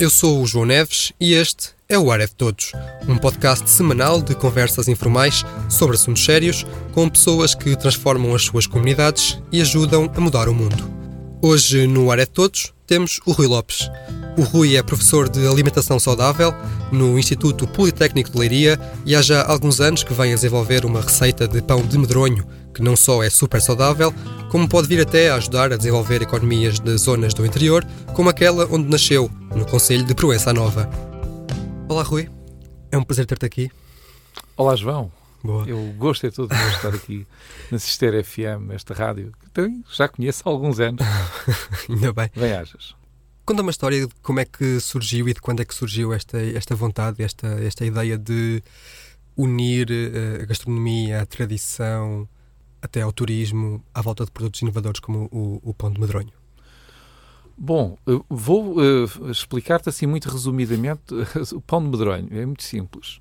Eu 0.00 0.08
sou 0.08 0.40
o 0.40 0.46
João 0.46 0.64
Neves 0.64 1.12
e 1.20 1.34
este 1.34 1.74
é 1.86 1.98
o 1.98 2.10
Ar 2.10 2.20
de 2.20 2.28
Todos, 2.28 2.72
um 3.06 3.18
podcast 3.18 3.68
semanal 3.68 4.22
de 4.22 4.34
conversas 4.34 4.88
informais 4.88 5.44
sobre 5.68 5.94
assuntos 5.94 6.24
sérios 6.24 6.64
com 6.92 7.06
pessoas 7.06 7.54
que 7.54 7.76
transformam 7.76 8.34
as 8.34 8.44
suas 8.44 8.66
comunidades 8.66 9.38
e 9.52 9.60
ajudam 9.60 10.10
a 10.16 10.18
mudar 10.18 10.48
o 10.48 10.54
mundo. 10.54 10.90
Hoje, 11.42 11.86
no 11.86 12.10
Ar 12.10 12.16
de 12.16 12.24
Todos, 12.24 12.72
temos 12.86 13.20
o 13.26 13.32
Rui 13.32 13.46
Lopes. 13.46 13.90
O 14.38 14.42
Rui 14.42 14.74
é 14.74 14.82
professor 14.82 15.28
de 15.28 15.46
alimentação 15.46 16.00
saudável 16.00 16.54
no 16.90 17.18
Instituto 17.18 17.68
Politécnico 17.68 18.30
de 18.30 18.38
Leiria 18.38 18.80
e 19.04 19.14
há 19.14 19.20
já 19.20 19.42
alguns 19.42 19.82
anos 19.82 20.02
que 20.02 20.14
vem 20.14 20.32
a 20.32 20.34
desenvolver 20.34 20.86
uma 20.86 21.02
receita 21.02 21.46
de 21.46 21.60
pão 21.60 21.82
de 21.82 21.98
medronho 21.98 22.46
que 22.80 22.84
não 22.84 22.96
só 22.96 23.22
é 23.22 23.28
super 23.28 23.60
saudável, 23.60 24.10
como 24.50 24.66
pode 24.66 24.88
vir 24.88 25.02
até 25.02 25.28
a 25.28 25.34
ajudar 25.34 25.70
a 25.70 25.76
desenvolver 25.76 26.22
economias 26.22 26.80
de 26.80 26.96
zonas 26.96 27.34
do 27.34 27.44
interior, 27.44 27.86
como 28.14 28.30
aquela 28.30 28.66
onde 28.72 28.88
nasceu, 28.88 29.30
no 29.54 29.66
Conselho 29.66 30.02
de 30.02 30.14
Proença 30.14 30.50
Nova. 30.50 30.88
Olá, 31.86 32.02
Rui. 32.02 32.30
É 32.90 32.96
um 32.96 33.04
prazer 33.04 33.26
ter-te 33.26 33.44
aqui. 33.44 33.70
Olá, 34.56 34.74
João. 34.76 35.12
Boa. 35.44 35.68
Eu 35.68 35.92
gosto 35.98 36.26
é 36.26 36.30
todo 36.30 36.48
de 36.48 36.68
estar 36.74 36.88
aqui 36.88 37.26
na 37.70 37.78
Cister 37.78 38.24
FM, 38.24 38.70
esta 38.72 38.94
rádio, 38.94 39.32
que 39.52 39.70
já 39.94 40.08
conheço 40.08 40.42
há 40.46 40.48
alguns 40.48 40.80
anos. 40.80 41.04
Ainda 41.86 42.14
bem. 42.14 42.30
Bem-ajas. 42.34 42.94
Conta 43.44 43.60
uma 43.60 43.70
história 43.70 44.06
de 44.06 44.14
como 44.22 44.40
é 44.40 44.46
que 44.46 44.80
surgiu 44.80 45.28
e 45.28 45.34
de 45.34 45.40
quando 45.42 45.60
é 45.60 45.66
que 45.66 45.74
surgiu 45.74 46.14
esta, 46.14 46.40
esta 46.40 46.74
vontade, 46.74 47.22
esta, 47.22 47.46
esta 47.62 47.84
ideia 47.84 48.16
de 48.16 48.62
unir 49.36 49.90
uh, 49.90 50.42
a 50.42 50.46
gastronomia, 50.46 51.20
a 51.20 51.26
tradição, 51.26 52.26
até 52.82 53.02
ao 53.02 53.12
turismo, 53.12 53.84
à 53.94 54.00
volta 54.00 54.24
de 54.24 54.30
produtos 54.30 54.62
inovadores 54.62 55.00
como 55.00 55.28
o, 55.30 55.60
o 55.62 55.74
pão 55.74 55.90
de 55.90 56.00
medronho. 56.00 56.32
Bom, 57.56 57.98
vou 58.28 58.78
uh, 58.78 59.30
explicar-te 59.30 59.88
assim 59.88 60.06
muito 60.06 60.30
resumidamente 60.30 61.02
o 61.54 61.60
pão 61.60 61.82
de 61.82 61.90
medronho. 61.90 62.28
É 62.30 62.46
muito 62.46 62.62
simples. 62.62 63.20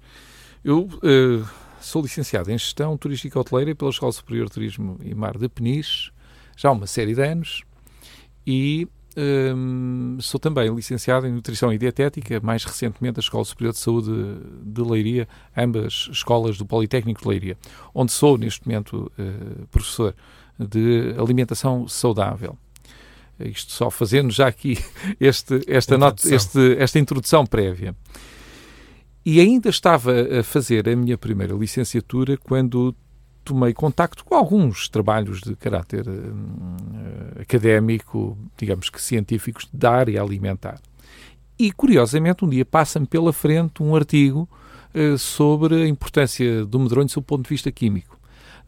Eu 0.64 0.84
uh, 0.84 1.48
sou 1.82 2.02
licenciado 2.02 2.50
em 2.50 2.58
Gestão 2.58 2.98
Turística 2.98 3.40
Hoteleira 3.40 3.76
pela 3.76 3.92
Escola 3.92 4.12
Superior 4.12 4.48
de 4.48 4.54
Turismo 4.54 4.98
e 5.04 5.14
Mar 5.14 5.38
de 5.38 5.50
Peniche, 5.50 6.12
já 6.56 6.70
há 6.70 6.72
uma 6.72 6.88
série 6.88 7.14
de 7.14 7.22
anos, 7.22 7.64
e 8.46 8.88
um, 9.20 10.17
sou 10.22 10.39
também 10.39 10.73
licenciado 10.73 11.28
em 11.28 11.31
Nutrição 11.31 11.73
e 11.73 11.78
Dietética, 11.78 12.39
mais 12.42 12.64
recentemente 12.64 13.20
a 13.20 13.22
Escola 13.22 13.44
Superior 13.44 13.73
de 13.73 13.80
Saúde 13.80 14.11
de 14.64 14.81
Leiria, 14.81 15.28
ambas 15.56 16.08
escolas 16.11 16.58
do 16.58 16.66
Politécnico 16.66 17.22
de 17.22 17.28
Leiria, 17.28 17.58
onde 17.94 18.11
sou 18.11 18.38
neste 18.38 18.66
momento 18.66 19.11
uh, 19.20 19.67
professor 19.67 20.16
de 20.58 21.14
alimentação 21.17 21.88
saudável. 21.88 22.58
Isto 23.39 23.72
só 23.72 23.89
fazendo 23.89 24.31
já 24.31 24.48
aqui 24.48 24.78
este, 25.20 25.61
esta, 25.67 25.98
nota, 25.98 26.33
este, 26.33 26.76
esta 26.78 27.00
introdução 27.00 27.45
prévia. 27.45 27.95
E 29.26 29.39
ainda 29.39 29.70
estava 29.70 30.39
a 30.39 30.44
fazer 30.44 30.88
a 30.88 30.95
minha 30.95 31.17
primeira 31.17 31.54
licenciatura 31.54 32.38
quando 32.38 32.95
tomei 33.44 33.73
contacto 33.73 34.23
com 34.23 34.36
alguns 34.36 34.88
trabalhos 34.90 35.42
de 35.42 35.56
caráter 35.56 36.08
uh, 36.08 37.42
académico, 37.42 38.38
digamos 38.58 38.90
que 38.90 39.02
científicos, 39.02 39.68
da 39.73 39.92
área 39.92 40.22
alimentar. 40.22 40.80
E, 41.58 41.72
curiosamente, 41.72 42.45
um 42.45 42.50
dia 42.50 42.66
passa-me 42.66 43.06
pela 43.06 43.34
frente 43.34 43.84
um 43.84 43.95
artigo 43.95 44.48
uh, 44.94 45.17
sobre 45.17 45.84
a 45.84 45.88
importância 45.88 46.66
do 46.66 46.80
medronho 46.80 47.10
sob 47.10 47.23
o 47.23 47.28
ponto 47.28 47.44
de 47.44 47.50
vista 47.50 47.72
químico. 47.72 48.17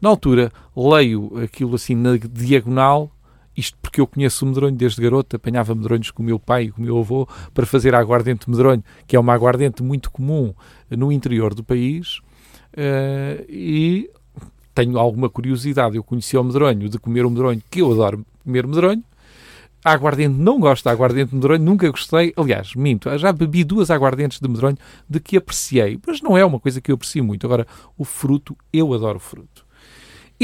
Na 0.00 0.08
altura, 0.08 0.52
leio 0.76 1.38
aquilo 1.42 1.76
assim 1.76 1.94
na 1.94 2.16
diagonal 2.16 3.10
isto 3.56 3.76
porque 3.82 4.00
eu 4.00 4.06
conheço 4.06 4.44
o 4.44 4.48
medronho 4.48 4.74
desde 4.74 5.00
garoto, 5.02 5.36
apanhava 5.36 5.74
medronhos 5.74 6.10
com 6.10 6.22
o 6.22 6.26
meu 6.26 6.38
pai 6.38 6.64
e 6.64 6.70
com 6.70 6.80
o 6.80 6.84
meu 6.84 6.98
avô 6.98 7.28
para 7.52 7.66
fazer 7.66 7.94
a 7.94 7.98
aguardente 7.98 8.48
medronho, 8.48 8.82
que 9.06 9.14
é 9.14 9.20
uma 9.20 9.34
aguardente 9.34 9.82
muito 9.82 10.10
comum 10.10 10.54
no 10.90 11.12
interior 11.12 11.54
do 11.54 11.62
país. 11.62 12.18
Uh, 12.72 13.44
e 13.48 14.10
tenho 14.74 14.98
alguma 14.98 15.28
curiosidade. 15.28 15.96
Eu 15.96 16.04
conheci 16.04 16.36
o 16.36 16.44
medronho 16.44 16.88
de 16.88 16.98
comer 16.98 17.24
o 17.24 17.30
medronho, 17.30 17.62
que 17.70 17.80
eu 17.80 17.92
adoro 17.92 18.24
comer 18.44 18.66
medronho. 18.66 19.02
Aguardente 19.84 20.38
não 20.38 20.60
gosto 20.60 20.84
da 20.84 20.92
aguardente 20.92 21.30
de 21.30 21.36
medronho, 21.36 21.62
nunca 21.62 21.90
gostei. 21.90 22.32
Aliás, 22.36 22.74
minto, 22.74 23.16
já 23.18 23.32
bebi 23.32 23.64
duas 23.64 23.90
aguardentes 23.90 24.38
de 24.38 24.48
medronho 24.48 24.78
de 25.08 25.18
que 25.18 25.36
apreciei, 25.36 25.98
mas 26.06 26.20
não 26.20 26.38
é 26.38 26.44
uma 26.44 26.60
coisa 26.60 26.80
que 26.80 26.92
eu 26.92 26.94
aprecio 26.94 27.24
muito. 27.24 27.46
Agora, 27.46 27.66
o 27.98 28.04
fruto, 28.04 28.56
eu 28.72 28.94
adoro 28.94 29.18
fruto 29.18 29.64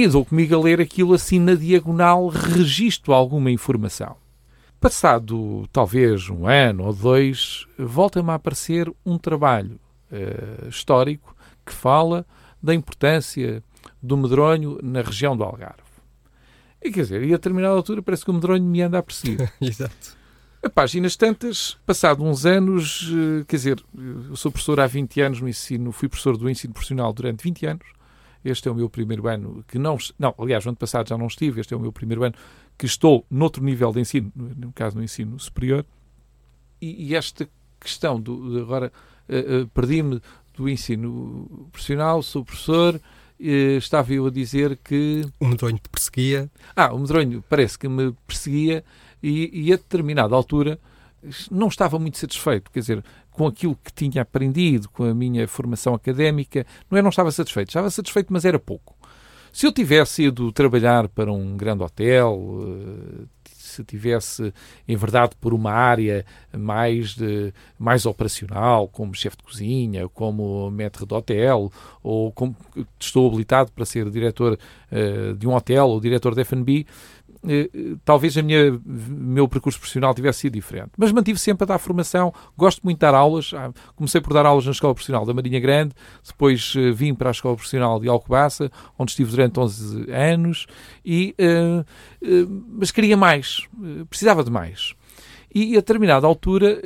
e 0.01 0.07
dou 0.07 0.25
comigo 0.25 0.55
a 0.55 0.61
ler 0.61 0.81
aquilo 0.81 1.13
assim 1.13 1.41
na 1.41 1.57
diagonal, 1.57 2.29
registro 2.29 3.13
alguma 3.13 3.51
informação. 3.51 4.15
Passado 4.81 5.69
talvez 5.73 6.31
um 6.31 6.47
ano 6.47 6.85
ou 6.85 6.93
dois, 6.93 7.67
volta-me 7.77 8.31
a 8.31 8.35
aparecer 8.35 8.89
um 9.05 9.19
trabalho 9.19 9.81
uh, 10.13 10.69
histórico 10.69 11.35
que 11.67 11.73
fala 11.73 12.25
da 12.63 12.73
importância 12.73 13.61
do 14.03 14.17
medronho 14.17 14.79
na 14.83 15.03
região 15.03 15.37
do 15.37 15.45
Algarve. 15.45 15.83
E 16.83 16.91
quer 16.91 17.03
dizer, 17.03 17.23
e 17.23 17.29
a 17.29 17.37
determinada 17.37 17.75
altura 17.75 18.03
parece 18.03 18.25
que 18.25 18.31
o 18.31 18.35
medronho 18.35 18.63
me 18.63 18.81
anda 18.83 18.99
a 18.99 19.03
perseguir. 19.03 19.53
Exato. 19.61 20.17
A 20.63 20.69
páginas 20.69 21.17
tantas, 21.17 21.77
passado 21.87 22.23
uns 22.25 22.45
anos, 22.45 23.09
eh, 23.13 23.45
quer 23.47 23.57
dizer, 23.57 23.85
eu 24.29 24.35
sou 24.35 24.51
professor 24.51 24.81
há 24.81 24.87
20 24.87 25.21
anos 25.21 25.41
no 25.41 25.49
ensino, 25.49 25.93
fui 25.93 26.09
professor 26.09 26.37
do 26.37 26.51
ensino 26.51 26.73
profissional 26.73 27.13
durante 27.13 27.45
20 27.45 27.67
anos, 27.67 27.87
este 28.45 28.69
é 28.69 28.71
o 28.71 28.75
meu 28.75 28.89
primeiro 28.89 29.27
ano 29.29 29.65
que 29.67 29.79
não. 29.79 29.97
Não, 30.19 30.35
aliás, 30.39 30.65
no 30.65 30.71
ano 30.71 30.77
passado 30.77 31.09
já 31.09 31.19
não 31.19 31.27
estive. 31.27 31.61
Este 31.61 31.75
é 31.75 31.77
o 31.77 31.81
meu 31.81 31.93
primeiro 31.93 32.25
ano 32.25 32.35
que 32.77 32.87
estou 32.87 33.27
noutro 33.31 33.63
nível 33.63 33.93
de 33.93 34.01
ensino, 34.01 34.33
no 34.35 34.73
caso 34.73 34.97
no 34.97 35.03
ensino 35.03 35.39
superior. 35.39 35.85
E, 36.81 37.09
e 37.09 37.15
esta 37.15 37.49
questão 37.81 38.21
do. 38.21 38.61
Agora, 38.61 38.93
uh, 39.29 39.63
uh, 39.63 39.69
perdi-me 39.69 40.21
do 40.55 40.69
ensino 40.69 41.69
profissional, 41.73 42.23
sou 42.23 42.45
professor. 42.45 43.01
Uh, 43.41 43.79
estava 43.79 44.13
eu 44.13 44.27
a 44.27 44.31
dizer 44.31 44.77
que. 44.83 45.25
O 45.39 45.47
medronho 45.47 45.79
te 45.79 45.89
perseguia. 45.89 46.51
Ah, 46.75 46.93
o 46.93 46.99
medronho 46.99 47.45
parece 47.49 47.79
que 47.79 47.89
me 47.89 48.13
perseguia 48.27 48.85
e, 49.23 49.67
e 49.69 49.73
a 49.73 49.77
determinada 49.77 50.35
altura 50.35 50.79
não 51.51 51.69
estava 51.69 51.99
muito 51.99 52.19
satisfeito. 52.19 52.71
Quer 52.71 52.81
dizer, 52.81 53.05
com 53.31 53.47
aquilo 53.47 53.77
que 53.77 53.93
tinha 53.93 54.23
aprendido, 54.23 54.89
com 54.89 55.05
a 55.05 55.15
minha 55.15 55.47
formação 55.47 55.95
académica, 55.95 56.67
não 56.91 56.99
é 56.99 57.03
não 57.03 57.11
estava 57.11 57.31
satisfeito, 57.31 57.69
estava 57.69 57.91
satisfeito, 57.91 58.33
mas 58.33 58.45
era 58.45 58.59
pouco. 58.59 58.97
Se 59.53 59.67
eu 59.67 59.73
tivesse 59.73 60.25
ido 60.25 60.53
trabalhar 60.53 61.09
para 61.09 61.33
um 61.33 61.57
grande 61.57 61.83
hotel, 61.83 62.61
eh, 62.63 63.25
se 63.69 63.85
tivesse, 63.85 64.53
em 64.87 64.97
verdade, 64.97 65.33
por 65.41 65.55
uma 65.55 65.73
área 65.73 66.25
mais, 66.57 67.15
de, 67.15 67.53
mais 67.79 68.07
operacional, 68.07 68.89
como 68.89 69.15
chefe 69.15 69.37
de 69.37 69.43
cozinha, 69.43 70.09
como 70.09 70.71
maître 70.71 71.07
de 71.07 71.15
hotel, 71.15 71.71
ou 72.03 72.33
como 72.33 72.57
estou 72.99 73.29
habilitado 73.29 73.71
para 73.73 73.85
ser 73.85 74.11
diretor 74.11 74.59
uh, 74.93 75.35
de 75.35 75.47
um 75.47 75.55
hotel 75.55 75.89
ou 75.89 76.01
diretor 76.01 76.35
de 76.35 76.41
F&B, 76.43 76.87
talvez 78.05 78.37
a 78.37 78.43
minha 78.43 78.81
meu 78.85 79.49
percurso 79.49 79.79
profissional 79.79 80.15
tivesse 80.15 80.41
sido 80.41 80.55
diferente. 80.55 80.91
Mas 80.97 81.13
mantive 81.13 81.39
sempre 81.39 81.65
a 81.65 81.67
dar 81.67 81.79
formação, 81.79 82.33
gosto 82.57 82.83
muito 82.83 82.99
de 82.99 83.01
dar 83.01 83.15
aulas. 83.15 83.53
Ah, 83.55 83.73
comecei 83.97 84.21
por 84.21 84.33
dar 84.33 84.47
aulas 84.47 84.65
na 84.65 84.73
Escola 84.73 84.95
Profissional 84.95 85.25
da 85.25 85.35
Marinha 85.35 85.61
Grande, 85.61 85.95
depois 86.27 86.75
eh, 86.77 86.91
vim 86.93 87.15
para 87.15 87.31
a 87.31 87.33
Escola 87.33 87.55
Profissional 87.55 88.01
de 88.01 88.09
Alcobaça, 88.09 88.71
onde 88.99 89.13
estive 89.13 89.31
durante 89.31 89.59
11 89.59 90.11
anos, 90.11 90.67
e, 91.05 91.35
uh, 91.39 91.81
uh, 91.81 92.65
mas 92.73 92.91
queria 92.91 93.17
mais, 93.17 93.67
precisava 94.09 94.43
de 94.45 94.51
mais. 94.51 94.95
E 95.55 95.73
a 95.73 95.81
determinada 95.81 96.27
altura 96.27 96.79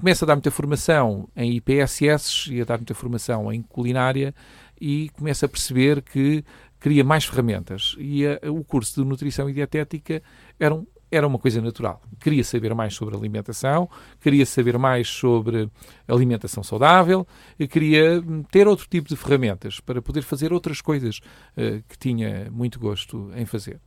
começa 0.00 0.24
a 0.24 0.26
dar 0.26 0.34
muita 0.34 0.50
formação 0.50 1.28
em 1.36 1.56
IPSS 1.56 2.52
e 2.52 2.60
a 2.60 2.64
dar 2.64 2.76
muita 2.76 2.92
formação 2.92 3.52
em 3.52 3.62
culinária 3.62 4.34
e 4.80 5.10
começa 5.10 5.46
a 5.46 5.48
perceber 5.48 6.02
que 6.02 6.44
queria 6.80 7.04
mais 7.04 7.24
ferramentas 7.24 7.94
e 7.98 8.26
a, 8.26 8.40
o 8.50 8.64
curso 8.64 9.02
de 9.02 9.08
nutrição 9.08 9.48
e 9.48 9.52
dietética 9.52 10.22
era, 10.58 10.74
um, 10.74 10.86
era 11.10 11.26
uma 11.26 11.38
coisa 11.38 11.60
natural. 11.60 12.00
Queria 12.18 12.42
saber 12.42 12.74
mais 12.74 12.94
sobre 12.94 13.14
alimentação, 13.14 13.88
queria 14.20 14.46
saber 14.46 14.78
mais 14.78 15.08
sobre 15.08 15.68
alimentação 16.08 16.62
saudável, 16.62 17.26
queria 17.68 18.22
ter 18.50 18.66
outro 18.66 18.86
tipo 18.88 19.08
de 19.08 19.16
ferramentas 19.16 19.78
para 19.80 20.00
poder 20.00 20.22
fazer 20.22 20.52
outras 20.52 20.80
coisas 20.80 21.18
uh, 21.18 21.82
que 21.88 21.98
tinha 21.98 22.48
muito 22.50 22.80
gosto 22.80 23.30
em 23.36 23.44
fazer. 23.44 23.78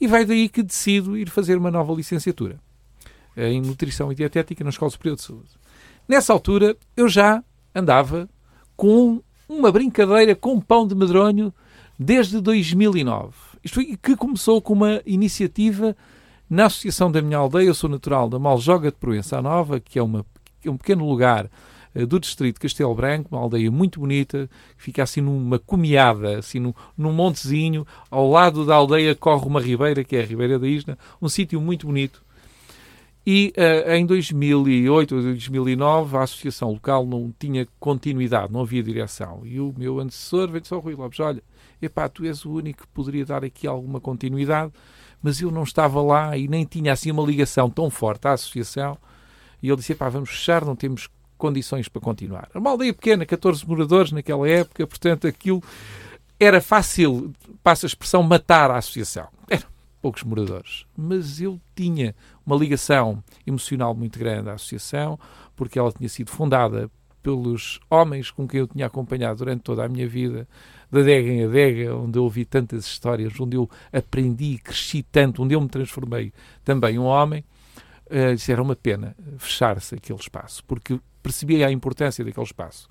E 0.00 0.06
vai 0.06 0.24
daí 0.24 0.48
que 0.48 0.62
decido 0.62 1.16
ir 1.16 1.28
fazer 1.28 1.56
uma 1.56 1.70
nova 1.70 1.92
licenciatura 1.92 2.60
uh, 3.36 3.40
em 3.40 3.60
nutrição 3.60 4.12
e 4.12 4.14
dietética 4.14 4.62
na 4.62 4.70
Escola 4.70 4.90
Superior 4.90 5.16
de 5.16 5.22
Saúde. 5.22 5.50
Nessa 6.08 6.32
altura 6.32 6.76
eu 6.96 7.08
já 7.08 7.42
andava 7.74 8.28
com 8.76 9.22
uma 9.48 9.70
brincadeira 9.70 10.34
com 10.34 10.60
pão 10.60 10.86
de 10.86 10.94
medronho 10.94 11.52
desde 12.02 12.40
2009. 12.40 13.32
Isto 13.64 13.74
foi 13.74 13.96
que 13.96 14.16
começou 14.16 14.60
com 14.60 14.72
uma 14.72 15.00
iniciativa 15.06 15.96
na 16.50 16.66
Associação 16.66 17.10
da 17.10 17.22
Minha 17.22 17.38
Aldeia. 17.38 17.68
Eu 17.68 17.74
sou 17.74 17.88
natural 17.88 18.28
da 18.28 18.38
Maljoga 18.38 18.90
de 18.90 18.96
Proença 18.96 19.40
Nova, 19.40 19.80
que 19.80 19.98
é, 19.98 20.02
uma, 20.02 20.26
que 20.60 20.68
é 20.68 20.70
um 20.70 20.76
pequeno 20.76 21.08
lugar 21.08 21.48
uh, 21.94 22.06
do 22.06 22.20
distrito 22.20 22.56
de 22.56 22.60
Castelo 22.60 22.94
Branco, 22.94 23.28
uma 23.32 23.40
aldeia 23.40 23.70
muito 23.70 24.00
bonita, 24.00 24.50
que 24.76 24.82
fica 24.82 25.02
assim 25.02 25.20
numa 25.20 25.58
comiada, 25.58 26.38
assim 26.38 26.58
num, 26.58 26.74
num 26.98 27.12
montezinho. 27.12 27.86
Ao 28.10 28.28
lado 28.28 28.66
da 28.66 28.74
aldeia 28.74 29.14
corre 29.14 29.46
uma 29.46 29.60
ribeira, 29.60 30.02
que 30.04 30.16
é 30.16 30.20
a 30.20 30.26
Ribeira 30.26 30.58
da 30.58 30.66
Isna, 30.66 30.98
um 31.20 31.28
sítio 31.28 31.60
muito 31.60 31.86
bonito. 31.86 32.22
E 33.24 33.52
uh, 33.56 33.92
em 33.92 34.04
2008 34.04 35.14
ou 35.14 35.22
2009 35.22 36.16
a 36.16 36.22
associação 36.22 36.72
local 36.72 37.06
não 37.06 37.32
tinha 37.38 37.68
continuidade, 37.78 38.52
não 38.52 38.62
havia 38.62 38.82
direção. 38.82 39.42
E 39.44 39.60
o 39.60 39.72
meu 39.78 40.00
antecessor 40.00 40.50
veio 40.50 40.66
só 40.66 40.80
Rui 40.80 40.96
Lopes, 40.96 41.20
olha, 41.20 41.42
epá, 41.86 42.08
tu 42.08 42.24
és 42.24 42.44
o 42.44 42.52
único 42.52 42.82
que 42.82 42.88
poderia 42.88 43.24
dar 43.24 43.44
aqui 43.44 43.66
alguma 43.66 44.00
continuidade, 44.00 44.72
mas 45.22 45.40
eu 45.40 45.50
não 45.50 45.62
estava 45.62 46.00
lá 46.02 46.36
e 46.36 46.48
nem 46.48 46.64
tinha 46.64 46.92
assim 46.92 47.10
uma 47.10 47.22
ligação 47.22 47.70
tão 47.70 47.90
forte 47.90 48.26
à 48.26 48.32
associação. 48.32 48.98
E 49.62 49.68
ele 49.68 49.76
disse, 49.76 49.92
epá, 49.92 50.08
vamos 50.08 50.30
fechar, 50.30 50.64
não 50.64 50.74
temos 50.74 51.08
condições 51.38 51.88
para 51.88 52.00
continuar. 52.00 52.48
Uma 52.54 52.70
aldeia 52.70 52.92
pequena, 52.92 53.26
14 53.26 53.66
moradores 53.66 54.12
naquela 54.12 54.48
época, 54.48 54.86
portanto 54.86 55.26
aquilo 55.26 55.62
era 56.38 56.60
fácil, 56.60 57.32
passa 57.62 57.86
a 57.86 57.88
expressão, 57.88 58.22
matar 58.22 58.70
a 58.70 58.78
associação. 58.78 59.28
Era 59.48 59.64
poucos 60.00 60.24
moradores. 60.24 60.84
Mas 60.96 61.40
eu 61.40 61.60
tinha 61.74 62.14
uma 62.44 62.56
ligação 62.56 63.22
emocional 63.46 63.94
muito 63.94 64.18
grande 64.18 64.50
à 64.50 64.54
associação, 64.54 65.18
porque 65.54 65.78
ela 65.78 65.92
tinha 65.92 66.08
sido 66.08 66.30
fundada 66.30 66.90
pelos 67.22 67.78
homens 67.88 68.30
com 68.30 68.48
quem 68.48 68.60
eu 68.60 68.66
tinha 68.66 68.86
acompanhado 68.86 69.38
durante 69.38 69.62
toda 69.62 69.84
a 69.84 69.88
minha 69.88 70.08
vida, 70.08 70.48
da 70.92 71.00
adega 71.00 71.28
em 71.28 71.44
adega, 71.44 71.96
onde 71.96 72.18
eu 72.18 72.24
ouvi 72.24 72.44
tantas 72.44 72.84
histórias, 72.84 73.38
onde 73.40 73.56
eu 73.56 73.68
aprendi 73.92 74.54
e 74.54 74.58
cresci 74.58 75.02
tanto, 75.02 75.42
onde 75.42 75.54
eu 75.54 75.60
me 75.60 75.68
transformei 75.68 76.32
também 76.64 76.98
um 76.98 77.04
homem. 77.04 77.44
Uh, 78.06 78.50
era 78.50 78.62
uma 78.62 78.76
pena 78.76 79.16
fechar-se 79.38 79.94
aquele 79.94 80.18
espaço, 80.18 80.62
porque 80.64 81.00
percebia 81.22 81.66
a 81.66 81.72
importância 81.72 82.22
daquele 82.22 82.44
espaço. 82.44 82.88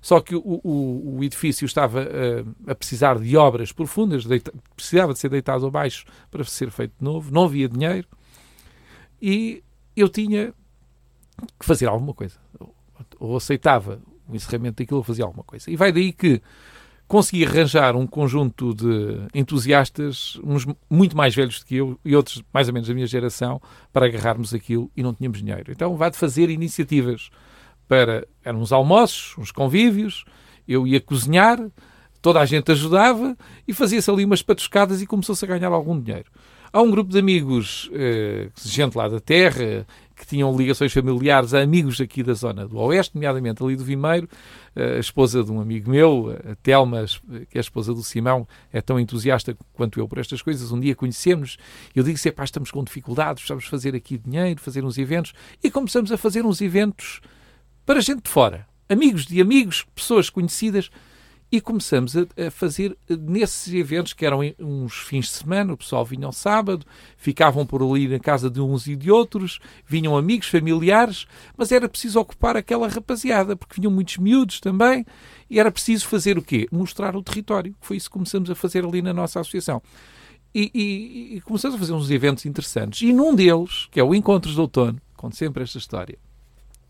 Só 0.00 0.20
que 0.20 0.34
o, 0.34 0.60
o, 0.64 1.16
o 1.18 1.24
edifício 1.24 1.66
estava 1.66 2.02
uh, 2.02 2.70
a 2.70 2.74
precisar 2.74 3.18
de 3.18 3.36
obras 3.36 3.72
profundas, 3.72 4.24
deita, 4.24 4.52
precisava 4.74 5.12
de 5.12 5.18
ser 5.18 5.28
deitado 5.28 5.66
abaixo 5.66 6.04
para 6.30 6.42
ser 6.44 6.70
feito 6.70 6.94
de 6.98 7.04
novo, 7.04 7.30
não 7.30 7.44
havia 7.44 7.68
dinheiro 7.68 8.08
e 9.20 9.62
eu 9.96 10.06
tinha 10.06 10.52
que 11.58 11.64
fazer 11.64 11.86
alguma 11.86 12.12
coisa. 12.12 12.36
Ou 13.18 13.36
aceitava 13.36 14.00
o 14.28 14.36
encerramento 14.36 14.82
daquilo 14.82 14.98
ou 14.98 15.04
fazia 15.04 15.24
alguma 15.24 15.44
coisa. 15.44 15.70
E 15.70 15.76
vai 15.76 15.90
daí 15.92 16.12
que 16.12 16.42
consegui 17.06 17.44
arranjar 17.44 17.96
um 17.96 18.06
conjunto 18.06 18.74
de 18.74 19.20
entusiastas, 19.34 20.38
uns 20.42 20.66
muito 20.88 21.16
mais 21.16 21.34
velhos 21.34 21.60
do 21.60 21.66
que 21.66 21.76
eu 21.76 21.98
e 22.04 22.16
outros 22.16 22.42
mais 22.52 22.68
ou 22.68 22.74
menos 22.74 22.88
da 22.88 22.94
minha 22.94 23.06
geração, 23.06 23.60
para 23.92 24.06
agarrarmos 24.06 24.54
aquilo 24.54 24.90
e 24.96 25.02
não 25.02 25.14
tínhamos 25.14 25.38
dinheiro. 25.38 25.70
Então 25.70 25.96
vai 25.96 26.10
de 26.10 26.16
fazer 26.16 26.50
iniciativas 26.50 27.30
para. 27.86 28.26
Eram 28.44 28.60
uns 28.60 28.72
almoços, 28.72 29.36
uns 29.38 29.50
convívios, 29.50 30.24
eu 30.66 30.86
ia 30.86 31.00
cozinhar, 31.00 31.58
toda 32.20 32.40
a 32.40 32.46
gente 32.46 32.70
ajudava 32.72 33.36
e 33.68 33.72
fazia-se 33.72 34.10
ali 34.10 34.24
umas 34.24 34.42
patuscadas 34.42 35.02
e 35.02 35.06
começou-se 35.06 35.44
a 35.44 35.48
ganhar 35.48 35.72
algum 35.72 36.00
dinheiro. 36.00 36.30
Há 36.72 36.82
um 36.82 36.90
grupo 36.90 37.12
de 37.12 37.18
amigos, 37.18 37.88
eh, 37.92 38.48
gente 38.64 38.96
lá 38.96 39.08
da 39.08 39.20
terra, 39.20 39.86
que 40.14 40.26
tinham 40.26 40.56
ligações 40.56 40.92
familiares 40.92 41.52
a 41.54 41.60
amigos 41.60 42.00
aqui 42.00 42.22
da 42.22 42.34
zona 42.34 42.66
do 42.66 42.78
Oeste, 42.78 43.14
nomeadamente 43.14 43.62
ali 43.62 43.76
do 43.76 43.84
Vimeiro, 43.84 44.28
eh, 44.76 44.96
a 44.96 44.98
esposa 44.98 45.42
de 45.42 45.50
um 45.50 45.60
amigo 45.60 45.90
meu, 45.90 46.36
a 46.50 46.54
Telma, 46.56 47.04
que 47.50 47.56
é 47.56 47.58
a 47.58 47.60
esposa 47.60 47.92
do 47.92 48.02
Simão, 48.02 48.46
é 48.72 48.80
tão 48.80 48.98
entusiasta 48.98 49.56
quanto 49.72 49.98
eu 49.98 50.06
por 50.06 50.18
estas 50.18 50.40
coisas. 50.40 50.70
Um 50.70 50.80
dia 50.80 50.94
conhecemos, 50.94 51.56
eu 51.94 52.04
digo-se, 52.04 52.30
pá, 52.30 52.44
estamos 52.44 52.70
com 52.70 52.84
dificuldades, 52.84 53.42
precisamos 53.42 53.64
fazer 53.64 53.94
aqui 53.94 54.18
dinheiro, 54.18 54.60
fazer 54.60 54.84
uns 54.84 54.98
eventos, 54.98 55.32
e 55.62 55.70
começamos 55.70 56.12
a 56.12 56.16
fazer 56.16 56.44
uns 56.44 56.60
eventos 56.60 57.20
para 57.84 58.00
gente 58.00 58.22
de 58.22 58.30
fora, 58.30 58.66
amigos 58.88 59.26
de 59.26 59.40
amigos, 59.40 59.84
pessoas 59.94 60.30
conhecidas, 60.30 60.90
e 61.50 61.60
começamos 61.60 62.16
a, 62.16 62.22
a, 62.46 62.50
fazer 62.50 62.96
nesses 63.08 63.72
eventos 63.72 64.12
que 64.12 64.26
eram 64.26 64.40
uns 64.58 64.94
fins 64.94 65.26
de 65.26 65.32
semana, 65.32 65.72
o 65.72 65.76
pessoal 65.76 66.04
vinha 66.04 66.26
ao 66.26 66.32
sábado, 66.32 66.84
ficavam 67.16 67.64
por 67.64 67.82
ali 67.82 68.08
na 68.08 68.18
casa 68.18 68.50
de 68.50 68.60
uns 68.60 68.86
e 68.86 68.96
de 68.96 69.10
outros, 69.10 69.60
vinham 69.86 70.16
amigos, 70.16 70.48
familiares, 70.48 71.26
mas 71.56 71.70
era 71.70 71.88
preciso 71.88 72.18
ocupar 72.18 72.56
aquela 72.56 72.88
rapaziada, 72.88 73.54
porque 73.54 73.80
vinham 73.80 73.92
muitos 73.92 74.16
miúdos 74.18 74.58
também, 74.58 75.06
e 75.48 75.60
era 75.60 75.70
preciso 75.70 76.08
fazer 76.08 76.36
o 76.38 76.42
quê? 76.42 76.66
Mostrar 76.72 77.14
o 77.14 77.22
território. 77.22 77.74
Foi 77.80 77.96
isso 77.96 78.08
que 78.08 78.14
começamos 78.14 78.50
a 78.50 78.54
fazer 78.54 78.84
ali 78.84 79.00
na 79.00 79.12
nossa 79.12 79.38
associação. 79.40 79.80
E, 80.54 80.70
e, 80.74 81.36
e 81.36 81.40
começamos 81.40 81.76
a 81.76 81.78
fazer 81.78 81.92
uns 81.92 82.10
eventos 82.10 82.46
interessantes. 82.46 83.02
E 83.02 83.12
num 83.12 83.34
deles, 83.34 83.88
que 83.90 84.00
é 84.00 84.04
o 84.04 84.14
Encontros 84.14 84.54
de 84.54 84.60
Outono, 84.60 85.00
conto 85.16 85.36
sempre 85.36 85.62
esta 85.62 85.78
história, 85.78 86.18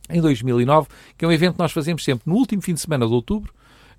em 0.08 0.20
2009, 0.20 0.88
que 1.16 1.24
é 1.24 1.28
um 1.28 1.32
evento 1.32 1.54
que 1.54 1.60
nós 1.60 1.72
fazemos 1.72 2.04
sempre 2.04 2.24
no 2.26 2.36
último 2.36 2.60
fim 2.60 2.74
de 2.74 2.80
semana 2.80 3.06
de 3.06 3.12
outubro. 3.12 3.52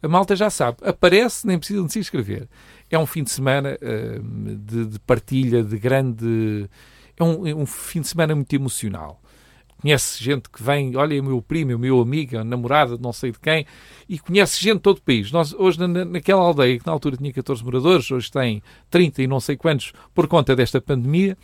A 0.06 0.07
malta 0.07 0.36
já 0.36 0.52
sabe, 0.52 0.78
aparece, 0.84 1.48
nem 1.48 1.57
precisam 1.57 1.88
de 1.88 1.94
se 1.94 1.98
inscrever. 1.98 2.48
É 2.92 3.00
um 3.00 3.07
fim 3.07 3.24
de 3.24 3.31
semana 3.31 3.75
uh, 3.81 4.56
de, 4.57 4.86
de, 4.86 5.00
partilha, 5.00 5.63
de 5.63 5.80
grande. 5.80 6.69
É 7.18 7.24
um, 7.24 7.48
é 7.48 7.56
um, 7.56 7.66
fim 7.66 8.02
de 8.02 8.07
semana 8.07 8.36
muito 8.36 8.54
emocional. 8.54 9.19
Conhece 9.81 10.24
gente 10.24 10.48
que 10.48 10.62
vem, 10.62 10.96
olha, 10.96 11.18
é 11.18 11.22
meu 11.22 11.42
primo, 11.42 11.72
é 11.72 11.78
meu 11.78 12.00
amigo, 12.00 12.38
a 12.38 12.44
namorada 12.44 12.98
de 12.98 13.02
não 13.02 13.12
sei 13.12 13.31
de 13.31 13.40
quem, 13.40 13.66
e 14.07 14.19
conhece 14.19 14.62
gente 14.62 14.75
de 14.75 14.81
todo 14.81 14.98
o 14.98 15.02
país. 15.02 15.31
Nós, 15.31 15.54
hoje, 15.54 15.80
na, 15.80 16.06
naquela 16.06 16.42
aldeia, 16.42 16.78
que 16.78 16.86
na 16.86 16.94
altura 16.94 17.18
tinha 17.18 17.34
14 17.34 17.63
moradores, 17.63 18.10
hoje 18.12 18.31
tem 18.31 18.62
30 18.92 19.24
e 19.24 19.28
não 19.28 19.40
sei 19.40 19.57
quantos, 19.57 19.92
por 20.13 20.28
conta 20.28 20.56
desta 20.56 20.80
pandemia, 20.80 21.36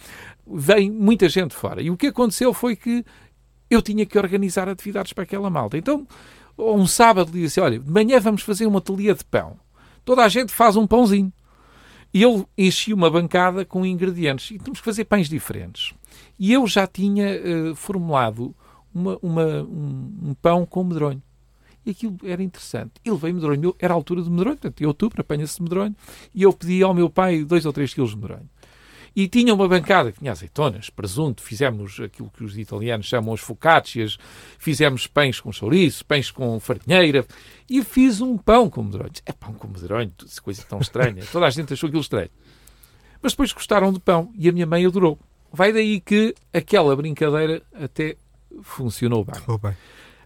vem 0.46 0.92
muita 0.92 1.28
gente 1.28 1.56
fora. 1.56 1.82
E 1.82 1.90
o 1.90 1.98
que 1.98 2.08
aconteceu 2.08 2.54
foi 2.54 2.76
que 2.76 3.04
eu 3.72 3.82
tinha 3.82 4.06
que 4.06 4.18
organizar 4.20 4.70
atividades 4.70 5.14
para 5.14 5.24
aquela 5.24 5.50
malta. 5.50 5.78
Então, 5.78 6.06
um 6.62 6.86
sábado, 6.86 7.32
disse: 7.32 7.60
Olha, 7.60 7.80
de 7.80 7.92
manhã 7.92 8.20
vamos 8.20 8.44
fazer 8.44 8.66
uma 8.66 8.82
telia 8.82 9.16
de 9.16 9.24
pão. 9.24 9.58
Toda 10.06 10.24
a 10.24 10.30
gente 10.30 10.52
faz 10.52 10.76
um 10.76 10.86
pãozinho. 10.86 11.32
E 12.14 12.22
eu 12.22 12.48
enchi 12.58 12.94
uma 12.94 13.10
bancada 13.10 13.64
com 13.64 13.86
ingredientes. 13.86 14.52
E 14.52 14.60
temos 14.60 14.80
que 14.80 14.86
fazer 14.86 15.06
pães 15.06 15.30
diferentes. 15.30 15.94
E 16.38 16.52
eu 16.52 16.68
já 16.68 16.86
tinha 16.86 17.28
uh, 17.40 17.76
formulado 17.76 18.54
uma, 18.94 19.18
uma, 19.22 19.46
um, 19.64 20.30
um, 20.30 20.34
pão 20.34 20.66
com 20.66 20.84
medronho. 20.84 21.22
E 21.86 21.92
aquilo 21.92 22.18
era 22.24 22.44
interessante. 22.44 22.92
E 23.04 23.10
levei 23.10 23.32
medronho. 23.32 23.76
Era 23.80 23.94
a 23.94 23.96
altura 23.96 24.22
de 24.22 24.30
medronho, 24.30 24.58
portanto, 24.58 24.82
em 24.82 24.86
outubro 24.86 25.22
apanha-se 25.22 25.62
medronho. 25.62 25.96
E 26.36 26.44
eu 26.44 26.52
pedi 26.52 26.84
ao 26.84 26.94
meu 26.94 27.10
pai 27.10 27.44
dois 27.46 27.66
ou 27.66 27.72
três 27.72 27.94
quilos 27.94 28.12
de 28.12 28.18
medronho. 28.18 28.50
E 29.16 29.28
tinha 29.28 29.54
uma 29.54 29.68
bancada 29.68 30.12
que 30.12 30.20
tinha 30.20 30.32
azeitonas, 30.32 30.90
presunto, 30.90 31.42
fizemos 31.42 32.00
aquilo 32.00 32.30
que 32.30 32.44
os 32.44 32.58
italianos 32.58 33.06
chamam 33.06 33.34
as 33.34 33.42
focaccias, 33.42 34.18
fizemos 34.58 35.06
pães 35.06 35.40
com 35.40 35.52
chouriço, 35.52 36.06
pães 36.06 36.32
com 36.32 36.60
farinheira, 36.62 37.26
e 37.70 37.84
fiz 37.84 38.22
um 38.22 38.38
pão 38.38 38.70
com 38.70 38.84
medronhos. 38.84 39.22
É 39.26 39.34
pão 39.34 39.54
com 39.54 39.68
medronho, 39.68 40.12
coisa 40.42 40.64
tão 40.64 40.80
estranha. 40.80 41.24
Toda 41.30 41.46
a 41.46 41.50
gente 41.50 41.74
achou 41.74 41.88
aquilo 41.88 42.02
estranho. 42.02 42.30
Mas 43.22 43.34
depois 43.34 43.52
gostaram 43.52 43.92
de 43.92 44.00
pão 44.00 44.32
e 44.36 44.48
a 44.48 44.52
minha 44.52 44.66
mãe 44.66 44.86
adorou. 44.86 45.20
Vai 45.52 45.74
daí 45.74 46.00
que 46.00 46.34
aquela 46.54 46.96
brincadeira 46.96 47.62
até 47.74 48.16
funcionou 48.62 49.26
bem. 49.26 49.42
Oh, 49.48 49.58
bem. 49.58 49.76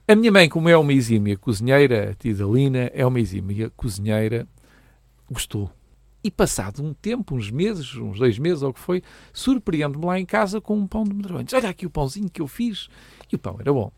A 0.07 0.15
minha 0.15 0.31
mãe, 0.31 0.47
como 0.47 0.69
é 0.69 0.77
uma 0.77 0.93
exímia 0.93 1.35
cozinheira, 1.35 2.11
a 2.11 2.13
Tidalina 2.13 2.91
é 2.93 3.03
uma 3.03 3.19
exímia 3.19 3.71
cozinheira, 3.71 4.47
gostou 5.29 5.71
e 6.25 6.31
passado 6.31 6.83
um 6.83 6.91
tempo, 6.91 7.35
uns 7.35 7.51
meses, 7.51 7.95
uns 7.95 8.17
dois 8.17 8.39
meses 8.39 8.63
ou 8.63 8.71
o 8.71 8.73
que 8.73 8.79
foi, 8.79 9.03
surpreendo-me 9.31 10.07
lá 10.07 10.19
em 10.19 10.25
casa 10.25 10.59
com 10.59 10.75
um 10.75 10.87
pão 10.87 11.03
de 11.03 11.13
medronhos. 11.13 11.53
Olha 11.53 11.69
aqui 11.69 11.85
o 11.85 11.89
pãozinho 11.89 12.27
que 12.27 12.41
eu 12.41 12.47
fiz. 12.47 12.87
E 13.31 13.35
o 13.35 13.39
pão 13.39 13.57
era 13.59 13.71
bom. 13.71 13.91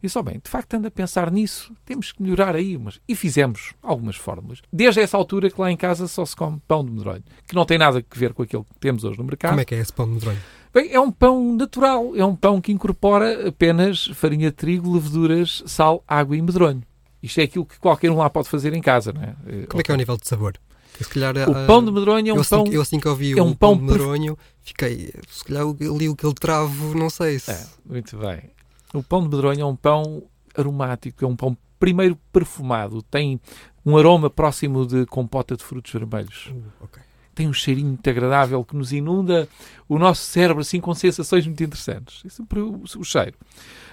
E 0.00 0.08
só 0.08 0.22
bem, 0.22 0.40
de 0.40 0.48
facto 0.48 0.74
ando 0.74 0.86
a 0.86 0.90
pensar 0.92 1.28
nisso, 1.28 1.74
temos 1.84 2.12
que 2.12 2.22
melhorar 2.22 2.54
aí. 2.54 2.78
Mas... 2.78 3.00
E 3.08 3.16
fizemos 3.16 3.74
algumas 3.82 4.14
fórmulas. 4.14 4.62
Desde 4.72 5.00
essa 5.00 5.16
altura 5.16 5.50
que 5.50 5.60
lá 5.60 5.68
em 5.68 5.76
casa 5.76 6.06
só 6.06 6.24
se 6.24 6.36
come 6.36 6.62
pão 6.68 6.84
de 6.84 6.92
medronho, 6.92 7.24
que 7.48 7.56
não 7.56 7.66
tem 7.66 7.78
nada 7.78 7.98
a 7.98 8.16
ver 8.16 8.32
com 8.32 8.44
aquilo 8.44 8.62
que 8.62 8.78
temos 8.78 9.02
hoje 9.02 9.18
no 9.18 9.24
mercado. 9.24 9.50
Como 9.50 9.60
é 9.60 9.64
que 9.64 9.74
é 9.74 9.78
esse 9.78 9.92
pão 9.92 10.06
de 10.06 10.12
medronho? 10.12 10.38
Bem, 10.72 10.92
é 10.92 11.00
um 11.00 11.10
pão 11.10 11.52
natural, 11.52 12.14
é 12.14 12.24
um 12.24 12.36
pão 12.36 12.60
que 12.60 12.70
incorpora 12.70 13.48
apenas 13.48 14.06
farinha 14.14 14.50
de 14.50 14.56
trigo, 14.56 14.92
leveduras, 14.94 15.64
sal, 15.66 16.04
água 16.06 16.36
e 16.36 16.42
medronho. 16.42 16.82
Isto 17.20 17.40
é 17.40 17.42
aquilo 17.42 17.66
que 17.66 17.80
qualquer 17.80 18.12
um 18.12 18.18
lá 18.18 18.30
pode 18.30 18.48
fazer 18.48 18.72
em 18.72 18.80
casa, 18.80 19.12
não 19.12 19.22
é? 19.22 19.34
Como 19.66 19.80
é 19.80 19.82
que 19.82 19.90
é 19.90 19.94
o 19.94 19.96
nível 19.96 20.16
de 20.16 20.28
sabor? 20.28 20.52
Se 20.98 21.08
calhar, 21.08 21.36
o 21.48 21.56
ah, 21.56 21.66
pão 21.66 21.84
de 21.84 21.90
medronho 21.90 22.28
é 22.28 22.32
um 22.32 22.36
eu 22.36 22.44
pão. 22.44 22.62
Assim, 22.62 22.72
eu 22.72 22.82
assim 22.82 23.00
que 23.00 23.08
ouvi 23.08 23.38
é 23.38 23.42
um 23.42 23.50
o 23.50 23.56
pão, 23.56 23.76
pão 23.76 23.86
de 23.86 23.92
medronho, 23.92 24.38
fiquei. 24.62 25.12
Se 25.28 25.44
calhar 25.44 25.62
ali 25.62 26.08
o 26.08 26.16
que 26.16 26.26
ele 26.26 26.34
travo, 26.34 26.96
não 26.96 27.10
sei 27.10 27.38
se. 27.38 27.50
É, 27.50 27.66
muito 27.84 28.16
bem. 28.16 28.50
O 28.94 29.02
pão 29.02 29.22
de 29.22 29.28
medronho 29.28 29.60
é 29.60 29.64
um 29.64 29.76
pão 29.76 30.22
aromático, 30.56 31.24
é 31.24 31.28
um 31.28 31.36
pão 31.36 31.56
primeiro 31.78 32.16
perfumado, 32.32 33.02
tem 33.02 33.40
um 33.84 33.96
aroma 33.96 34.30
próximo 34.30 34.86
de 34.86 35.06
compota 35.06 35.56
de 35.56 35.62
frutos 35.62 35.92
vermelhos. 35.92 36.50
Uh, 36.50 36.84
okay. 36.84 37.02
Tem 37.34 37.46
um 37.46 37.52
cheirinho 37.52 37.88
muito 37.88 38.10
agradável 38.10 38.64
que 38.64 38.74
nos 38.74 38.92
inunda 38.92 39.46
o 39.86 39.98
nosso 39.98 40.22
cérebro 40.22 40.62
assim 40.62 40.80
com 40.80 40.94
sensações 40.94 41.46
muito 41.46 41.62
interessantes. 41.62 42.22
Isso 42.24 42.42
é 42.42 42.58
o, 42.58 42.82
o 42.82 43.04
cheiro. 43.04 43.34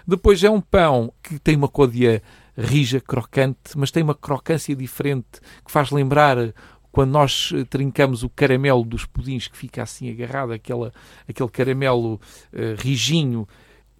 Depois 0.07 0.43
é 0.43 0.49
um 0.49 0.61
pão 0.61 1.13
que 1.21 1.37
tem 1.37 1.55
uma 1.55 1.67
côdea 1.67 2.23
rija, 2.57 3.01
crocante, 3.01 3.75
mas 3.75 3.91
tem 3.91 4.03
uma 4.03 4.15
crocância 4.15 4.75
diferente 4.75 5.41
que 5.65 5.71
faz 5.71 5.91
lembrar 5.91 6.37
quando 6.93 7.09
nós 7.09 7.51
eh, 7.55 7.65
trincamos 7.65 8.21
o 8.21 8.29
caramelo 8.29 8.83
dos 8.83 9.03
pudins 9.03 9.47
que 9.47 9.57
fica 9.57 9.81
assim 9.81 10.11
agarrado, 10.11 10.53
aquela, 10.53 10.93
aquele 11.27 11.49
caramelo 11.49 12.21
uh, 12.53 12.75
rijinho, 12.77 13.47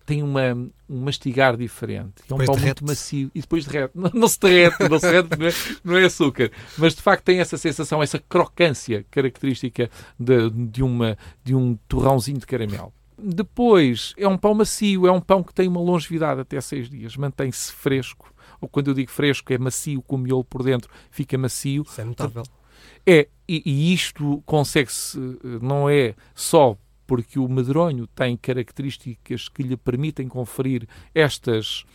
tem 0.06 0.22
uma, 0.22 0.54
um 0.88 1.02
mastigar 1.02 1.58
diferente. 1.58 2.14
É 2.30 2.34
um 2.36 2.46
pão 2.46 2.56
muito 2.56 2.86
macio. 2.86 3.32
E 3.34 3.42
depois 3.42 3.66
derrete. 3.66 3.94
Não, 3.96 4.12
não 4.14 4.28
se 4.28 4.40
derrete, 4.40 4.88
não 4.88 5.00
se 5.00 5.08
derrete, 5.08 5.40
não 5.40 5.48
é, 5.48 5.52
não 5.84 5.98
é, 5.98 6.06
açúcar. 6.06 6.52
Mas 6.78 6.94
de 6.94 7.02
facto 7.02 7.24
tem 7.24 7.40
essa 7.40 7.58
sensação, 7.58 8.04
essa 8.04 8.20
crocância 8.20 9.04
característica 9.10 9.90
de, 10.20 10.52
de, 10.52 10.84
uma, 10.84 11.18
de 11.44 11.56
um 11.56 11.76
torrãozinho 11.88 12.38
de 12.38 12.46
caramelo. 12.46 12.94
Depois, 13.18 14.14
é 14.18 14.28
um 14.28 14.38
pão 14.38 14.54
macio, 14.54 15.08
é 15.08 15.12
um 15.12 15.22
pão 15.22 15.42
que 15.42 15.54
tem 15.54 15.68
uma 15.68 15.82
longevidade 15.82 16.42
até 16.42 16.62
seis 16.62 16.92
dias, 16.92 17.18
mantém-se 17.18 17.72
fresco. 17.74 18.32
Ou 18.62 18.70
quando 18.70 18.90
eu 18.90 18.94
digo 18.94 19.10
fresco, 19.10 19.52
é 19.52 19.58
macio, 19.58 20.00
com 20.04 20.16
o 20.16 20.20
miolo 20.20 20.44
por 20.44 20.62
dentro 20.62 20.92
fica 21.10 21.36
macio. 21.40 21.82
Isso 21.88 22.00
é 22.00 22.04
notável. 22.04 22.44
É, 23.05 23.27
e, 23.48 23.62
e 23.65 23.93
isto 23.93 24.41
consegue-se, 24.45 25.17
não 25.62 25.89
é 25.89 26.15
só 26.33 26.77
porque 27.05 27.38
o 27.38 27.48
medronho 27.50 28.07
tem 28.07 28.38
características 28.38 29.50
que 29.50 29.62
lhe 29.62 29.75
permitem 29.75 30.27
conferir 30.27 30.88
estas 31.13 31.86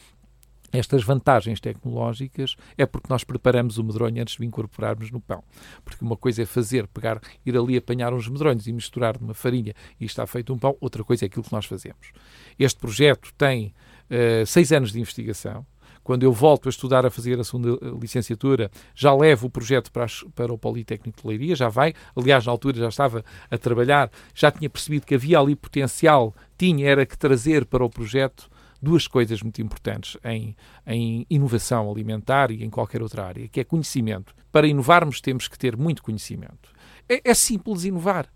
estas 0.73 1.03
vantagens 1.03 1.61
tecnológicas 1.61 2.55
é 2.77 2.85
porque 2.85 3.07
nós 3.09 3.25
preparamos 3.25 3.79
o 3.79 3.85
medronho 3.85 4.21
antes 4.21 4.37
de 4.37 4.43
o 4.43 4.45
incorporarmos 4.45 5.11
no 5.11 5.21
pão. 5.21 5.43
Porque 5.85 6.05
uma 6.05 6.17
coisa 6.17 6.43
é 6.43 6.47
fazer, 6.47 6.87
pegar, 6.89 7.21
ir 7.45 7.57
ali 7.57 7.77
apanhar 7.77 8.13
uns 8.13 8.29
medronhos 8.29 8.67
e 8.67 8.73
misturar 8.73 9.19
numa 9.19 9.35
farinha 9.35 9.75
e 9.99 10.05
está 10.05 10.27
feito 10.27 10.53
um 10.53 10.59
pão, 10.59 10.77
outra 10.81 11.03
coisa 11.03 11.25
é 11.25 11.27
aquilo 11.27 11.43
que 11.43 11.53
nós 11.53 11.65
fazemos. 11.65 12.13
Este 12.59 12.79
projeto 12.79 13.33
tem 13.37 13.75
uh, 14.11 14.47
seis 14.47 14.71
anos 14.73 14.93
de 14.93 15.01
investigação. 15.01 15.67
Quando 16.09 16.23
eu 16.23 16.33
volto 16.33 16.71
a 16.71 16.71
estudar 16.71 17.05
a 17.05 17.11
fazer 17.11 17.39
a 17.39 17.45
segunda 17.45 17.79
licenciatura, 18.01 18.71
já 18.95 19.15
levo 19.15 19.49
o 19.49 19.51
projeto 19.51 19.93
para, 19.93 20.07
para 20.35 20.51
o 20.51 20.57
Politécnico 20.57 21.21
de 21.21 21.29
Leiria, 21.29 21.55
já 21.55 21.69
vai. 21.69 21.93
Aliás, 22.17 22.47
na 22.47 22.51
altura 22.51 22.79
já 22.79 22.89
estava 22.89 23.23
a 23.51 23.59
trabalhar, 23.59 24.11
já 24.35 24.51
tinha 24.51 24.71
percebido 24.71 25.05
que 25.05 25.15
havia 25.15 25.39
ali 25.39 25.55
potencial, 25.55 26.35
tinha 26.57 26.89
era 26.89 27.05
que 27.05 27.19
trazer 27.19 27.67
para 27.67 27.85
o 27.85 27.91
projeto 27.91 28.49
duas 28.81 29.07
coisas 29.07 29.43
muito 29.43 29.61
importantes 29.61 30.17
em, 30.25 30.57
em 30.87 31.27
inovação 31.29 31.91
alimentar 31.91 32.51
e 32.51 32.65
em 32.65 32.71
qualquer 32.71 33.03
outra 33.03 33.27
área, 33.27 33.47
que 33.47 33.61
é 33.61 33.65
conhecimento. 33.65 34.35
Para 34.51 34.67
inovarmos 34.67 35.21
temos 35.21 35.47
que 35.47 35.59
ter 35.59 35.77
muito 35.77 36.03
conhecimento. 36.03 36.73
É, 37.07 37.21
é 37.23 37.35
simples 37.35 37.85
inovar. 37.85 38.33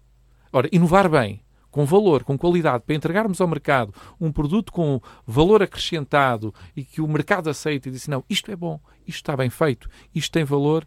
Ora, 0.53 0.69
inovar 0.71 1.09
bem, 1.09 1.41
com 1.73 1.85
valor, 1.85 2.23
com 2.23 2.39
qualidade, 2.39 2.85
para 2.85 2.95
entregarmos 2.95 3.41
ao 3.41 3.49
mercado 3.49 3.93
um 4.21 4.31
produto 4.31 4.71
com 4.71 5.01
valor 5.27 5.63
acrescentado 5.63 6.55
e 6.77 6.85
que 6.85 7.01
o 7.01 7.09
mercado 7.09 7.51
aceite 7.51 7.89
e 7.89 7.93
diz: 7.93 8.07
não, 8.07 8.23
isto 8.31 8.53
é 8.53 8.55
bom, 8.55 8.79
isto 9.05 9.23
está 9.23 9.37
bem 9.37 9.51
feito, 9.51 9.89
isto 10.15 10.31
tem 10.31 10.45
valor, 10.45 10.87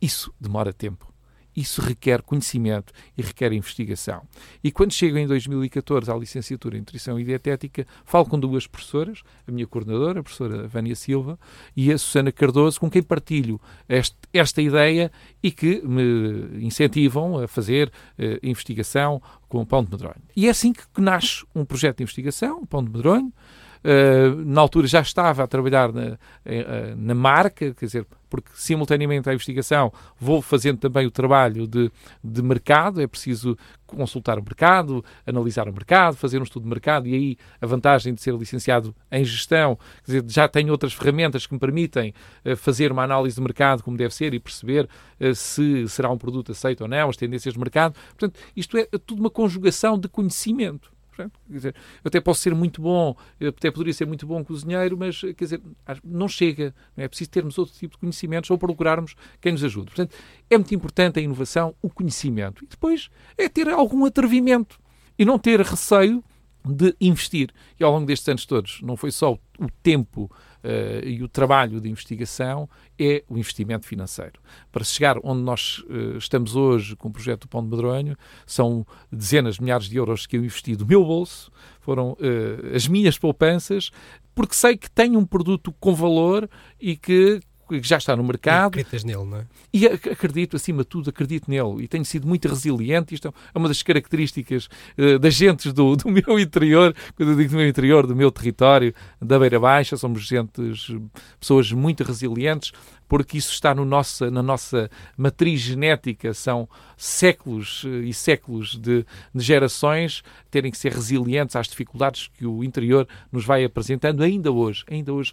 isso 0.00 0.32
demora 0.40 0.72
tempo. 0.72 1.09
Isso 1.56 1.80
requer 1.80 2.22
conhecimento 2.22 2.92
e 3.16 3.22
requer 3.22 3.52
investigação. 3.52 4.22
E 4.62 4.70
quando 4.70 4.92
chego 4.92 5.18
em 5.18 5.26
2014 5.26 6.10
à 6.10 6.14
licenciatura 6.14 6.76
em 6.76 6.80
Nutrição 6.80 7.18
e 7.18 7.24
Dietética, 7.24 7.86
falo 8.04 8.26
com 8.26 8.38
duas 8.38 8.66
professoras, 8.66 9.22
a 9.46 9.52
minha 9.52 9.66
coordenadora, 9.66 10.20
a 10.20 10.22
professora 10.22 10.66
Vânia 10.68 10.94
Silva, 10.94 11.38
e 11.76 11.92
a 11.92 11.98
Susana 11.98 12.32
Cardoso, 12.32 12.80
com 12.80 12.90
quem 12.90 13.02
partilho 13.02 13.60
este, 13.88 14.16
esta 14.32 14.62
ideia 14.62 15.10
e 15.42 15.50
que 15.50 15.82
me 15.82 16.64
incentivam 16.64 17.38
a 17.38 17.48
fazer 17.48 17.88
uh, 17.88 18.38
investigação 18.42 19.20
com 19.48 19.60
o 19.60 19.66
pão 19.66 19.84
de 19.84 19.90
medronho. 19.90 20.22
E 20.36 20.46
é 20.46 20.50
assim 20.50 20.72
que 20.72 21.00
nasce 21.00 21.44
um 21.54 21.64
projeto 21.64 21.98
de 21.98 22.04
investigação, 22.04 22.60
o 22.62 22.66
pão 22.66 22.82
de 22.82 22.90
medronho, 22.90 23.32
Uh, 23.82 24.44
na 24.44 24.60
altura 24.60 24.86
já 24.86 25.00
estava 25.00 25.42
a 25.42 25.46
trabalhar 25.46 25.90
na, 25.90 26.12
uh, 26.12 26.96
na 26.96 27.14
marca, 27.14 27.72
quer 27.72 27.86
dizer, 27.86 28.06
porque 28.28 28.50
simultaneamente 28.54 29.28
à 29.30 29.32
investigação 29.32 29.90
vou 30.18 30.42
fazendo 30.42 30.78
também 30.78 31.06
o 31.06 31.10
trabalho 31.10 31.66
de, 31.66 31.90
de 32.22 32.42
mercado, 32.42 33.00
é 33.00 33.06
preciso 33.06 33.56
consultar 33.86 34.38
o 34.38 34.42
mercado, 34.42 35.02
analisar 35.26 35.66
o 35.66 35.72
mercado, 35.72 36.14
fazer 36.14 36.38
um 36.38 36.42
estudo 36.42 36.64
de 36.64 36.68
mercado 36.68 37.08
e 37.08 37.14
aí 37.14 37.36
a 37.60 37.66
vantagem 37.66 38.12
de 38.12 38.20
ser 38.20 38.34
licenciado 38.34 38.94
em 39.10 39.24
gestão, 39.24 39.76
quer 40.04 40.12
dizer, 40.12 40.24
já 40.28 40.46
tenho 40.46 40.70
outras 40.70 40.92
ferramentas 40.92 41.46
que 41.46 41.54
me 41.54 41.58
permitem 41.58 42.14
fazer 42.58 42.92
uma 42.92 43.02
análise 43.02 43.34
de 43.34 43.42
mercado 43.42 43.82
como 43.82 43.96
deve 43.96 44.14
ser 44.14 44.32
e 44.32 44.38
perceber 44.38 44.88
se 45.34 45.88
será 45.88 46.08
um 46.10 46.18
produto 46.18 46.52
aceito 46.52 46.82
ou 46.82 46.88
não, 46.88 47.08
as 47.08 47.16
tendências 47.16 47.54
de 47.54 47.58
mercado. 47.58 47.94
Portanto, 48.10 48.38
isto 48.54 48.76
é 48.76 48.86
tudo 49.04 49.20
uma 49.20 49.30
conjugação 49.30 49.98
de 49.98 50.06
conhecimento. 50.06 50.92
Quer 51.16 51.30
dizer, 51.48 51.74
eu 52.02 52.08
até 52.08 52.20
posso 52.20 52.40
ser 52.40 52.54
muito 52.54 52.80
bom, 52.80 53.16
até 53.40 53.70
poderia 53.70 53.92
ser 53.92 54.06
muito 54.06 54.26
bom 54.26 54.44
cozinheiro, 54.44 54.96
mas 54.96 55.20
quer 55.20 55.34
dizer, 55.44 55.62
não 56.04 56.28
chega. 56.28 56.74
Não 56.96 57.02
é? 57.02 57.06
é 57.06 57.08
preciso 57.08 57.30
termos 57.30 57.58
outro 57.58 57.74
tipo 57.74 57.94
de 57.94 57.98
conhecimentos 57.98 58.50
ou 58.50 58.58
procurarmos 58.58 59.14
quem 59.40 59.52
nos 59.52 59.64
ajude. 59.64 59.86
Portanto, 59.86 60.14
é 60.48 60.56
muito 60.56 60.74
importante 60.74 61.18
a 61.18 61.22
inovação, 61.22 61.74
o 61.82 61.90
conhecimento. 61.90 62.64
E 62.64 62.66
depois 62.66 63.10
é 63.36 63.48
ter 63.48 63.68
algum 63.68 64.04
atrevimento 64.04 64.78
e 65.18 65.24
não 65.24 65.38
ter 65.38 65.60
receio 65.60 66.24
de 66.64 66.94
investir. 67.00 67.50
E 67.78 67.84
ao 67.84 67.92
longo 67.92 68.06
destes 68.06 68.28
anos 68.28 68.46
todos, 68.46 68.80
não 68.82 68.96
foi 68.96 69.10
só 69.10 69.32
o 69.32 69.70
tempo 69.82 70.30
uh, 70.64 71.06
e 71.06 71.22
o 71.22 71.28
trabalho 71.28 71.80
de 71.80 71.88
investigação, 71.88 72.68
é 72.98 73.24
o 73.28 73.38
investimento 73.38 73.86
financeiro. 73.86 74.40
Para 74.70 74.84
chegar 74.84 75.16
onde 75.22 75.42
nós 75.42 75.78
uh, 75.88 76.16
estamos 76.18 76.56
hoje 76.56 76.96
com 76.96 77.08
o 77.08 77.12
projeto 77.12 77.42
do 77.42 77.48
Pão 77.48 77.62
de 77.62 77.68
Medronho, 77.68 78.16
são 78.46 78.86
dezenas 79.10 79.56
de 79.56 79.62
milhares 79.62 79.88
de 79.88 79.96
euros 79.96 80.26
que 80.26 80.36
eu 80.36 80.40
investi 80.40 80.76
do 80.76 80.86
meu 80.86 81.04
bolso, 81.04 81.50
foram 81.80 82.12
uh, 82.12 82.74
as 82.74 82.86
minhas 82.86 83.18
poupanças, 83.18 83.90
porque 84.34 84.54
sei 84.54 84.76
que 84.76 84.90
tenho 84.90 85.18
um 85.18 85.26
produto 85.26 85.72
com 85.80 85.94
valor 85.94 86.48
e 86.80 86.96
que 86.96 87.40
que 87.78 87.88
já 87.88 87.98
está 87.98 88.16
no 88.16 88.24
mercado. 88.24 88.68
acreditas 88.68 89.04
nele, 89.04 89.24
não 89.24 89.38
é? 89.38 89.46
E 89.72 89.86
acredito, 89.86 90.56
acima 90.56 90.82
de 90.82 90.88
tudo, 90.88 91.10
acredito 91.10 91.50
nele. 91.50 91.84
E 91.84 91.88
tenho 91.88 92.04
sido 92.04 92.26
muito 92.26 92.48
resiliente. 92.48 93.14
Isto 93.14 93.28
é 93.28 93.58
uma 93.58 93.68
das 93.68 93.82
características 93.82 94.68
uh, 94.98 95.18
das 95.18 95.34
gentes 95.34 95.72
do, 95.72 95.96
do 95.96 96.08
meu 96.10 96.38
interior, 96.38 96.94
quando 97.16 97.30
eu 97.30 97.36
digo 97.36 97.50
do 97.50 97.56
meu 97.56 97.68
interior, 97.68 98.06
do 98.06 98.16
meu 98.16 98.30
território, 98.30 98.94
da 99.20 99.38
Beira 99.38 99.60
Baixa. 99.60 99.96
Somos 99.96 100.22
gentes, 100.22 100.90
pessoas 101.38 101.70
muito 101.72 102.02
resilientes, 102.02 102.72
porque 103.10 103.36
isso 103.36 103.52
está 103.52 103.74
no 103.74 103.84
na 103.84 104.40
nossa 104.40 104.88
matriz 105.16 105.60
genética, 105.60 106.32
são 106.32 106.68
séculos 106.96 107.82
eh, 107.84 108.04
e 108.04 108.14
séculos 108.14 108.76
de, 108.76 109.04
de, 109.34 109.42
gerações 109.42 110.22
terem 110.48 110.70
que 110.70 110.78
ser 110.78 110.92
resilientes 110.92 111.56
às 111.56 111.66
dificuldades 111.66 112.30
que 112.38 112.46
o 112.46 112.62
interior 112.62 113.08
nos 113.32 113.44
vai 113.44 113.64
apresentando 113.64 114.22
ainda 114.22 114.52
hoje. 114.52 114.84
Ainda 114.88 115.12
hoje 115.12 115.32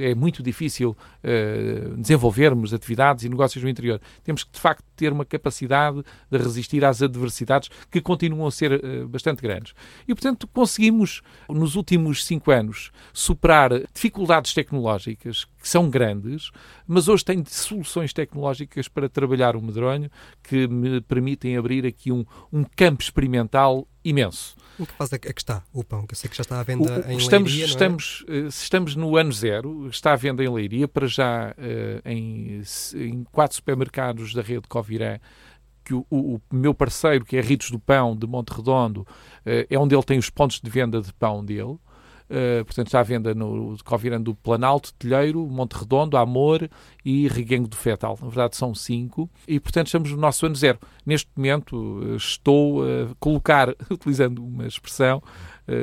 é 0.00 0.12
muito 0.12 0.42
difícil 0.42 0.96
uh, 1.22 1.96
desenvolvermos 1.96 2.74
atividades 2.74 3.22
e 3.22 3.28
negócios 3.28 3.62
no 3.62 3.70
interior. 3.70 4.00
Temos 4.24 4.42
que, 4.42 4.52
de 4.52 4.60
facto, 4.60 4.84
ter 4.94 5.12
uma 5.12 5.24
capacidade 5.24 6.02
de 6.30 6.38
resistir 6.38 6.84
às 6.84 7.02
adversidades 7.02 7.68
que 7.90 8.00
continuam 8.00 8.46
a 8.46 8.50
ser 8.50 8.72
uh, 8.72 9.08
bastante 9.08 9.42
grandes. 9.42 9.74
E, 10.06 10.14
portanto, 10.14 10.46
conseguimos, 10.48 11.22
nos 11.48 11.76
últimos 11.76 12.24
cinco 12.24 12.50
anos, 12.50 12.90
superar 13.12 13.70
dificuldades 13.92 14.54
tecnológicas 14.54 15.44
que 15.44 15.68
são 15.68 15.88
grandes, 15.88 16.50
mas 16.86 17.08
hoje 17.08 17.24
tenho 17.24 17.44
soluções 17.46 18.12
tecnológicas 18.12 18.88
para 18.88 19.08
trabalhar 19.08 19.56
o 19.56 19.62
medronho 19.62 20.10
que 20.42 20.68
me 20.68 21.00
permitem 21.00 21.56
abrir 21.56 21.86
aqui 21.86 22.12
um, 22.12 22.24
um 22.52 22.64
campo 22.64 23.02
experimental 23.02 23.88
imenso. 24.04 24.54
Em 24.78 24.84
que 24.84 24.92
fase 24.92 25.14
é 25.14 25.18
que 25.18 25.40
está 25.40 25.62
o 25.72 25.84
pão? 25.84 26.06
Que 26.06 26.14
eu 26.14 26.16
sei 26.16 26.28
que 26.28 26.36
já 26.36 26.42
está 26.42 26.60
à 26.60 26.62
venda 26.62 27.04
o, 27.06 27.10
em 27.10 27.16
estamos, 27.16 27.50
Leiria, 27.50 27.66
estamos, 27.66 28.24
é? 28.28 28.36
estamos 28.48 28.96
no 28.96 29.16
ano 29.16 29.32
zero, 29.32 29.88
está 29.88 30.12
à 30.12 30.16
venda 30.16 30.44
em 30.44 30.52
Leiria, 30.52 30.86
para 30.86 31.06
já 31.06 31.52
uh, 31.52 32.08
em, 32.08 32.60
em 32.96 33.24
quatro 33.32 33.56
supermercados 33.56 34.34
da 34.34 34.42
rede 34.42 34.66
Covirã, 34.84 35.18
que 35.84 35.94
o, 35.94 36.06
o, 36.10 36.40
meu 36.52 36.74
parceiro, 36.74 37.24
que 37.24 37.36
é 37.36 37.40
Ritos 37.40 37.70
do 37.70 37.78
Pão, 37.78 38.16
de 38.16 38.26
Monte 38.26 38.50
Redondo, 38.50 39.00
uh, 39.00 39.66
é 39.68 39.78
onde 39.78 39.94
ele 39.94 40.02
tem 40.02 40.18
os 40.18 40.30
pontos 40.30 40.60
de 40.60 40.70
venda 40.70 41.00
de 41.00 41.12
pão 41.12 41.44
dele. 41.44 41.78
Uh, 42.24 42.64
portanto, 42.64 42.86
está 42.86 43.00
à 43.00 43.02
venda 43.02 43.34
no 43.34 43.76
Covirando 43.84 44.24
do 44.24 44.34
Planalto, 44.34 44.94
Telheiro, 44.94 45.46
Monte 45.46 45.74
Redondo, 45.74 46.16
Amor 46.16 46.70
e 47.04 47.28
Reguengo 47.28 47.68
do 47.68 47.76
Fetal. 47.76 48.18
Na 48.20 48.28
verdade, 48.28 48.56
são 48.56 48.74
cinco. 48.74 49.28
E, 49.46 49.60
portanto, 49.60 49.88
estamos 49.88 50.10
no 50.10 50.16
nosso 50.16 50.46
ano 50.46 50.54
zero. 50.54 50.78
Neste 51.04 51.28
momento, 51.36 51.76
uh, 51.76 52.16
estou 52.16 52.82
a 52.82 53.14
colocar, 53.20 53.68
utilizando 53.90 54.42
uma 54.42 54.66
expressão, 54.66 55.22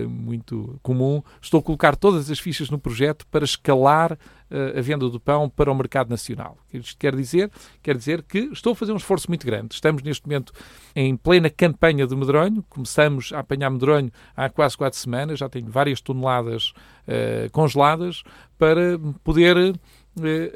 muito 0.07 0.79
comum, 0.83 1.23
estou 1.41 1.59
a 1.59 1.63
colocar 1.63 1.95
todas 1.95 2.29
as 2.29 2.39
fichas 2.39 2.69
no 2.69 2.77
projeto 2.77 3.25
para 3.27 3.43
escalar 3.43 4.13
uh, 4.13 4.77
a 4.77 4.81
venda 4.81 5.09
do 5.09 5.19
pão 5.19 5.49
para 5.49 5.71
o 5.71 5.75
mercado 5.75 6.09
nacional. 6.09 6.57
Isto 6.71 6.97
quer 6.97 7.15
dizer? 7.15 7.49
Quer 7.81 7.97
dizer 7.97 8.23
que 8.23 8.49
estou 8.51 8.73
a 8.73 8.75
fazer 8.75 8.91
um 8.91 8.97
esforço 8.97 9.27
muito 9.29 9.45
grande. 9.45 9.73
Estamos 9.73 10.03
neste 10.03 10.25
momento 10.25 10.53
em 10.95 11.15
plena 11.15 11.49
campanha 11.49 12.05
do 12.05 12.15
medronho, 12.15 12.63
começamos 12.69 13.31
a 13.33 13.39
apanhar 13.39 13.69
medronho 13.69 14.11
há 14.35 14.49
quase 14.49 14.77
quatro 14.77 14.99
semanas, 14.99 15.39
já 15.39 15.49
tenho 15.49 15.69
várias 15.69 15.99
toneladas 15.99 16.73
uh, 17.07 17.49
congeladas 17.51 18.23
para 18.57 18.99
poder 19.23 19.75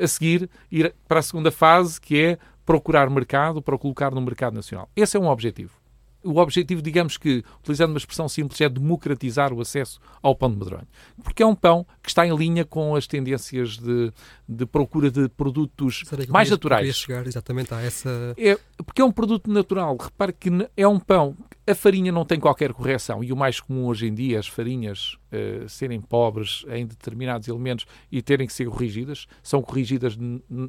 a 0.01 0.07
seguir 0.07 0.49
ir 0.69 0.93
para 1.07 1.19
a 1.19 1.23
segunda 1.23 1.49
fase, 1.49 1.99
que 1.99 2.21
é 2.21 2.37
procurar 2.65 3.09
mercado 3.09 3.61
para 3.61 3.77
colocar 3.77 4.11
no 4.11 4.21
mercado 4.21 4.53
nacional. 4.53 4.89
Esse 4.95 5.15
é 5.15 5.19
um 5.19 5.27
objetivo 5.27 5.84
o 6.25 6.37
objetivo, 6.39 6.81
digamos 6.81 7.17
que, 7.17 7.43
utilizando 7.59 7.91
uma 7.91 7.97
expressão 7.97 8.27
simples, 8.27 8.59
é 8.59 8.67
democratizar 8.67 9.53
o 9.53 9.61
acesso 9.61 9.99
ao 10.21 10.35
pão 10.35 10.51
de 10.51 10.57
medronho. 10.57 10.87
Porque 11.23 11.43
é 11.43 11.45
um 11.45 11.55
pão 11.55 11.85
que 12.01 12.09
está 12.09 12.25
em 12.25 12.35
linha 12.35 12.65
com 12.65 12.95
as 12.95 13.05
tendências 13.05 13.77
de, 13.77 14.11
de 14.49 14.65
procura 14.65 15.11
de 15.11 15.29
produtos 15.29 16.03
mais 16.27 16.49
naturais. 16.49 16.95
chegar 16.95 17.27
exatamente 17.27 17.73
a 17.73 17.81
essa... 17.81 18.33
É, 18.37 18.57
porque 18.77 19.01
é 19.01 19.05
um 19.05 19.11
produto 19.11 19.49
natural. 19.51 19.95
Repare 19.97 20.33
que 20.33 20.49
é 20.75 20.87
um 20.87 20.99
pão... 20.99 21.35
A 21.67 21.73
farinha 21.73 22.11
não 22.11 22.23
tem 22.23 22.39
qualquer 22.39 22.73
correção 22.73 23.23
e 23.23 23.33
o 23.33 23.35
mais 23.35 23.59
comum 23.59 23.85
hoje 23.85 24.05
em 24.05 24.13
dia, 24.13 24.37
as 24.37 24.47
farinhas 24.47 25.17
uh, 25.31 25.67
serem 25.67 25.99
pobres 25.99 26.63
em 26.69 26.85
determinados 26.85 27.47
elementos 27.47 27.87
e 28.11 28.21
terem 28.21 28.45
que 28.45 28.53
ser 28.53 28.69
corrigidas, 28.69 29.25
são 29.41 29.63
corrigidas 29.63 30.15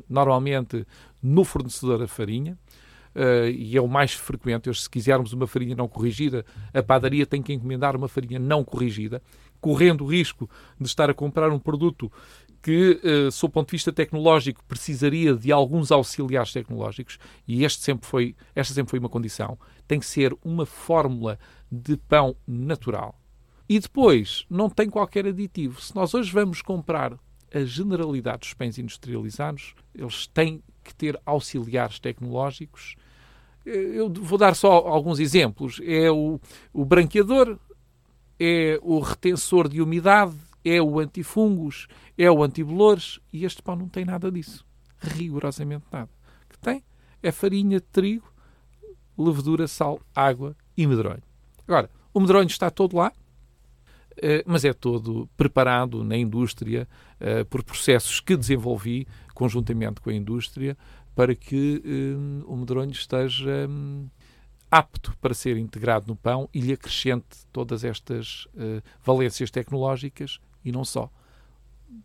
normalmente 0.09 0.87
no 1.23 1.45
fornecedor 1.45 1.99
da 1.99 2.09
farinha. 2.09 2.57
Uh, 3.17 3.49
e 3.49 3.77
é 3.77 3.81
o 3.81 3.89
mais 3.89 4.13
frequente. 4.13 4.73
Se 4.75 4.89
quisermos 4.89 5.33
uma 5.33 5.47
farinha 5.47 5.75
não 5.75 5.89
corrigida, 5.89 6.45
a 6.73 6.83
padaria 6.83 7.27
tem 7.27 7.43
que 7.43 7.53
encomendar 7.53 7.97
uma 7.97 8.09
farinha 8.09 8.39
não 8.39 8.63
corrigida, 8.63 9.23
correndo 9.61 10.05
o 10.05 10.07
risco 10.07 10.49
de 10.79 10.87
estar 10.87 11.09
a 11.09 11.15
comprar 11.15 11.51
um 11.51 11.59
produto 11.59 12.13
que, 12.63 13.01
uh, 13.03 13.31
sob 13.31 13.51
o 13.51 13.55
ponto 13.55 13.69
de 13.69 13.73
vista 13.73 13.93
tecnológico, 13.93 14.63
precisaria 14.65 15.35
de 15.35 15.51
alguns 15.51 15.91
auxiliares 15.91 16.53
tecnológicos, 16.53 17.19
e 17.47 17.65
este 17.65 17.83
sempre 17.83 18.07
foi, 18.07 18.37
esta 18.55 18.75
sempre 18.75 18.91
foi 18.91 18.99
uma 18.99 19.09
condição, 19.09 19.59
tem 19.87 19.99
que 19.99 20.07
ser 20.07 20.37
uma 20.45 20.67
fórmula 20.67 21.39
de 21.71 21.97
pão 21.97 22.37
natural. 22.47 23.21
E 23.69 23.81
depois, 23.81 24.45
não 24.49 24.71
tem 24.71 24.89
qualquer 24.89 25.27
aditivo. 25.27 25.81
Se 25.81 25.95
nós 25.95 26.15
hoje 26.15 26.31
vamos 26.31 26.63
comprar 26.63 27.19
a 27.53 27.65
generalidade 27.65 28.41
dos 28.41 28.55
pães 28.55 28.79
industrializados, 28.79 29.75
eles 29.95 30.27
têm 30.27 30.63
que 30.85 30.95
ter 30.95 31.21
auxiliares 31.25 31.99
tecnológicos. 31.99 32.97
Eu 33.67 34.09
vou 34.13 34.39
dar 34.39 34.55
só 34.55 34.73
alguns 34.73 35.19
exemplos. 35.19 35.81
É 35.85 36.09
o, 36.11 36.41
o 36.73 36.85
branqueador, 36.85 37.59
é 38.39 38.79
o 38.81 39.01
retensor 39.01 39.69
de 39.69 39.83
umidade, 39.83 40.35
é 40.65 40.81
o 40.81 41.01
antifungos, 41.01 41.89
é 42.17 42.31
o 42.31 42.43
antibolores 42.43 43.19
e 43.33 43.45
este 43.45 43.63
pão 43.63 43.75
não 43.75 43.89
tem 43.89 44.05
nada 44.05 44.31
disso. 44.31 44.65
Rigorosamente 44.99 45.85
nada. 45.93 46.11
O 46.45 46.53
que 46.53 46.59
tem 46.59 46.85
é 47.23 47.33
farinha 47.33 47.81
trigo, 47.81 48.33
levedura, 49.19 49.67
sal, 49.67 50.01
água 50.15 50.57
e 50.77 50.87
medronho. 50.87 51.23
Agora, 51.67 51.91
o 52.15 52.21
medronho 52.21 52.47
está 52.47 52.71
todo 52.71 52.97
lá, 52.97 53.13
eh, 54.23 54.45
mas 54.47 54.65
é 54.65 54.73
todo 54.73 55.29
preparado 55.37 56.05
na 56.05 56.17
indústria 56.17 56.89
eh, 57.19 57.45
por 57.45 57.63
processos 57.63 58.21
que 58.21 58.37
desenvolvi 58.37 59.07
conjuntamente 59.35 60.01
com 60.01 60.11
a 60.11 60.15
indústria 60.15 60.77
para 61.17 61.35
que 61.35 61.83
eh, 61.85 62.45
o 62.47 62.57
medronho 62.57 62.93
esteja 62.93 63.67
hum, 63.69 64.09
apto 64.71 65.17
para 65.21 65.35
ser 65.35 65.57
integrado 65.57 66.07
no 66.07 66.15
pão 66.15 66.49
e 66.55 66.61
lhe 66.61 66.73
acrescente 66.73 67.45
todas 67.53 67.83
estas 67.83 68.47
valências 69.03 69.51
tecnológicas 69.51 70.39
e 70.65 70.71
não 70.71 70.85
só. 70.85 71.11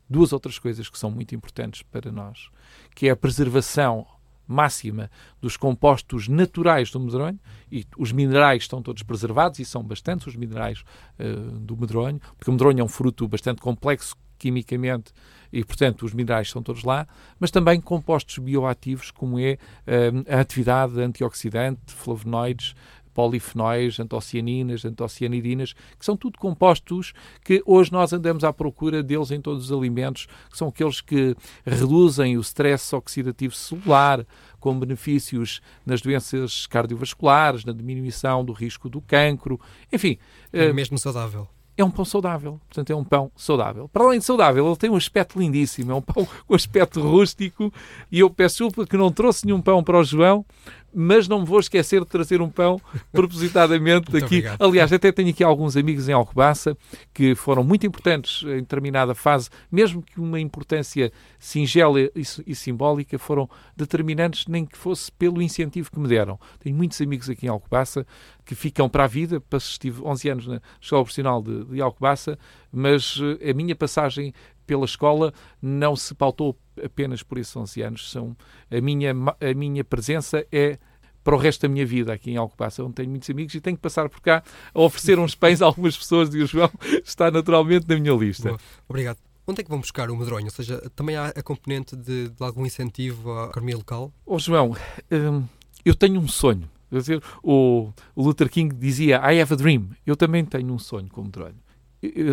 Duas 0.09 0.31
outras 0.31 0.57
coisas 0.57 0.89
que 0.89 0.97
são 0.97 1.11
muito 1.11 1.35
importantes 1.35 1.81
para 1.83 2.11
nós, 2.11 2.49
que 2.95 3.07
é 3.07 3.11
a 3.11 3.15
preservação 3.15 4.07
máxima 4.51 5.09
dos 5.39 5.55
compostos 5.57 6.27
naturais 6.27 6.91
do 6.91 6.99
medronho, 6.99 7.39
e 7.71 7.85
os 7.97 8.11
minerais 8.11 8.63
estão 8.63 8.81
todos 8.81 9.01
preservados, 9.01 9.59
e 9.59 9.65
são 9.65 9.83
bastantes 9.83 10.27
os 10.27 10.35
minerais 10.35 10.83
uh, 11.19 11.59
do 11.59 11.77
medronho, 11.77 12.19
porque 12.37 12.49
o 12.49 12.53
medronho 12.53 12.81
é 12.81 12.83
um 12.83 12.87
fruto 12.87 13.27
bastante 13.27 13.61
complexo 13.61 14.15
quimicamente 14.41 15.13
e, 15.53 15.63
portanto, 15.63 16.03
os 16.03 16.13
minerais 16.13 16.47
estão 16.47 16.63
todos 16.63 16.83
lá, 16.83 17.07
mas 17.39 17.51
também 17.51 17.79
compostos 17.79 18.39
bioativos, 18.39 19.11
como 19.11 19.37
é 19.37 19.53
uh, 19.85 20.33
a 20.35 20.39
atividade 20.39 20.99
antioxidante, 20.99 21.93
flavonoides, 21.93 22.73
polifenóis, 23.13 23.99
antocianinas, 23.99 24.85
antocianidinas, 24.85 25.73
que 25.99 26.05
são 26.05 26.15
tudo 26.15 26.39
compostos 26.39 27.13
que 27.43 27.61
hoje 27.65 27.91
nós 27.91 28.13
andamos 28.13 28.43
à 28.43 28.53
procura 28.53 29.03
deles 29.03 29.29
em 29.31 29.41
todos 29.41 29.65
os 29.65 29.77
alimentos, 29.77 30.27
que 30.49 30.57
são 30.57 30.69
aqueles 30.69 31.01
que 31.01 31.35
reduzem 31.65 32.37
o 32.37 32.41
stress 32.41 32.95
oxidativo 32.95 33.53
celular, 33.53 34.25
com 34.61 34.79
benefícios 34.79 35.61
nas 35.85 36.01
doenças 36.01 36.65
cardiovasculares, 36.65 37.65
na 37.65 37.73
diminuição 37.73 38.45
do 38.45 38.53
risco 38.53 38.89
do 38.89 39.01
cancro, 39.01 39.59
enfim. 39.91 40.17
É 40.53 40.71
mesmo 40.71 40.97
saudável 40.97 41.47
é 41.77 41.83
um 41.83 41.91
pão 41.91 42.05
saudável. 42.05 42.59
Portanto, 42.67 42.89
é 42.91 42.95
um 42.95 43.03
pão 43.03 43.31
saudável. 43.35 43.89
Para 43.89 44.03
além 44.03 44.19
de 44.19 44.25
saudável, 44.25 44.65
ele 44.67 44.75
tem 44.75 44.89
um 44.89 44.95
aspecto 44.95 45.39
lindíssimo. 45.39 45.91
É 45.91 45.95
um 45.95 46.01
pão 46.01 46.27
com 46.47 46.55
aspecto 46.55 47.01
rústico. 47.01 47.73
E 48.11 48.19
eu 48.19 48.29
peço 48.29 48.63
desculpa 48.63 48.85
que 48.85 48.97
não 48.97 49.11
trouxe 49.11 49.45
nenhum 49.45 49.61
pão 49.61 49.83
para 49.83 49.97
o 49.97 50.03
João, 50.03 50.45
mas 50.93 51.27
não 51.27 51.39
me 51.39 51.45
vou 51.45 51.59
esquecer 51.59 52.01
de 52.01 52.07
trazer 52.07 52.41
um 52.41 52.49
pão 52.49 52.79
propositadamente 53.11 54.09
aqui. 54.15 54.37
Obrigado. 54.37 54.61
Aliás, 54.61 54.93
até 54.93 55.11
tenho 55.11 55.29
aqui 55.29 55.43
alguns 55.43 55.77
amigos 55.77 56.09
em 56.09 56.13
Alcobaça 56.13 56.77
que 57.13 57.35
foram 57.35 57.63
muito 57.63 57.85
importantes 57.85 58.43
em 58.43 58.59
determinada 58.59 59.15
fase, 59.15 59.49
mesmo 59.71 60.01
que 60.01 60.19
uma 60.19 60.39
importância 60.39 61.11
singela 61.39 61.99
e, 61.99 62.11
e, 62.45 62.55
simbólica, 62.55 63.17
foram 63.17 63.49
determinantes, 63.75 64.47
nem 64.47 64.65
que 64.65 64.77
fosse 64.77 65.11
pelo 65.11 65.41
incentivo 65.41 65.91
que 65.91 65.99
me 65.99 66.07
deram. 66.07 66.39
Tenho 66.59 66.75
muitos 66.75 66.99
amigos 67.01 67.29
aqui 67.29 67.45
em 67.45 67.49
Alcobaça 67.49 68.05
que 68.45 68.55
ficam 68.55 68.89
para 68.89 69.05
a 69.05 69.07
vida, 69.07 69.41
estive 69.53 70.01
11 70.03 70.29
anos 70.29 70.47
na 70.47 70.61
Escola 70.79 71.03
Profissional 71.03 71.41
de, 71.41 71.65
de 71.65 71.81
Alcobaça, 71.81 72.37
mas 72.71 73.19
eh, 73.39 73.51
a 73.51 73.53
minha 73.53 73.75
passagem 73.75 74.33
pela 74.71 74.85
escola 74.85 75.33
não 75.61 75.97
se 75.97 76.15
pautou 76.15 76.57
apenas 76.81 77.21
por 77.21 77.37
esses 77.37 77.53
11 77.53 77.81
anos. 77.81 78.09
São, 78.09 78.37
a, 78.71 78.79
minha, 78.79 79.11
a 79.11 79.53
minha 79.53 79.83
presença 79.83 80.47
é 80.49 80.79
para 81.21 81.35
o 81.35 81.37
resto 81.37 81.63
da 81.63 81.67
minha 81.67 81.85
vida 81.85 82.13
aqui 82.13 82.31
em 82.31 82.37
Alcobaça, 82.37 82.81
onde 82.81 82.93
tenho 82.93 83.09
muitos 83.09 83.29
amigos 83.29 83.53
e 83.53 83.59
tenho 83.59 83.75
que 83.75 83.81
passar 83.81 84.07
por 84.07 84.21
cá 84.21 84.41
a 84.73 84.79
oferecer 84.79 85.19
uns 85.19 85.35
pães 85.35 85.61
a 85.61 85.65
algumas 85.65 85.97
pessoas 85.97 86.33
e 86.33 86.41
o 86.41 86.47
João 86.47 86.71
está 87.03 87.29
naturalmente 87.29 87.85
na 87.85 87.97
minha 87.99 88.13
lista. 88.15 88.47
Boa. 88.47 88.59
Obrigado. 88.87 89.17
Onde 89.45 89.59
é 89.59 89.63
que 89.65 89.69
vão 89.69 89.81
buscar 89.81 90.09
o 90.09 90.15
medronho? 90.15 90.45
Ou 90.45 90.51
seja, 90.51 90.89
também 90.95 91.17
há 91.17 91.25
a 91.27 91.43
componente 91.43 91.93
de, 91.93 92.29
de 92.29 92.43
algum 92.43 92.65
incentivo 92.65 93.29
à 93.29 93.47
economia 93.47 93.75
local? 93.75 94.13
Oh, 94.25 94.39
João, 94.39 94.73
hum, 95.11 95.43
eu 95.83 95.95
tenho 95.95 96.17
um 96.17 96.29
sonho. 96.29 96.69
Dizer, 96.89 97.21
o, 97.43 97.91
o 98.15 98.23
Luther 98.23 98.49
King 98.49 98.73
dizia 98.73 99.17
I 99.17 99.41
have 99.41 99.53
a 99.53 99.57
dream. 99.57 99.89
Eu 100.05 100.15
também 100.15 100.45
tenho 100.45 100.73
um 100.73 100.79
sonho 100.79 101.09
com 101.09 101.19
o 101.19 101.25
medronho 101.25 101.57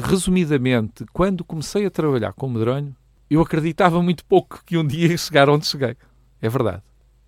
resumidamente, 0.04 1.04
quando 1.12 1.44
comecei 1.44 1.84
a 1.84 1.90
trabalhar 1.90 2.32
com 2.32 2.48
medronho, 2.48 2.96
eu 3.30 3.40
acreditava 3.42 4.02
muito 4.02 4.24
pouco 4.24 4.62
que 4.64 4.78
um 4.78 4.86
dia 4.86 5.08
ia 5.08 5.18
chegar 5.18 5.48
onde 5.48 5.66
cheguei. 5.66 5.96
É 6.40 6.48
verdade. 6.48 6.82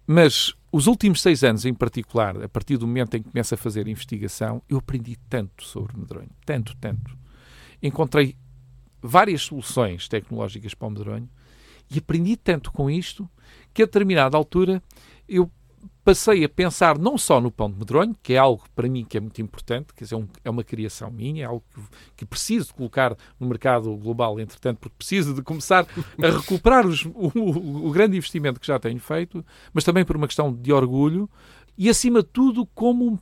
Mas 0.07 0.55
os 0.73 0.87
últimos 0.87 1.21
seis 1.21 1.45
anos, 1.45 1.65
em 1.65 1.75
particular, 1.75 2.43
a 2.43 2.49
partir 2.49 2.77
do 2.77 2.87
momento 2.87 3.17
em 3.17 3.23
que 3.23 3.31
começo 3.31 3.55
a 3.55 3.59
fazer 3.59 3.87
investigação, 3.87 4.63
eu 4.69 4.79
aprendi 4.79 5.17
tanto 5.29 5.65
sobre 5.65 5.97
medronho. 5.97 6.31
Tanto, 6.47 6.77
tanto. 6.77 7.17
Encontrei 7.83 8.37
várias 9.03 9.43
soluções 9.43 10.09
tecnológicas 10.09 10.75
para 10.75 10.89
o 10.89 10.91
medronho 10.91 11.29
e 11.91 11.99
aprendi 11.99 12.37
tanto 12.37 12.73
com 12.73 12.91
isto 12.91 13.29
que 13.75 13.83
a 13.83 13.87
determinada 13.87 14.37
altura 14.37 14.83
eu 15.29 15.51
passei 16.05 16.45
a 16.45 16.49
pensar 16.49 16.99
não 16.99 17.19
só 17.19 17.41
no 17.41 17.51
pão 17.51 17.71
de 17.71 17.79
medronho, 17.79 18.17
que 18.23 18.33
é 18.35 18.39
algo 18.39 18.65
para 18.75 18.89
mim 18.89 19.05
que 19.05 19.17
é 19.17 19.21
muito 19.21 19.41
importante, 19.41 19.93
quer 19.95 20.05
dizer, 20.05 20.17
um, 20.17 20.27
é 20.45 20.51
uma 20.51 20.65
criação 20.65 21.11
minha, 21.11 21.45
é 21.45 21.47
algo 21.47 21.63
que, 21.75 21.81
que, 22.17 22.27
preciso 22.27 22.75
colocar 22.75 23.17
no 23.39 23.47
mercado 23.47 23.95
global, 23.97 24.41
entretanto, 24.41 24.79
porque 24.79 24.97
preciso 24.97 25.35
de 25.35 25.43
começar 25.43 25.87
a 26.23 26.27
recuperar 26.39 26.87
os, 26.87 27.05
o, 27.05 27.87
o, 27.87 27.91
grande 27.91 28.17
investimento 28.17 28.59
que 28.59 28.67
já 28.67 28.79
tenho 28.79 28.99
feito, 28.99 29.45
mas 29.73 29.85
também 29.85 30.05
por 30.05 30.17
uma 30.17 30.27
questão 30.27 30.53
de 30.53 30.73
orgulho 30.73 31.29
e, 31.77 31.89
acima 31.89 32.23
de 32.23 32.29
tudo, 32.29 32.67
como 32.75 33.19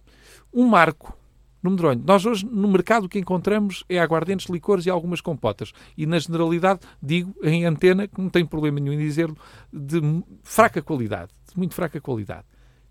um 0.53 0.67
marco 0.67 1.17
no 1.62 1.71
medronho. 1.71 2.03
Nós 2.07 2.25
hoje, 2.25 2.47
no 2.47 2.69
mercado, 2.69 3.05
o 3.05 3.09
que 3.09 3.19
encontramos 3.19 3.85
é 3.88 3.99
aguardentes, 3.99 4.47
licores 4.47 4.87
e 4.87 4.91
algumas 4.91 5.21
compotas. 5.21 5.73
E, 5.97 6.07
na 6.07 6.19
generalidade, 6.19 6.81
digo 7.03 7.35
em 7.43 7.64
antena, 7.64 8.07
que 8.07 8.21
não 8.21 8.31
tem 8.31 8.47
problema 8.47 8.79
nenhum 8.79 8.93
em 8.93 8.99
dizer, 8.99 9.31
de 9.73 10.01
fraca 10.45 10.81
qualidade, 10.81 11.33
de 11.51 11.59
muito 11.59 11.75
fraca 11.75 12.01
qualidade 12.01 12.45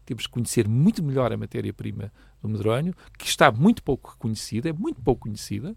temos 0.08 0.26
que 0.26 0.32
conhecer 0.32 0.67
muito 0.67 1.04
melhor 1.04 1.34
a 1.34 1.38
matéria-prima 1.38 2.12
do 2.41 2.48
medronho, 2.48 2.93
que 3.20 3.28
está 3.28 3.52
muito 3.52 3.84
pouco 3.84 4.12
reconhecida, 4.12 4.70
é 4.70 4.74
muito 4.74 5.02
pouco 5.02 5.24
conhecida. 5.24 5.76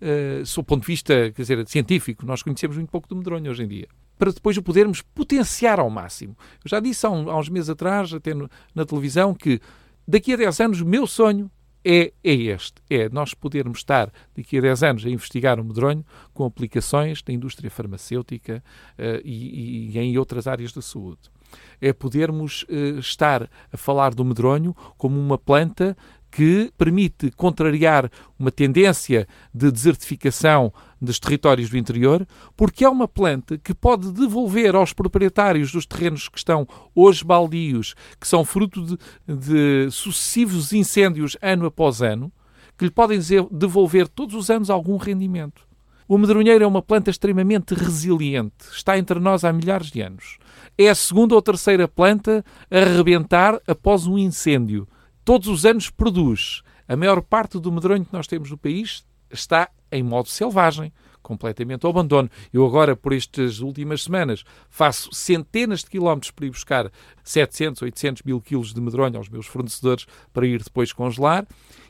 Uh, 0.00 0.44
sob 0.44 0.64
o 0.64 0.64
ponto 0.64 0.82
de 0.82 0.86
vista 0.86 1.32
quer 1.32 1.42
dizer, 1.42 1.66
científico, 1.66 2.26
nós 2.26 2.42
conhecemos 2.42 2.76
muito 2.76 2.90
pouco 2.90 3.08
do 3.08 3.16
medronho 3.16 3.50
hoje 3.50 3.64
em 3.64 3.68
dia. 3.68 3.88
Para 4.18 4.32
depois 4.32 4.56
o 4.58 4.62
podermos 4.62 5.00
potenciar 5.00 5.80
ao 5.80 5.88
máximo. 5.88 6.36
Eu 6.62 6.68
já 6.68 6.78
disse 6.78 7.06
há, 7.06 7.10
um, 7.10 7.30
há 7.30 7.38
uns 7.38 7.48
meses 7.48 7.70
atrás, 7.70 8.12
até 8.12 8.34
no, 8.34 8.50
na 8.74 8.84
televisão, 8.84 9.34
que 9.34 9.60
daqui 10.06 10.34
a 10.34 10.36
10 10.36 10.60
anos 10.60 10.80
o 10.82 10.86
meu 10.86 11.06
sonho 11.06 11.50
é, 11.82 12.12
é 12.22 12.34
este: 12.34 12.82
é 12.90 13.08
nós 13.08 13.32
podermos 13.32 13.78
estar 13.78 14.12
daqui 14.36 14.58
a 14.58 14.60
10 14.60 14.82
anos 14.82 15.06
a 15.06 15.08
investigar 15.08 15.58
o 15.58 15.64
medronho 15.64 16.04
com 16.34 16.44
aplicações 16.44 17.22
da 17.22 17.32
indústria 17.32 17.70
farmacêutica 17.70 18.62
uh, 18.98 19.20
e, 19.24 19.90
e 19.90 19.98
em 19.98 20.18
outras 20.18 20.46
áreas 20.46 20.70
da 20.70 20.82
saúde 20.82 21.30
é 21.80 21.92
podermos 21.92 22.64
uh, 22.64 22.98
estar 22.98 23.48
a 23.72 23.76
falar 23.76 24.14
do 24.14 24.24
medronho 24.24 24.74
como 24.96 25.18
uma 25.18 25.38
planta 25.38 25.96
que 26.30 26.72
permite 26.78 27.30
contrariar 27.32 28.10
uma 28.38 28.50
tendência 28.50 29.26
de 29.52 29.70
desertificação 29.70 30.72
dos 31.00 31.18
territórios 31.18 31.68
do 31.70 31.76
interior, 31.76 32.26
porque 32.56 32.84
é 32.84 32.88
uma 32.88 33.08
planta 33.08 33.58
que 33.58 33.74
pode 33.74 34.12
devolver 34.12 34.76
aos 34.76 34.92
proprietários 34.92 35.72
dos 35.72 35.86
terrenos 35.86 36.28
que 36.28 36.38
estão 36.38 36.68
hoje 36.94 37.24
baldios, 37.24 37.94
que 38.20 38.28
são 38.28 38.44
fruto 38.44 38.84
de, 38.84 38.98
de 39.26 39.90
sucessivos 39.90 40.72
incêndios 40.72 41.36
ano 41.42 41.66
após 41.66 42.00
ano, 42.00 42.32
que 42.78 42.84
lhe 42.84 42.90
podem 42.90 43.18
devolver 43.50 44.06
todos 44.06 44.34
os 44.34 44.50
anos 44.50 44.70
algum 44.70 44.96
rendimento. 44.96 45.69
O 46.10 46.18
medronheiro 46.18 46.64
é 46.64 46.66
uma 46.66 46.82
planta 46.82 47.08
extremamente 47.08 47.72
resiliente, 47.72 48.66
está 48.72 48.98
entre 48.98 49.20
nós 49.20 49.44
há 49.44 49.52
milhares 49.52 49.92
de 49.92 50.00
anos 50.00 50.40
é 50.80 50.88
a 50.88 50.94
segunda 50.94 51.34
ou 51.34 51.42
terceira 51.42 51.86
planta 51.86 52.42
a 52.70 52.80
rebentar 52.96 53.60
após 53.66 54.06
um 54.06 54.16
incêndio. 54.16 54.88
Todos 55.22 55.46
os 55.46 55.66
anos 55.66 55.90
produz. 55.90 56.62
A 56.88 56.96
maior 56.96 57.20
parte 57.20 57.58
do 57.58 57.70
medronho 57.70 58.04
que 58.04 58.12
nós 58.14 58.26
temos 58.26 58.50
no 58.50 58.56
país 58.56 59.04
está 59.30 59.68
em 59.92 60.02
modo 60.02 60.30
selvagem, 60.30 60.90
completamente 61.22 61.84
ao 61.84 61.90
abandono. 61.90 62.30
Eu 62.50 62.64
agora, 62.64 62.96
por 62.96 63.12
estas 63.12 63.60
últimas 63.60 64.04
semanas, 64.04 64.42
faço 64.70 65.12
centenas 65.12 65.80
de 65.80 65.90
quilómetros 65.90 66.30
para 66.30 66.46
ir 66.46 66.50
buscar 66.50 66.90
700, 67.22 67.82
800 67.82 68.22
mil 68.22 68.40
quilos 68.40 68.72
de 68.72 68.80
medronho 68.80 69.18
aos 69.18 69.28
meus 69.28 69.46
fornecedores 69.46 70.06
para 70.32 70.46
ir 70.46 70.62
depois 70.62 70.92
congelar 70.92 71.46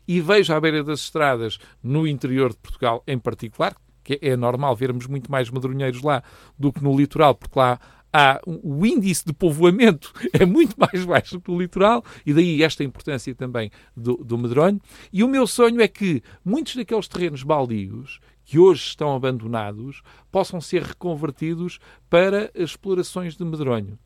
e 0.09 0.21
vejo 0.21 0.53
à 0.53 0.61
beira 0.61 0.83
das 0.83 1.01
estradas, 1.01 1.59
no 1.81 2.09
interior 2.09 2.51
de 2.51 2.59
Portugal 2.59 3.05
em 3.07 3.19
particular, 3.19 3.77
que 4.19 4.27
é 4.27 4.37
normal 4.37 4.75
vermos 4.75 5.07
muito 5.07 5.31
mais 5.31 5.51
medronheiros 5.51 6.03
lá 6.03 6.23
do 6.59 6.73
que 6.73 6.83
no 6.83 6.97
litoral, 6.97 7.35
porque 7.35 7.59
lá 7.59 7.79
há, 8.13 8.41
o 8.45 8.85
índice 8.85 9.25
de 9.25 9.33
povoamento 9.33 10.13
é 10.33 10.45
muito 10.45 10.75
mais 10.79 11.05
baixo 11.05 11.37
do 11.37 11.41
que 11.41 11.51
no 11.51 11.61
litoral, 11.61 12.05
e 12.27 12.33
daí 12.33 12.63
esta 12.63 12.83
importância 12.83 13.35
também 13.35 13.71
do, 13.97 14.17
do 14.17 14.37
medronho. 14.37 14.81
E 15.13 15.23
o 15.23 15.29
meu 15.29 15.47
sonho 15.47 15.81
é 15.81 15.89
que 15.89 16.23
muitos 16.45 16.75
daqueles 16.75 17.07
terrenos 17.07 17.43
baldios 17.43 18.19
que 18.45 18.59
hoje 18.59 18.83
estão 18.83 19.15
abandonados 19.15 20.03
possam 20.31 20.61
ser 20.61 20.83
reconvertidos 20.83 21.79
para 22.09 22.51
explorações 22.55 23.37
de 23.37 23.45
medronho. 23.45 23.97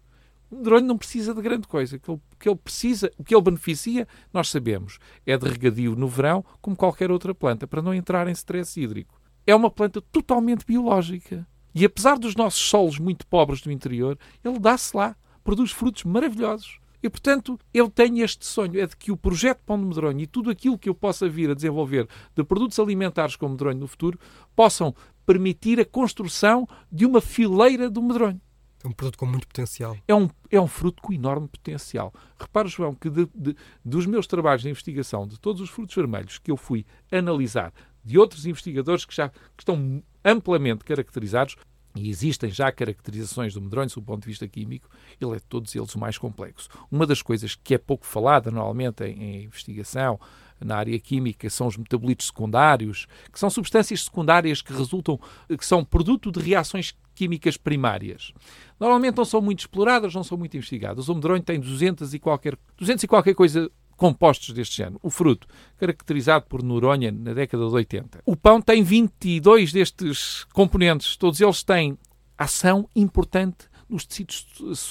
O 0.50 0.56
medronho 0.56 0.86
não 0.86 0.98
precisa 0.98 1.34
de 1.34 1.40
grande 1.40 1.66
coisa. 1.66 1.98
O 2.06 2.20
que 2.38 2.48
ele 2.48 2.58
precisa, 2.58 3.10
o 3.16 3.24
que 3.24 3.34
ele 3.34 3.42
beneficia, 3.42 4.06
nós 4.32 4.50
sabemos, 4.50 4.98
é 5.26 5.36
de 5.36 5.48
regadio 5.48 5.96
no 5.96 6.06
verão, 6.06 6.44
como 6.60 6.76
qualquer 6.76 7.10
outra 7.10 7.34
planta, 7.34 7.66
para 7.66 7.80
não 7.80 7.94
entrar 7.94 8.28
em 8.28 8.32
stress 8.32 8.78
hídrico. 8.78 9.13
É 9.46 9.54
uma 9.54 9.70
planta 9.70 10.00
totalmente 10.00 10.64
biológica. 10.64 11.46
E 11.74 11.84
apesar 11.84 12.18
dos 12.18 12.36
nossos 12.36 12.60
solos 12.60 12.98
muito 12.98 13.26
pobres 13.26 13.60
do 13.60 13.70
interior, 13.70 14.18
ele 14.44 14.58
dá-se 14.58 14.96
lá, 14.96 15.16
produz 15.42 15.72
frutos 15.72 16.04
maravilhosos. 16.04 16.78
E, 17.02 17.10
portanto, 17.10 17.60
eu 17.74 17.90
tenho 17.90 18.24
este 18.24 18.46
sonho, 18.46 18.80
é 18.80 18.86
de 18.86 18.96
que 18.96 19.12
o 19.12 19.16
projeto 19.16 19.60
Pão 19.66 19.78
de 19.78 19.84
Medronho 19.84 20.20
e 20.20 20.26
tudo 20.26 20.50
aquilo 20.50 20.78
que 20.78 20.88
eu 20.88 20.94
possa 20.94 21.28
vir 21.28 21.50
a 21.50 21.54
desenvolver 21.54 22.08
de 22.34 22.42
produtos 22.42 22.78
alimentares 22.78 23.36
com 23.36 23.46
medronho 23.46 23.78
no 23.78 23.86
futuro 23.86 24.18
possam 24.56 24.94
permitir 25.26 25.78
a 25.78 25.84
construção 25.84 26.66
de 26.90 27.04
uma 27.04 27.20
fileira 27.20 27.90
do 27.90 28.02
medronho. 28.02 28.40
É 28.82 28.88
um 28.88 28.92
produto 28.92 29.18
com 29.18 29.26
muito 29.26 29.46
potencial. 29.46 29.96
É 30.08 30.14
um, 30.14 30.30
é 30.50 30.58
um 30.58 30.66
fruto 30.66 31.02
com 31.02 31.12
enorme 31.12 31.46
potencial. 31.48 32.10
Repara, 32.38 32.68
João, 32.68 32.94
que 32.94 33.10
de, 33.10 33.28
de, 33.34 33.54
dos 33.84 34.06
meus 34.06 34.26
trabalhos 34.26 34.62
de 34.62 34.70
investigação, 34.70 35.26
de 35.26 35.38
todos 35.38 35.60
os 35.60 35.68
frutos 35.68 35.94
vermelhos 35.94 36.38
que 36.38 36.50
eu 36.50 36.56
fui 36.56 36.86
analisar, 37.12 37.72
de 38.04 38.18
outros 38.18 38.46
investigadores 38.46 39.04
que 39.04 39.14
já 39.14 39.28
que 39.28 39.38
estão 39.60 40.02
amplamente 40.24 40.84
caracterizados, 40.84 41.56
e 41.96 42.10
existem 42.10 42.50
já 42.50 42.72
caracterizações 42.72 43.54
do 43.54 43.60
medronho 43.60 43.88
sob 43.88 44.02
o 44.02 44.06
ponto 44.06 44.22
de 44.22 44.28
vista 44.28 44.48
químico, 44.48 44.88
ele 45.20 45.32
é 45.32 45.36
de 45.36 45.44
todos 45.44 45.74
eles 45.74 45.94
o 45.94 45.98
mais 45.98 46.18
complexo. 46.18 46.68
Uma 46.90 47.06
das 47.06 47.22
coisas 47.22 47.54
que 47.54 47.74
é 47.74 47.78
pouco 47.78 48.04
falada 48.04 48.50
normalmente 48.50 49.04
em, 49.04 49.22
em 49.22 49.44
investigação 49.44 50.18
na 50.60 50.76
área 50.76 50.98
química 50.98 51.48
são 51.50 51.66
os 51.66 51.76
metabolitos 51.76 52.26
secundários, 52.26 53.06
que 53.32 53.38
são 53.38 53.50
substâncias 53.50 54.04
secundárias 54.04 54.60
que 54.60 54.72
resultam, 54.72 55.20
que 55.48 55.64
são 55.64 55.84
produto 55.84 56.32
de 56.32 56.40
reações 56.40 56.96
químicas 57.14 57.56
primárias. 57.56 58.32
Normalmente 58.78 59.16
não 59.16 59.24
são 59.24 59.40
muito 59.40 59.60
exploradas, 59.60 60.14
não 60.14 60.24
são 60.24 60.36
muito 60.36 60.56
investigadas. 60.56 61.08
O 61.08 61.14
medronho 61.14 61.42
tem 61.42 61.60
200 61.60 62.12
e 62.12 62.18
qualquer, 62.18 62.58
200 62.76 63.04
e 63.04 63.06
qualquer 63.06 63.34
coisa 63.34 63.70
compostos 63.96 64.54
deste 64.54 64.76
género. 64.76 64.98
O 65.02 65.10
fruto, 65.10 65.46
caracterizado 65.76 66.46
por 66.46 66.62
Noronha 66.62 67.12
na 67.12 67.32
década 67.32 67.66
de 67.66 67.72
80. 67.72 68.22
O 68.24 68.36
pão 68.36 68.60
tem 68.60 68.82
22 68.82 69.72
destes 69.72 70.44
componentes. 70.52 71.16
Todos 71.16 71.40
eles 71.40 71.62
têm 71.62 71.98
ação 72.36 72.88
importante 72.94 73.68
nos, 73.88 74.04
tecidos, 74.04 74.46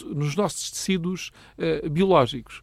nos 0.08 0.36
nossos 0.36 0.72
tecidos 0.72 1.32
uh, 1.58 1.90
biológicos. 1.90 2.62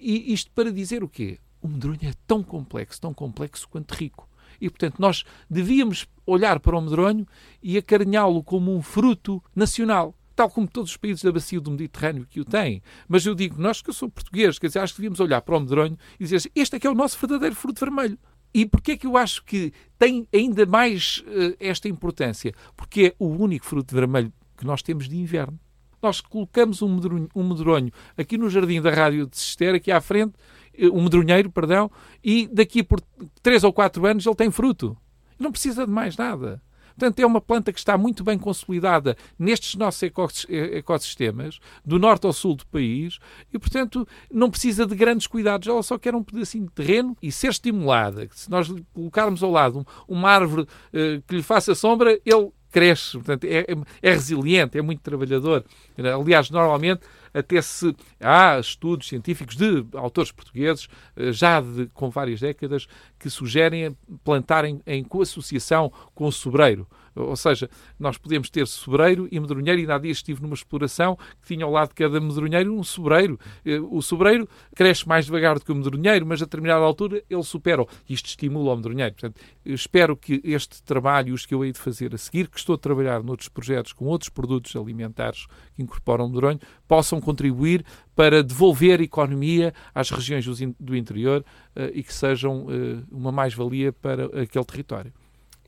E 0.00 0.32
isto 0.32 0.50
para 0.52 0.72
dizer 0.72 1.04
o 1.04 1.08
quê? 1.08 1.38
O 1.60 1.68
medronho 1.68 1.98
é 2.02 2.12
tão 2.26 2.42
complexo, 2.42 3.00
tão 3.00 3.14
complexo 3.14 3.68
quanto 3.68 3.92
rico. 3.92 4.28
E, 4.60 4.68
portanto, 4.68 4.96
nós 4.98 5.24
devíamos 5.50 6.06
olhar 6.26 6.60
para 6.60 6.76
o 6.76 6.80
medronho 6.80 7.26
e 7.62 7.76
acarinhá-lo 7.76 8.42
como 8.42 8.74
um 8.74 8.82
fruto 8.82 9.42
nacional 9.54 10.14
tal 10.42 10.50
como 10.50 10.66
todos 10.66 10.90
os 10.90 10.96
países 10.96 11.22
da 11.22 11.30
bacia 11.30 11.60
do 11.60 11.70
Mediterrâneo 11.70 12.26
que 12.28 12.40
o 12.40 12.44
têm. 12.44 12.82
Mas 13.06 13.24
eu 13.24 13.32
digo, 13.32 13.60
nós 13.60 13.80
que 13.80 13.90
eu 13.90 13.94
sou 13.94 14.10
português, 14.10 14.58
quer 14.58 14.66
dizer, 14.66 14.80
acho 14.80 14.94
que 14.94 15.00
devíamos 15.00 15.20
olhar 15.20 15.40
para 15.40 15.56
o 15.56 15.60
medronho 15.60 15.96
e 16.18 16.24
dizer 16.24 16.50
este 16.52 16.76
é 16.76 16.80
que 16.80 16.86
é 16.86 16.90
o 16.90 16.94
nosso 16.94 17.16
verdadeiro 17.16 17.54
fruto 17.54 17.78
vermelho. 17.78 18.18
E 18.52 18.66
porquê 18.66 18.92
é 18.92 18.96
que 18.96 19.06
eu 19.06 19.16
acho 19.16 19.44
que 19.44 19.72
tem 19.96 20.26
ainda 20.34 20.66
mais 20.66 21.22
uh, 21.28 21.56
esta 21.60 21.88
importância? 21.88 22.52
Porque 22.76 23.06
é 23.06 23.14
o 23.20 23.28
único 23.28 23.64
fruto 23.64 23.94
vermelho 23.94 24.32
que 24.56 24.66
nós 24.66 24.82
temos 24.82 25.08
de 25.08 25.16
inverno. 25.16 25.58
Nós 26.02 26.20
colocamos 26.20 26.82
um 26.82 26.96
medronho, 26.96 27.28
um 27.36 27.48
medronho 27.48 27.92
aqui 28.16 28.36
no 28.36 28.50
jardim 28.50 28.82
da 28.82 28.90
Rádio 28.90 29.28
de 29.28 29.38
Sister, 29.38 29.76
aqui 29.76 29.92
à 29.92 30.00
frente, 30.00 30.34
eh, 30.76 30.88
um 30.88 31.04
medronheiro, 31.04 31.52
perdão, 31.52 31.88
e 32.22 32.48
daqui 32.48 32.82
por 32.82 33.00
três 33.40 33.62
ou 33.62 33.72
quatro 33.72 34.04
anos 34.06 34.26
ele 34.26 34.34
tem 34.34 34.50
fruto. 34.50 34.96
Não 35.38 35.52
precisa 35.52 35.86
de 35.86 35.92
mais 35.92 36.16
nada. 36.16 36.60
Portanto, 36.96 37.20
é 37.20 37.26
uma 37.26 37.40
planta 37.40 37.72
que 37.72 37.78
está 37.78 37.96
muito 37.98 38.22
bem 38.24 38.38
consolidada 38.38 39.16
nestes 39.38 39.74
nossos 39.74 40.02
ecossistemas, 40.48 41.58
do 41.84 41.98
norte 41.98 42.26
ao 42.26 42.32
sul 42.32 42.54
do 42.56 42.66
país, 42.66 43.18
e, 43.52 43.58
portanto, 43.58 44.06
não 44.30 44.50
precisa 44.50 44.86
de 44.86 44.94
grandes 44.94 45.26
cuidados. 45.26 45.68
Ela 45.68 45.82
só 45.82 45.98
quer 45.98 46.14
um 46.14 46.22
pedacinho 46.22 46.66
de 46.66 46.72
terreno 46.72 47.16
e 47.22 47.30
ser 47.32 47.50
estimulada. 47.50 48.28
Se 48.32 48.50
nós 48.50 48.72
colocarmos 48.92 49.42
ao 49.42 49.50
lado 49.50 49.86
uma 50.08 50.30
árvore 50.30 50.62
uh, 50.62 51.22
que 51.26 51.36
lhe 51.36 51.42
faça 51.42 51.74
sombra, 51.74 52.18
ele 52.24 52.50
cresce, 52.70 53.12
portanto, 53.12 53.44
é, 53.44 53.58
é, 53.58 53.76
é 54.00 54.12
resiliente, 54.12 54.78
é 54.78 54.82
muito 54.82 55.00
trabalhador. 55.02 55.62
Aliás, 55.98 56.50
normalmente 56.50 57.02
até 57.32 57.60
se 57.62 57.94
há 58.20 58.58
estudos 58.58 59.08
científicos 59.08 59.56
de 59.56 59.84
autores 59.94 60.30
portugueses, 60.30 60.88
eh, 61.16 61.32
já 61.32 61.60
de, 61.60 61.86
com 61.94 62.10
várias 62.10 62.40
décadas, 62.40 62.86
que 63.18 63.30
sugerem 63.30 63.96
plantarem 64.24 64.80
em 64.86 65.02
coassociação 65.02 65.92
com 66.14 66.26
o 66.26 66.32
sobreiro. 66.32 66.86
Ou 67.14 67.36
seja, 67.36 67.68
nós 67.98 68.16
podemos 68.16 68.48
ter 68.50 68.66
sobreiro 68.66 69.28
e 69.30 69.38
medronheiro, 69.38 69.80
e 69.80 69.90
há 69.90 69.98
dias 69.98 70.18
estive 70.18 70.42
numa 70.42 70.54
exploração 70.54 71.16
que 71.40 71.54
tinha 71.54 71.64
ao 71.64 71.70
lado 71.70 71.88
de 71.88 71.94
cada 71.94 72.20
medronheiro 72.20 72.74
um 72.74 72.82
sobreiro. 72.82 73.38
Eh, 73.64 73.80
o 73.80 74.00
sobreiro 74.00 74.48
cresce 74.74 75.06
mais 75.06 75.26
devagar 75.26 75.58
do 75.58 75.64
que 75.64 75.72
o 75.72 75.74
medronheiro, 75.74 76.26
mas 76.26 76.40
a 76.40 76.44
determinada 76.44 76.84
altura 76.84 77.22
ele 77.28 77.42
supera. 77.42 77.84
Isto 78.08 78.26
estimula 78.26 78.72
o 78.72 78.76
medronheiro. 78.76 79.14
Portanto, 79.14 79.40
espero 79.64 80.16
que 80.16 80.40
este 80.44 80.82
trabalho, 80.82 81.34
os 81.34 81.46
que 81.46 81.54
eu 81.54 81.64
hei 81.64 81.72
de 81.72 81.78
fazer 81.78 82.14
a 82.14 82.18
seguir, 82.18 82.48
que 82.48 82.58
estou 82.58 82.74
a 82.74 82.78
trabalhar 82.78 83.22
noutros 83.22 83.48
projetos 83.48 83.92
com 83.92 84.06
outros 84.06 84.28
produtos 84.28 84.74
alimentares 84.76 85.46
que 85.74 85.82
incorporam 85.82 86.28
medronho, 86.28 86.60
possam 86.86 87.20
contribuir 87.20 87.84
para 88.14 88.42
devolver 88.42 89.00
economia 89.00 89.72
às 89.94 90.10
regiões 90.10 90.46
do 90.78 90.96
interior 90.96 91.44
uh, 91.74 91.90
e 91.94 92.02
que 92.02 92.12
sejam 92.12 92.66
uh, 92.66 93.04
uma 93.10 93.32
mais-valia 93.32 93.92
para 93.92 94.26
aquele 94.42 94.64
território. 94.64 95.12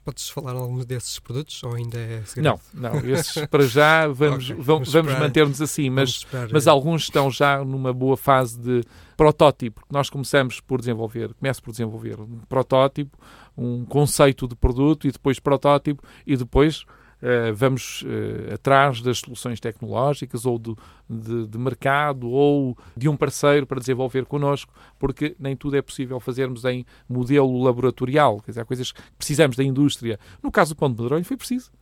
Podes 0.05 0.29
falar 0.29 0.53
alguns 0.53 0.85
desses 0.85 1.19
produtos 1.19 1.63
ou 1.63 1.75
ainda 1.75 1.99
é 1.99 2.23
segredo? 2.27 2.61
Não, 2.75 2.93
não, 2.93 2.99
esses 3.09 3.47
para 3.47 3.67
já 3.67 4.07
vamos, 4.07 4.45
okay, 4.51 4.63
vamos, 4.63 4.93
vamos 4.93 5.19
manter-nos 5.19 5.63
assim, 5.63 5.89
mas, 5.89 6.27
mas 6.53 6.69
alguns 6.69 7.05
estão 7.05 7.31
já 7.31 7.65
numa 7.65 7.93
boa 7.93 8.17
fase 8.17 8.59
de 8.59 8.83
protótipo. 9.17 9.83
Nós 9.91 10.11
começamos 10.11 10.61
por 10.61 10.79
desenvolver, 10.81 11.33
começo 11.35 11.63
por 11.63 11.71
desenvolver 11.71 12.21
um 12.21 12.41
protótipo, 12.49 13.17
um 13.57 13.85
conceito 13.87 14.47
de 14.47 14.55
produto 14.55 15.09
e 15.09 15.13
depois 15.13 15.41
protótipo 15.41 16.03
e 16.27 16.37
depois 16.37 16.85
eh, 17.27 17.53
vamos 17.53 18.03
uh, 18.03 18.53
atrás 18.53 19.01
das 19.01 19.21
soluções 19.21 19.59
tecnológicas 19.59 20.45
ou 20.45 20.59
do, 20.59 20.77
de, 21.09 21.47
de, 21.47 21.57
mercado 21.57 22.29
ou 22.29 22.77
de 22.95 23.09
um 23.09 23.17
parceiro 23.17 23.67
para 23.67 23.81
desenvolver 23.81 24.27
connosco, 24.27 24.71
porque 24.99 25.35
nem 25.39 25.57
tudo 25.57 25.75
é 25.75 25.81
possível 25.81 26.21
fazermos 26.21 26.67
em 26.67 26.85
modelo 27.09 27.63
laboratorial. 27.63 28.43
Quer 28.43 28.51
dizer, 28.51 28.61
há 28.61 28.65
coisas 28.67 28.93
que 28.93 29.01
precisamos 29.17 29.57
da 29.57 29.65
indústria. 29.65 30.21
No 30.43 30.53
caso 30.53 30.75
do 30.75 30.79
pão 30.79 30.93
de 30.93 31.01
medronho 31.01 31.25
foi 31.25 31.39
preciso 31.39 31.73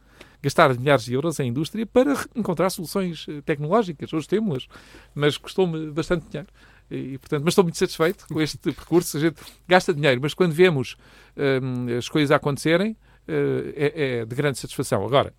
gastar 0.41 0.73
milhares 0.79 1.07
de 1.07 1.15
euros 1.15 1.41
em 1.41 1.49
indústria 1.49 1.85
para 1.87 2.15
encontrar 2.37 2.71
soluções 2.71 3.27
eh, 3.29 3.41
tecnológicas. 3.41 4.13
Hoje 4.13 4.29
temos, 4.29 4.69
mas 5.13 5.37
custou-me 5.37 5.91
bastante 5.91 6.25
dinheiro. 6.29 6.53
E, 6.89 7.19
portanto, 7.19 7.43
mas 7.43 7.53
estou 7.53 7.65
muito 7.65 7.79
satisfeito 7.79 8.27
com 8.29 8.41
este 8.41 8.59
percurso. 8.73 9.17
A 9.17 9.21
gente 9.21 9.43
gasta 9.67 9.93
dinheiro, 9.93 10.21
mas 10.23 10.35
quando 10.35 10.53
vemos 10.53 10.97
hum, 11.37 11.99
as 11.99 12.09
coisas 12.09 12.31
acontecerem, 12.31 12.97
é, 13.29 14.21
é, 14.21 14.25
de 14.25 14.35
grande 14.35 14.59
satisfação. 14.59 15.05
Agora, 15.05 15.33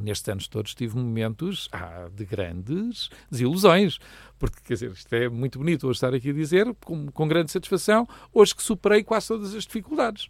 nestes 0.00 0.28
anos 0.28 0.48
todos 0.48 0.74
tive 0.74 0.96
momentos 0.96 1.68
ah, 1.72 2.08
de 2.14 2.24
grandes 2.24 3.08
desilusões, 3.30 3.98
porque, 4.38 4.60
quer 4.64 4.74
dizer, 4.74 4.90
isto 4.92 5.14
é 5.14 5.28
muito 5.28 5.58
bonito 5.58 5.86
hoje 5.86 5.96
estar 5.96 6.14
aqui 6.14 6.30
a 6.30 6.32
dizer, 6.32 6.74
com, 6.84 7.06
com 7.06 7.28
grande 7.28 7.50
satisfação, 7.50 8.06
hoje 8.32 8.54
que 8.54 8.62
superei 8.62 9.02
quase 9.02 9.28
todas 9.28 9.54
as 9.54 9.64
dificuldades 9.64 10.28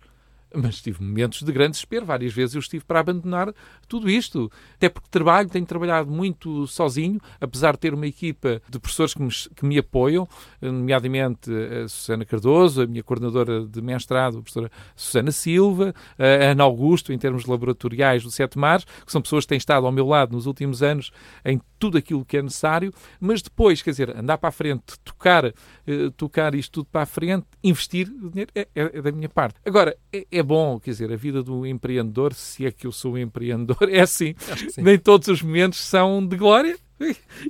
mas 0.54 0.80
tive 0.80 1.02
momentos 1.02 1.42
de 1.42 1.52
grande 1.52 1.72
desespero. 1.72 2.06
Várias 2.06 2.32
vezes 2.32 2.54
eu 2.54 2.60
estive 2.60 2.84
para 2.84 3.00
abandonar 3.00 3.52
tudo 3.88 4.08
isto. 4.08 4.50
Até 4.76 4.88
porque 4.88 5.08
trabalho, 5.10 5.48
tenho 5.48 5.66
trabalhado 5.66 6.10
muito 6.10 6.66
sozinho, 6.66 7.20
apesar 7.40 7.72
de 7.72 7.78
ter 7.78 7.94
uma 7.94 8.06
equipa 8.06 8.60
de 8.68 8.78
professores 8.78 9.14
que 9.14 9.22
me, 9.22 9.30
que 9.30 9.64
me 9.64 9.78
apoiam, 9.78 10.28
nomeadamente 10.60 11.50
a 11.50 11.88
Susana 11.88 12.24
Cardoso, 12.24 12.82
a 12.82 12.86
minha 12.86 13.02
coordenadora 13.02 13.66
de 13.66 13.80
mestrado, 13.80 14.38
a 14.38 14.40
professora 14.40 14.70
Susana 14.94 15.32
Silva, 15.32 15.94
a 16.18 16.50
Ana 16.50 16.64
Augusto, 16.64 17.12
em 17.12 17.18
termos 17.18 17.46
laboratoriais 17.46 18.22
do 18.22 18.30
Sete 18.30 18.58
Mares, 18.58 18.84
que 19.04 19.12
são 19.12 19.22
pessoas 19.22 19.44
que 19.44 19.50
têm 19.50 19.58
estado 19.58 19.86
ao 19.86 19.92
meu 19.92 20.06
lado 20.06 20.32
nos 20.32 20.46
últimos 20.46 20.82
anos 20.82 21.10
em 21.44 21.60
tudo 21.78 21.98
aquilo 21.98 22.24
que 22.24 22.36
é 22.36 22.42
necessário, 22.42 22.92
mas 23.20 23.42
depois, 23.42 23.82
quer 23.82 23.90
dizer, 23.90 24.16
andar 24.16 24.38
para 24.38 24.48
a 24.48 24.52
frente, 24.52 24.98
tocar, 25.04 25.44
eh, 25.44 25.52
tocar 26.16 26.54
isto 26.54 26.72
tudo 26.72 26.88
para 26.90 27.02
a 27.02 27.06
frente, 27.06 27.46
investir 27.62 28.08
o 28.08 28.30
dinheiro 28.30 28.50
é, 28.54 28.60
é, 28.74 28.98
é, 28.98 29.02
da 29.02 29.12
minha 29.12 29.28
parte. 29.28 29.56
Agora, 29.64 29.96
é, 30.12 30.26
é, 30.30 30.42
bom, 30.42 30.78
quer 30.78 30.90
dizer, 30.90 31.12
a 31.12 31.16
vida 31.16 31.42
do 31.42 31.66
empreendedor, 31.66 32.34
se 32.34 32.66
é 32.66 32.70
que 32.70 32.86
eu 32.86 32.92
sou 32.92 33.14
um 33.14 33.18
empreendedor, 33.18 33.88
é 33.90 34.00
assim. 34.00 34.34
Nem 34.78 34.98
todos 34.98 35.28
os 35.28 35.42
momentos 35.42 35.80
são 35.80 36.26
de 36.26 36.36
glória, 36.36 36.78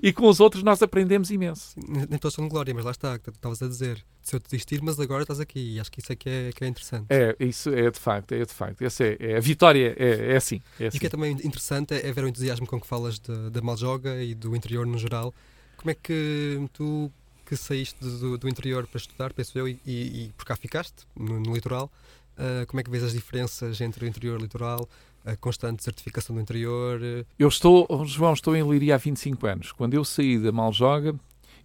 e 0.03 0.13
com 0.13 0.29
os 0.29 0.41
outros 0.41 0.63
nós 0.63 0.83
aprendemos 0.83 1.31
imenso. 1.31 1.77
Nem 1.87 2.19
todos 2.19 2.35
são 2.35 2.45
de 2.45 2.51
glória, 2.51 2.75
mas 2.75 2.85
lá 2.85 2.91
está, 2.91 3.15
estavas 3.15 3.63
a 3.63 3.69
dizer, 3.69 4.05
se 4.23 4.35
eu 4.35 4.41
te 4.41 4.51
desistir, 4.51 4.83
mas 4.83 4.99
agora 4.99 5.23
estás 5.23 5.39
aqui, 5.39 5.75
e 5.75 5.81
acho 5.81 5.91
que 5.91 6.01
isso 6.01 6.13
é 6.13 6.17
que 6.17 6.29
é, 6.29 6.51
que 6.53 6.65
é 6.65 6.67
interessante. 6.67 7.07
É, 7.11 7.37
isso 7.39 7.71
é 7.71 7.91
de 7.91 7.99
facto, 7.99 8.33
é 8.33 8.45
de 8.45 8.53
facto. 8.53 8.83
Essa 8.83 9.05
é, 9.05 9.17
é 9.21 9.37
a 9.37 9.41
vitória 9.41 9.95
é, 9.97 10.33
é, 10.33 10.37
assim, 10.37 10.61
é 10.81 10.87
assim. 10.87 10.97
E 10.97 10.99
o 10.99 11.01
que 11.01 11.07
é 11.07 11.11
também 11.11 11.33
interessante 11.33 11.95
é, 11.95 12.13
ver 12.13 12.25
o 12.25 12.29
entusiasmo 12.29 12.67
com 12.67 12.81
que 12.81 12.87
falas 12.87 13.19
da 13.19 13.63
Maljoga 13.63 14.23
e 14.23 14.35
do 14.35 14.57
interior 14.57 14.85
no 14.85 14.99
geral. 14.99 15.33
Como 15.77 15.91
é 15.91 15.95
que 15.95 16.61
tu 16.73 17.13
que 17.47 17.57
saíste 17.57 17.99
do, 18.01 18.37
do 18.37 18.49
interior 18.49 18.87
para 18.87 18.99
estudar, 18.99 19.33
penso 19.33 19.59
eu, 19.59 19.69
e, 19.69 19.79
e 19.87 20.33
por 20.37 20.45
cá 20.45 20.57
ficaste, 20.57 21.07
no, 21.15 21.41
no 21.41 21.55
litoral, 21.55 21.91
uh, 22.37 22.67
como 22.67 22.81
é 22.81 22.83
que 22.83 22.91
vês 22.91 23.05
as 23.05 23.13
diferenças 23.13 23.81
entre 23.81 24.05
o 24.05 24.09
interior 24.09 24.39
e 24.39 24.43
o 24.43 24.43
litoral? 24.43 24.89
a 25.27 25.35
constante 25.35 25.83
certificação 25.83 26.37
do 26.37 26.41
interior? 26.41 27.01
Eu 27.37 27.49
estou, 27.49 27.89
João, 28.07 28.33
estou 28.33 28.55
em 28.55 28.63
Liria 28.63 28.95
há 28.95 28.97
25 28.97 29.45
anos. 29.45 29.73
Quando 29.73 29.95
eu 29.95 30.05
saí 30.05 30.39
da 30.39 30.53
Maljoga, 30.53 31.17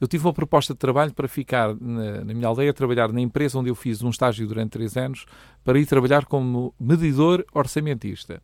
eu 0.02 0.08
tive 0.08 0.26
uma 0.26 0.34
proposta 0.34 0.74
de 0.74 0.80
trabalho 0.80 1.14
para 1.14 1.28
ficar 1.28 1.76
na, 1.80 2.26
na 2.26 2.34
minha 2.34 2.48
aldeia, 2.48 2.74
trabalhar 2.74 3.14
na 3.14 3.22
empresa 3.22 3.60
onde 3.60 3.70
eu 3.70 3.76
fiz 3.76 4.02
um 4.02 4.10
estágio 4.10 4.48
durante 4.48 4.72
três 4.72 4.98
anos, 4.98 5.28
para 5.64 5.80
ir 5.80 5.86
trabalhar 5.86 6.26
como 6.26 6.74
medidor 6.80 7.46
orçamentista. 7.54 8.42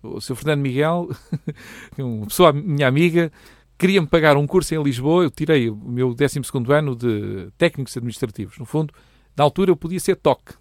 O 0.00 0.20
Sr. 0.20 0.36
Fernando 0.36 0.60
Miguel, 0.60 1.10
uma 1.98 2.26
pessoa 2.26 2.52
minha 2.52 2.86
amiga, 2.86 3.32
queria-me 3.80 4.06
pagar 4.06 4.36
um 4.36 4.46
curso 4.46 4.74
em 4.74 4.82
Lisboa. 4.82 5.24
Eu 5.24 5.30
tirei 5.30 5.70
o 5.70 5.74
meu 5.74 6.14
12 6.14 6.40
ano 6.68 6.94
de 6.94 7.48
técnicos 7.56 7.96
administrativos. 7.96 8.58
No 8.58 8.66
fundo, 8.66 8.92
na 9.34 9.42
altura 9.42 9.70
eu 9.70 9.76
podia 9.76 9.98
ser 9.98 10.16
toque 10.16 10.52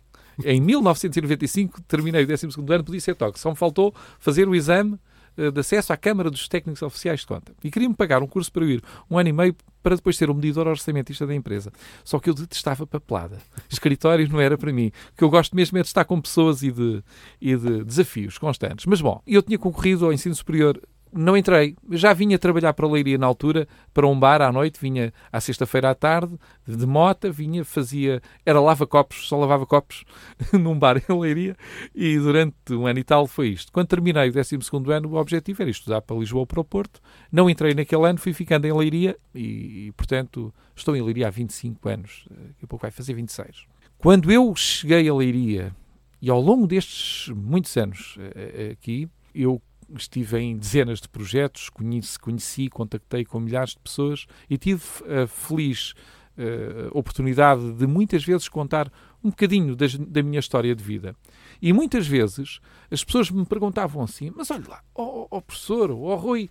em 0.46 0.62
1995 0.62 1.82
terminei 1.82 2.24
o 2.24 2.28
12 2.28 2.48
ano, 2.70 2.84
podia 2.84 3.02
ser 3.02 3.16
toque. 3.16 3.40
Só 3.40 3.50
me 3.50 3.56
faltou 3.56 3.94
fazer 4.20 4.48
o 4.48 4.56
exame 4.56 4.98
eh, 5.38 5.52
de 5.52 5.60
acesso 5.60 5.92
à 5.92 5.98
Câmara 5.98 6.30
dos 6.30 6.48
Técnicos 6.48 6.82
Oficiais 6.82 7.22
de 7.22 7.28
Conta. 7.28 7.54
E 7.64 7.70
queria-me 7.70 7.96
pagar 7.96 8.24
um 8.24 8.28
curso 8.28 8.52
para 8.52 8.64
eu 8.64 8.70
ir 8.72 8.84
um 9.10 9.18
ano 9.18 9.30
e 9.30 9.34
meio 9.34 9.56
para 9.82 9.96
depois 9.96 10.18
ser 10.18 10.30
o 10.30 10.36
medidor 10.36 10.68
orçamentista 10.68 11.26
da 11.26 11.36
empresa. 11.36 11.72
Só 12.04 12.20
que 12.20 12.30
eu 12.30 12.34
detestava 12.34 12.86
papelada. 12.86 13.38
Escritórios 13.70 14.30
não 14.30 14.40
era 14.40 14.58
para 14.58 14.72
mim. 14.72 14.92
O 15.14 15.18
que 15.18 15.24
eu 15.24 15.30
gosto 15.30 15.56
mesmo 15.56 15.78
é 15.78 15.82
de 15.82 15.88
estar 15.88 16.06
com 16.06 16.20
pessoas 16.22 16.64
e 16.64 16.72
de, 16.72 17.04
e 17.42 17.56
de 17.56 17.84
desafios 17.84 18.38
constantes. 18.38 18.86
Mas 18.86 19.02
bom, 19.02 19.22
eu 19.26 19.42
tinha 19.42 19.58
concorrido 19.58 20.06
ao 20.06 20.14
ensino 20.14 20.36
superior 20.36 20.80
não 21.12 21.36
entrei. 21.36 21.76
Já 21.92 22.14
vinha 22.14 22.38
trabalhar 22.38 22.74
para 22.74 22.86
a 22.86 22.90
Leiria 22.90 23.18
na 23.18 23.26
altura, 23.26 23.68
para 23.94 24.08
um 24.08 24.20
bar 24.20 24.42
à 24.42 24.52
noite, 24.52 24.80
vinha 24.80 25.14
à 25.32 25.40
sexta-feira 25.40 25.90
à 25.90 25.96
tarde, 25.96 26.38
de 26.68 26.86
mota, 26.86 27.32
vinha, 27.32 27.66
fazia, 27.66 28.22
era 28.46 28.60
lava-copos, 28.60 29.28
só 29.28 29.38
lavava 29.38 29.66
copos 29.66 30.04
num 30.54 30.78
bar 30.78 30.98
em 30.98 31.20
Leiria, 31.20 31.56
e 31.94 32.18
durante 32.18 32.74
um 32.74 32.86
ano 32.86 33.00
e 33.00 33.04
tal 33.04 33.28
foi 33.28 33.50
isto. 33.50 33.72
Quando 33.72 33.88
terminei 33.88 34.30
o 34.30 34.34
12 34.34 34.58
ano, 34.94 35.10
o 35.10 35.16
objetivo 35.16 35.62
era 35.62 35.72
estudar 35.72 36.02
para 36.02 36.18
Lisboa 36.18 36.42
ou 36.42 36.48
para 36.48 36.62
o 36.62 36.64
Porto. 36.64 37.02
Não 37.32 37.50
entrei 37.50 37.74
naquele 37.74 38.08
ano, 38.08 38.20
fui 38.20 38.34
ficando 38.34 38.66
em 38.66 38.74
Leiria, 38.74 39.18
e, 39.34 39.88
e 39.88 39.92
portanto 39.94 40.54
estou 40.76 40.96
em 40.96 41.02
Leiria 41.02 41.28
há 41.28 41.32
25 41.32 41.90
anos, 41.90 42.26
daqui 42.30 42.64
a 42.64 42.68
pouco 42.68 42.84
vai 42.84 42.92
fazer 42.92 43.14
26. 43.14 43.66
Quando 43.98 44.32
eu 44.32 44.56
cheguei 44.56 45.10
a 45.10 45.14
Leiria, 45.14 45.76
e 46.22 46.30
ao 46.30 46.40
longo 46.40 46.68
destes 46.68 47.30
muitos 47.30 47.76
anos 47.78 48.18
eh, 48.20 48.32
eh, 48.36 48.72
aqui, 48.72 49.08
eu 49.34 49.62
estive 49.96 50.40
em 50.40 50.58
dezenas 50.58 51.00
de 51.00 51.10
projetos, 51.10 51.70
conheci, 51.70 52.20
conheci 52.20 52.70
contactei 52.70 53.26
com 53.26 53.40
milhares 53.40 53.72
de 53.72 53.80
pessoas 53.80 54.26
e 54.50 54.58
tive 54.58 54.84
a 55.22 55.28
feliz 55.28 55.94
uh, 56.38 56.98
oportunidade 56.98 57.74
de 57.74 57.86
muitas 57.86 58.24
vezes 58.24 58.48
contar 58.48 58.92
um 59.24 59.30
bocadinho 59.30 59.76
das, 59.76 59.96
da 59.96 60.24
minha 60.24 60.40
história 60.40 60.74
de 60.74 60.84
vida. 60.84 61.16
E 61.62 61.74
muitas 61.74 62.08
vezes 62.08 62.60
as 62.90 63.04
pessoas 63.04 63.30
me 63.30 63.46
perguntavam 63.46 64.04
assim: 64.04 64.32
Mas 64.36 64.50
olha 64.50 64.68
lá, 64.68 64.84
ó 64.96 65.04
oh, 65.04 65.28
oh, 65.30 65.42
professor, 65.42 65.92
ó 65.92 65.96
oh, 65.96 66.16
Rui, 66.16 66.50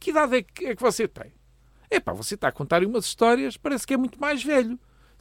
que 0.00 0.10
idade 0.10 0.36
é 0.36 0.42
que, 0.42 0.66
é 0.66 0.76
que 0.76 0.82
você 0.82 1.06
tem? 1.06 1.32
É 1.90 2.00
pá, 2.00 2.12
você 2.12 2.34
está 2.34 2.48
a 2.48 2.52
contar 2.52 2.82
umas 2.84 3.04
histórias, 3.04 3.56
parece 3.56 3.86
que 3.86 3.92
é 3.92 3.96
muito 3.96 4.18
mais 4.18 4.42
velho. 4.42 4.78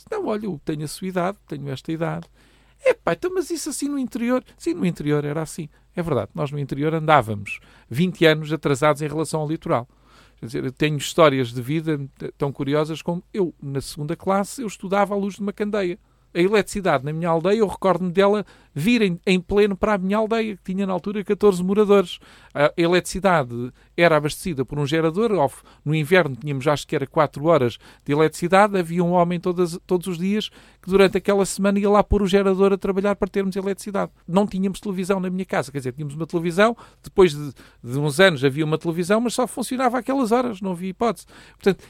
Não, 0.10 0.26
olha, 0.26 0.46
eu 0.46 0.60
tenho 0.64 0.84
a 0.84 0.88
sua 0.88 1.08
idade, 1.08 1.38
tenho 1.48 1.70
esta 1.70 1.92
idade. 1.92 2.28
Epá, 2.84 3.14
então, 3.14 3.32
mas 3.34 3.52
isso 3.52 3.70
assim 3.70 3.88
no 3.88 4.00
interior? 4.00 4.44
Sim, 4.58 4.74
no 4.74 4.86
interior 4.86 5.24
era 5.24 5.42
assim. 5.42 5.70
É 5.96 6.02
verdade, 6.02 6.32
nós 6.34 6.52
no 6.52 6.60
interior 6.60 6.94
andávamos 6.94 7.60
20 7.90 8.26
anos 8.26 8.54
atrasados 8.54 9.02
em 9.02 9.08
relação 9.08 9.42
ao 9.42 9.48
litoral. 9.48 9.88
Quer 10.38 10.46
dizer, 10.46 10.66
eu 10.66 10.72
tenho 10.72 10.98
histórias 10.98 11.54
de 11.54 11.62
vida 11.62 12.00
tão 12.38 12.52
curiosas 12.52 13.02
como 13.02 13.24
eu, 13.34 13.54
na 13.62 13.82
segunda 13.82 14.16
classe, 14.16 14.62
eu 14.62 14.68
estudava 14.68 15.14
à 15.14 15.18
luz 15.18 15.36
de 15.36 15.42
uma 15.42 15.54
candeia 15.54 16.00
a 16.34 16.40
eletricidade 16.40 17.04
na 17.04 17.12
minha 17.12 17.30
aldeia, 17.30 17.60
eu 17.60 17.68
recordo-me 17.68 18.12
dela 18.12 18.46
vir 18.74 19.02
em, 19.02 19.20
em, 19.26 19.40
pleno 19.40 19.76
para 19.76 19.96
a 19.96 19.98
minha 19.98 20.18
aldeia, 20.18 20.56
que 20.56 20.74
tinha 20.74 20.88
na 20.88 20.94
altura 20.94 21.24
14 21.24 21.64
moradores. 21.64 22.20
A 22.54 22.72
eletricidade 22.78 23.72
era 23.98 24.16
abastecida 24.16 24.64
por 24.64 24.80
um 24.80 24.86
gerador, 24.86 25.32
no 25.84 25.94
inverno 25.94 26.36
tínhamos 26.36 26.68
acho 26.68 26.88
que 26.88 26.96
era 26.96 27.06
4 27.06 27.46
horas 27.46 27.78
de 28.06 28.14
eletricidade, 28.14 28.78
havia 28.78 29.04
um 29.04 29.12
homem 29.12 29.40
todas, 29.40 29.78
todos 29.86 30.08
os 30.08 30.18
dias 30.18 30.50
que 30.82 30.90
durante 30.90 31.18
aquela 31.18 31.46
semana 31.46 31.80
ia 31.80 31.90
lá 31.90 32.04
pôr 32.04 32.22
o 32.22 32.28
gerador 32.28 32.74
a 32.74 32.78
trabalhar 32.78 33.16
para 33.16 33.28
termos 33.28 33.56
eletricidade. 33.56 34.12
Não 34.28 34.48
tínhamos 34.48 34.80
televisão 34.80 35.20
na 35.20 35.30
minha 35.30 35.46
casa, 35.46 35.72
quer 35.72 35.80
dizer, 35.80 35.94
tínhamos 35.94 36.16
uma 36.16 36.26
televisão, 36.26 36.76
depois 37.04 37.34
de, 37.34 37.54
de 37.84 38.00
uns 38.00 38.20
anos 38.20 38.44
havia 38.44 38.66
uma 38.66 38.78
televisão, 38.78 39.20
mas 39.20 39.34
só 39.34 39.46
funcionava 39.46 40.00
aquelas 40.00 40.32
horas, 40.32 40.62
não 40.62 40.72
havia 40.72 40.90
hipótese. 40.90 41.26
Portanto, 41.58 41.84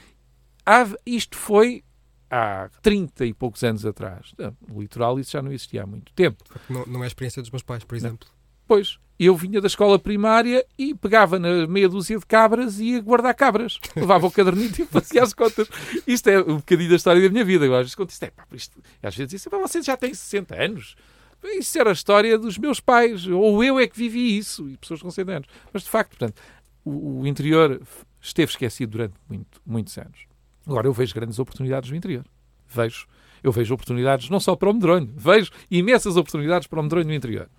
isto 1.06 1.38
foi 1.38 1.84
há 2.32 2.70
30 2.82 3.26
e 3.26 3.34
poucos 3.34 3.62
anos 3.64 3.86
atrás. 3.86 4.34
No 4.68 4.82
litoral 4.82 5.20
isso 5.20 5.32
já 5.32 5.42
não 5.42 5.52
existia 5.52 5.84
há 5.84 5.86
muito 5.86 6.14
tempo. 6.14 6.44
Não, 6.70 6.86
não 6.86 7.02
é 7.02 7.04
a 7.04 7.08
experiência 7.08 7.42
dos 7.42 7.52
meus 7.52 7.62
pais, 7.62 7.84
por 7.84 7.96
exemplo. 7.96 8.28
Não. 8.30 8.42
Pois, 8.66 8.98
eu 9.20 9.36
vinha 9.36 9.60
da 9.60 9.68
escola 9.68 10.00
primária 10.00 10.66
e 10.78 10.96
pegava 10.96 11.38
na 11.38 11.68
meia 11.68 11.90
dúzia 11.90 12.18
de 12.18 12.26
cabras 12.26 12.80
e 12.80 12.92
ia 12.92 13.02
guardar 13.02 13.36
cabras. 13.36 13.78
Levava 13.96 14.26
o 14.26 14.32
cadernito 14.32 14.82
e 14.82 14.86
fazia 14.86 15.22
as 15.22 15.34
contas. 15.34 15.68
Isto 16.08 16.30
é 16.30 16.40
um 16.40 16.56
bocadinho 16.56 16.90
da 16.90 16.96
história 16.96 17.22
da 17.22 17.30
minha 17.30 17.44
vida. 17.44 17.66
Agora, 17.66 17.84
isto, 17.84 18.02
isto 18.10 18.24
é, 18.24 18.32
pá, 18.32 18.48
isto, 18.54 18.82
às 19.04 19.16
vezes 19.16 19.30
dizem, 19.30 19.52
você 19.52 19.82
já 19.82 19.98
tem 19.98 20.14
60 20.14 20.56
anos. 20.56 20.96
Isso 21.44 21.78
era 21.78 21.90
a 21.90 21.94
história 21.94 22.38
dos 22.38 22.58
meus 22.58 22.80
pais. 22.80 23.28
Ou 23.28 23.62
eu 23.64 23.78
é 23.78 23.88
que 23.88 23.98
vivi 23.98 24.38
isso. 24.38 24.70
E 24.70 24.78
pessoas 24.78 25.02
com 25.02 25.12
60 25.12 25.32
anos. 25.32 25.50
Mas, 25.74 25.84
de 25.84 25.90
facto, 25.90 26.18
portanto, 26.18 26.42
o, 26.86 27.22
o 27.22 27.28
interior 27.28 27.82
esteve 28.22 28.52
esquecido 28.52 28.92
durante 28.92 29.16
muito, 29.28 29.62
muitos 29.66 29.98
anos. 29.98 30.31
Agora, 30.66 30.88
eu 30.88 30.94
vejo 30.94 31.14
grandes 31.14 31.40
oportunidades 31.40 31.90
no 31.90 31.96
interior. 31.96 32.26
Vejo. 32.68 33.08
Eu 33.44 33.52
vejo 33.52 33.74
oportunidades 33.74 34.30
não 34.30 34.40
só 34.40 34.56
para 34.56 34.70
o 34.70 34.74
medronho, 34.74 35.12
vejo 35.16 35.52
imensas 35.70 36.16
oportunidades 36.16 36.68
para 36.68 36.80
o 36.80 36.84
medronho 36.84 37.08
no 37.08 37.14
interior. 37.14 37.50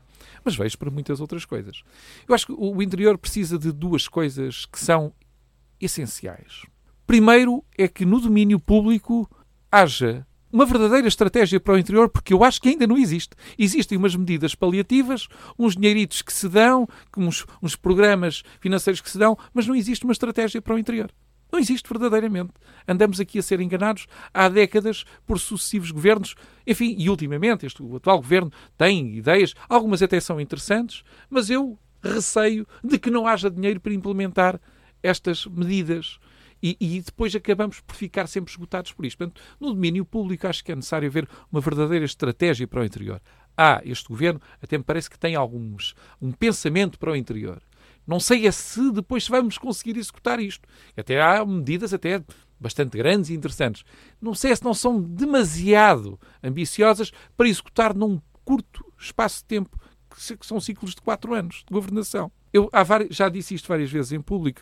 Mas 0.44 0.54
vejo 0.54 0.78
para 0.78 0.90
muitas 0.90 1.20
outras 1.20 1.44
coisas. 1.44 1.82
Eu 2.28 2.34
acho 2.34 2.46
que 2.46 2.52
o 2.52 2.82
interior 2.82 3.18
precisa 3.18 3.58
de 3.58 3.72
duas 3.72 4.08
coisas 4.08 4.64
que 4.66 4.78
são 4.78 5.12
essenciais. 5.80 6.62
Primeiro 7.06 7.64
é 7.76 7.88
que 7.88 8.04
no 8.04 8.20
domínio 8.20 8.60
público 8.60 9.28
haja 9.70 10.26
uma 10.52 10.66
verdadeira 10.66 11.08
estratégia 11.08 11.58
para 11.58 11.74
o 11.74 11.78
interior, 11.78 12.08
porque 12.10 12.34
eu 12.34 12.44
acho 12.44 12.60
que 12.60 12.68
ainda 12.68 12.86
não 12.86 12.98
existe. 12.98 13.34
Existem 13.58 13.96
umas 13.96 14.14
medidas 14.14 14.54
paliativas, 14.54 15.26
uns 15.58 15.74
dinheiritos 15.74 16.20
que 16.20 16.32
se 16.32 16.48
dão, 16.48 16.86
uns, 17.16 17.46
uns 17.62 17.74
programas 17.74 18.42
financeiros 18.60 19.00
que 19.00 19.10
se 19.10 19.18
dão, 19.18 19.36
mas 19.54 19.66
não 19.66 19.74
existe 19.74 20.04
uma 20.04 20.12
estratégia 20.12 20.60
para 20.60 20.74
o 20.74 20.78
interior. 20.78 21.10
Não 21.52 21.58
existe 21.58 21.86
verdadeiramente. 21.86 22.54
Andamos 22.88 23.20
aqui 23.20 23.38
a 23.38 23.42
ser 23.42 23.60
enganados 23.60 24.06
há 24.32 24.48
décadas 24.48 25.04
por 25.26 25.38
sucessivos 25.38 25.90
governos. 25.90 26.34
Enfim, 26.66 26.96
e 26.98 27.10
ultimamente, 27.10 27.66
este, 27.66 27.82
o 27.82 27.96
atual 27.96 28.16
governo 28.16 28.50
tem 28.78 29.18
ideias, 29.18 29.54
algumas 29.68 30.02
até 30.02 30.18
são 30.18 30.40
interessantes, 30.40 31.04
mas 31.28 31.50
eu 31.50 31.78
receio 32.02 32.66
de 32.82 32.98
que 32.98 33.10
não 33.10 33.26
haja 33.26 33.50
dinheiro 33.50 33.80
para 33.80 33.92
implementar 33.92 34.58
estas 35.02 35.44
medidas. 35.46 36.18
E, 36.62 36.76
e, 36.80 37.00
depois 37.00 37.34
acabamos 37.34 37.80
por 37.80 37.96
ficar 37.96 38.28
sempre 38.28 38.52
esgotados 38.52 38.92
por 38.92 39.04
isto. 39.04 39.18
Portanto, 39.18 39.42
no 39.60 39.74
domínio 39.74 40.04
público, 40.04 40.46
acho 40.46 40.64
que 40.64 40.70
é 40.70 40.76
necessário 40.76 41.08
haver 41.08 41.28
uma 41.50 41.60
verdadeira 41.60 42.04
estratégia 42.04 42.68
para 42.68 42.80
o 42.80 42.84
interior. 42.84 43.20
Há, 43.56 43.82
este 43.84 44.08
governo 44.08 44.40
até 44.62 44.78
me 44.78 44.84
parece 44.84 45.10
que 45.10 45.18
tem 45.18 45.34
alguns, 45.34 45.94
um 46.20 46.30
pensamento 46.30 46.98
para 46.98 47.10
o 47.10 47.16
interior. 47.16 47.60
Não 48.06 48.18
sei 48.18 48.46
é 48.46 48.50
se 48.50 48.90
depois 48.90 49.28
vamos 49.28 49.58
conseguir 49.58 49.96
executar 49.96 50.40
isto. 50.40 50.68
Até 50.96 51.20
há 51.20 51.44
medidas 51.44 51.94
até 51.94 52.22
bastante 52.58 52.96
grandes 52.96 53.30
e 53.30 53.34
interessantes. 53.34 53.84
Não 54.20 54.34
sei 54.34 54.54
se 54.54 54.64
não 54.64 54.74
são 54.74 55.00
demasiado 55.00 56.18
ambiciosas 56.42 57.10
para 57.36 57.48
executar 57.48 57.94
num 57.94 58.20
curto 58.44 58.84
espaço 58.98 59.38
de 59.38 59.44
tempo, 59.44 59.78
que 60.38 60.46
são 60.46 60.60
ciclos 60.60 60.94
de 60.94 61.00
quatro 61.00 61.34
anos 61.34 61.64
de 61.66 61.72
governação. 61.72 62.30
Eu 62.52 62.70
já 63.10 63.30
disse 63.30 63.54
isto 63.54 63.66
várias 63.66 63.90
vezes 63.90 64.12
em 64.12 64.20
público, 64.20 64.60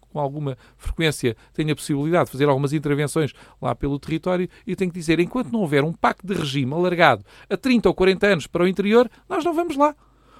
com 0.00 0.20
alguma 0.20 0.56
frequência 0.76 1.36
tenho 1.52 1.72
a 1.72 1.74
possibilidade 1.74 2.26
de 2.26 2.32
fazer 2.32 2.48
algumas 2.48 2.72
intervenções 2.72 3.32
lá 3.60 3.74
pelo 3.74 3.98
território 3.98 4.48
e 4.64 4.76
tenho 4.76 4.92
que 4.92 4.98
dizer, 4.98 5.18
enquanto 5.18 5.50
não 5.50 5.60
houver 5.60 5.82
um 5.82 5.92
pacto 5.92 6.24
de 6.24 6.34
regime 6.34 6.72
alargado 6.72 7.24
a 7.50 7.56
30 7.56 7.88
ou 7.88 7.94
40 7.94 8.26
anos 8.26 8.46
para 8.46 8.62
o 8.62 8.68
interior, 8.68 9.10
nós 9.28 9.44
não 9.44 9.52
vamos 9.52 9.76
lá. 9.76 9.96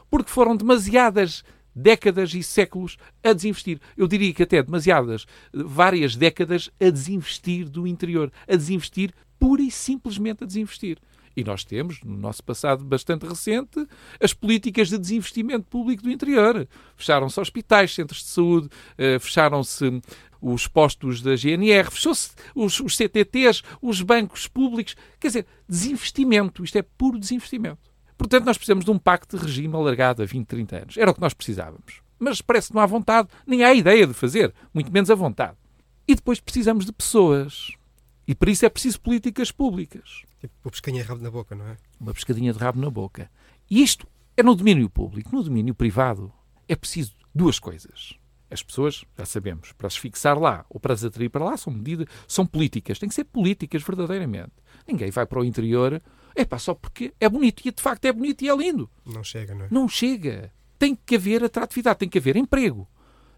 Porque 0.08 0.30
foram 0.30 0.54
demasiadas 0.54 1.42
décadas 1.74 2.34
e 2.34 2.42
séculos 2.42 2.96
a 3.22 3.32
desinvestir. 3.32 3.80
Eu 3.96 4.06
diria 4.06 4.32
que 4.32 4.42
até 4.42 4.62
demasiadas, 4.62 5.26
várias 5.52 6.16
décadas 6.16 6.70
a 6.80 6.90
desinvestir 6.90 7.68
do 7.68 7.86
interior, 7.86 8.32
a 8.48 8.56
desinvestir 8.56 9.12
pura 9.38 9.62
e 9.62 9.70
simplesmente 9.70 10.44
a 10.44 10.46
desinvestir. 10.46 10.98
E 11.36 11.42
nós 11.42 11.64
temos, 11.64 12.00
no 12.02 12.16
nosso 12.16 12.44
passado 12.44 12.84
bastante 12.84 13.26
recente, 13.26 13.86
as 14.20 14.34
políticas 14.34 14.88
de 14.88 14.98
desinvestimento 14.98 15.64
público 15.64 16.02
do 16.02 16.10
interior. 16.10 16.68
Fecharam-se 16.94 17.40
hospitais, 17.40 17.94
centros 17.94 18.20
de 18.20 18.28
saúde, 18.28 18.68
eh, 18.98 19.18
fecharam-se 19.18 20.00
os 20.40 20.66
postos 20.66 21.22
da 21.22 21.34
GNR, 21.36 21.90
fechou-se 21.90 22.32
os, 22.54 22.80
os 22.80 22.96
CTTs, 22.96 23.62
os 23.80 24.02
bancos 24.02 24.46
públicos. 24.46 24.94
Quer 25.18 25.28
dizer, 25.28 25.46
desinvestimento. 25.68 26.64
Isto 26.64 26.78
é 26.78 26.82
puro 26.82 27.18
desinvestimento. 27.18 27.91
Portanto, 28.22 28.46
nós 28.46 28.56
precisamos 28.56 28.84
de 28.84 28.90
um 28.92 28.98
pacto 28.98 29.36
de 29.36 29.44
regime 29.44 29.74
alargado 29.74 30.22
a 30.22 30.24
20, 30.24 30.46
30 30.46 30.76
anos. 30.76 30.96
Era 30.96 31.10
o 31.10 31.14
que 31.14 31.20
nós 31.20 31.34
precisávamos. 31.34 32.00
Mas 32.20 32.40
parece 32.40 32.68
que 32.68 32.74
não 32.74 32.80
há 32.80 32.86
vontade, 32.86 33.28
nem 33.44 33.64
há 33.64 33.74
ideia 33.74 34.06
de 34.06 34.14
fazer, 34.14 34.54
muito 34.72 34.92
menos 34.92 35.10
a 35.10 35.14
vontade. 35.16 35.56
E 36.06 36.14
depois 36.14 36.38
precisamos 36.38 36.86
de 36.86 36.92
pessoas. 36.92 37.72
E 38.26 38.32
para 38.32 38.50
isso 38.52 38.64
é 38.64 38.68
preciso 38.68 39.00
políticas 39.00 39.50
públicas. 39.50 40.22
Tipo, 40.40 40.54
uma 40.64 40.70
pescadinha 40.70 41.02
de 41.02 41.08
rabo 41.08 41.20
na 41.20 41.30
boca, 41.32 41.56
não 41.56 41.66
é? 41.66 41.76
Uma 41.98 42.14
pescadinha 42.14 42.52
de 42.52 42.58
rabo 42.60 42.80
na 42.80 42.90
boca. 42.90 43.28
E 43.68 43.82
isto 43.82 44.06
é 44.36 44.42
no 44.42 44.54
domínio 44.54 44.88
público. 44.88 45.34
No 45.34 45.42
domínio 45.42 45.74
privado 45.74 46.32
é 46.68 46.76
preciso 46.76 47.16
duas 47.34 47.58
coisas. 47.58 48.14
As 48.48 48.62
pessoas, 48.62 49.04
já 49.18 49.24
sabemos, 49.24 49.72
para 49.72 49.90
se 49.90 49.98
fixar 49.98 50.38
lá 50.38 50.64
ou 50.70 50.78
para 50.78 50.94
as 50.94 51.02
atrair 51.02 51.28
para 51.28 51.44
lá 51.44 51.56
são 51.56 51.72
medidas, 51.72 52.06
são 52.28 52.46
políticas. 52.46 53.00
Têm 53.00 53.08
que 53.08 53.14
ser 53.16 53.24
políticas 53.24 53.82
verdadeiramente. 53.82 54.52
Ninguém 54.86 55.10
vai 55.10 55.26
para 55.26 55.40
o 55.40 55.44
interior, 55.44 56.00
é 56.34 56.44
pá, 56.44 56.58
só 56.58 56.74
porque 56.74 57.12
é 57.20 57.28
bonito. 57.28 57.62
E 57.64 57.70
de 57.70 57.82
facto 57.82 58.04
é 58.04 58.12
bonito 58.12 58.42
e 58.42 58.48
é 58.48 58.56
lindo. 58.56 58.90
Não 59.04 59.22
chega, 59.22 59.54
não 59.54 59.64
é? 59.64 59.68
Não 59.70 59.88
chega. 59.88 60.52
Tem 60.78 60.94
que 60.94 61.16
haver 61.16 61.44
atratividade, 61.44 61.98
tem 61.98 62.08
que 62.08 62.18
haver 62.18 62.36
emprego. 62.36 62.88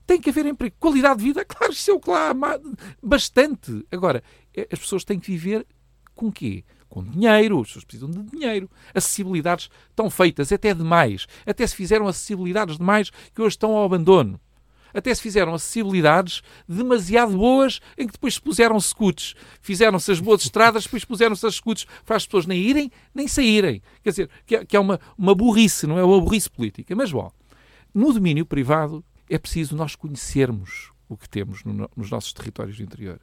Tem 0.06 0.20
que 0.20 0.30
haver 0.30 0.46
emprego. 0.46 0.74
Qualidade 0.78 1.18
de 1.18 1.24
vida, 1.24 1.44
claro, 1.46 1.72
isso 1.72 1.90
é 1.90 1.94
o 1.94 2.00
que 2.00 2.10
lá 2.10 2.30
há 2.30 2.60
bastante. 3.02 3.86
Agora, 3.90 4.22
é, 4.54 4.68
as 4.72 4.78
pessoas 4.78 5.04
têm 5.04 5.18
que 5.18 5.30
viver 5.32 5.66
com 6.14 6.30
quê? 6.30 6.64
Com 6.88 7.02
dinheiro, 7.02 7.60
as 7.60 7.68
pessoas 7.68 7.84
precisam 7.84 8.10
de 8.10 8.22
dinheiro. 8.22 8.70
Acessibilidades 8.94 9.68
estão 9.90 10.08
feitas, 10.08 10.52
até 10.52 10.72
demais. 10.72 11.26
Até 11.44 11.66
se 11.66 11.74
fizeram 11.74 12.06
acessibilidades 12.06 12.78
demais 12.78 13.10
que 13.10 13.42
hoje 13.42 13.56
estão 13.56 13.72
ao 13.72 13.84
abandono. 13.84 14.40
Até 14.94 15.12
se 15.12 15.20
fizeram 15.20 15.52
acessibilidades 15.52 16.40
demasiado 16.68 17.36
boas 17.36 17.80
em 17.98 18.06
que 18.06 18.12
depois 18.12 18.34
se 18.34 18.40
puseram 18.40 18.78
scouts. 18.78 19.34
Fizeram-se 19.60 20.12
as 20.12 20.20
boas 20.20 20.44
estradas, 20.44 20.84
depois 20.84 21.04
puseram-se 21.04 21.44
as 21.44 21.56
scouts 21.56 21.84
para 22.06 22.16
as 22.16 22.24
pessoas 22.24 22.46
nem 22.46 22.60
irem 22.60 22.90
nem 23.12 23.26
saírem. 23.26 23.82
Quer 24.02 24.10
dizer, 24.10 24.30
que 24.46 24.56
é, 24.56 24.64
que 24.64 24.76
é 24.76 24.80
uma, 24.80 25.00
uma 25.18 25.34
burrice, 25.34 25.86
não 25.86 25.98
é 25.98 26.04
uma 26.04 26.20
burrice 26.20 26.48
política. 26.48 26.94
Mas, 26.94 27.10
bom, 27.10 27.30
no 27.92 28.12
domínio 28.12 28.46
privado 28.46 29.04
é 29.28 29.38
preciso 29.38 29.76
nós 29.76 29.96
conhecermos 29.96 30.92
o 31.08 31.16
que 31.16 31.28
temos 31.28 31.64
no, 31.64 31.90
nos 31.96 32.10
nossos 32.10 32.32
territórios 32.32 32.76
do 32.76 32.82
interior. 32.82 33.20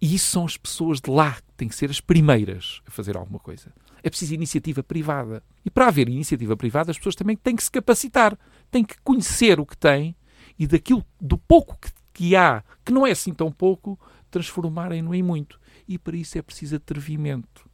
E 0.00 0.14
isso 0.14 0.30
são 0.30 0.44
as 0.44 0.56
pessoas 0.56 1.00
de 1.00 1.10
lá 1.10 1.34
que 1.34 1.54
têm 1.56 1.68
que 1.68 1.74
ser 1.74 1.90
as 1.90 2.00
primeiras 2.00 2.80
a 2.86 2.90
fazer 2.90 3.16
alguma 3.16 3.38
coisa. 3.38 3.72
É 4.02 4.08
preciso 4.08 4.34
iniciativa 4.34 4.82
privada. 4.82 5.42
E 5.64 5.70
para 5.70 5.88
haver 5.88 6.08
iniciativa 6.08 6.56
privada, 6.56 6.90
as 6.90 6.96
pessoas 6.96 7.16
também 7.16 7.36
têm 7.36 7.56
que 7.56 7.64
se 7.64 7.70
capacitar, 7.70 8.38
têm 8.70 8.84
que 8.84 8.94
conhecer 9.02 9.58
o 9.58 9.66
que 9.66 9.76
têm 9.76 10.14
e 10.58 10.66
daquilo, 10.66 11.04
do 11.20 11.38
pouco 11.38 11.78
que, 11.80 11.90
que 12.12 12.36
há, 12.36 12.62
que 12.84 12.92
não 12.92 13.06
é 13.06 13.12
assim 13.12 13.32
tão 13.32 13.50
pouco, 13.50 13.98
transformarem-no 14.30 15.14
em 15.14 15.22
muito. 15.22 15.60
E 15.86 15.98
para 15.98 16.16
isso 16.16 16.36
é 16.36 16.42
preciso 16.42 16.76
atrevimento. 16.76 17.68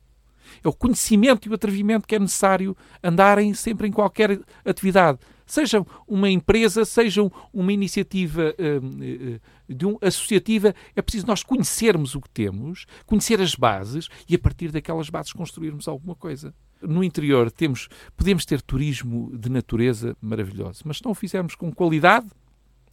É 0.62 0.68
o 0.68 0.73
conhecimento 0.73 1.49
e 1.49 1.51
o 1.51 1.55
atrevimento 1.55 2.07
que 2.07 2.14
é 2.14 2.18
necessário 2.18 2.77
andarem 3.03 3.55
sempre 3.55 3.88
em 3.88 3.92
qualquer 3.92 4.38
atividade. 4.64 5.18
Sejam 5.47 5.87
uma 6.07 6.31
empresa, 6.31 6.85
sejam 6.85 7.31
uma 7.53 7.73
iniciativa 7.73 8.55
uh, 8.59 8.87
uh, 8.87 9.40
de 9.68 9.87
um, 9.87 9.99
associativa, 10.01 10.75
é 10.97 11.03
preciso 11.03 11.27
nós 11.27 11.42
conhecermos 11.42 12.14
o 12.14 12.20
que 12.20 12.31
temos, 12.31 12.87
conhecer 13.05 13.40
as 13.40 13.55
bases 13.55 14.09
e 14.29 14.35
a 14.35 14.38
partir 14.38 14.70
daquelas 14.70 15.11
bases 15.11 15.33
construirmos 15.33 15.87
alguma 15.87 16.14
coisa. 16.14 16.55
No 16.81 17.05
interior 17.05 17.51
temos, 17.51 17.88
podemos 18.16 18.44
ter 18.44 18.61
turismo 18.62 19.37
de 19.37 19.51
natureza 19.51 20.16
maravilhoso, 20.20 20.83
mas 20.85 20.99
se 20.99 21.05
não 21.05 21.12
o 21.12 21.14
fizermos 21.14 21.55
com 21.55 21.73
qualidade, 21.73 22.27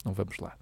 não 0.04 0.12
vamos 0.12 0.38
lá. 0.38 0.54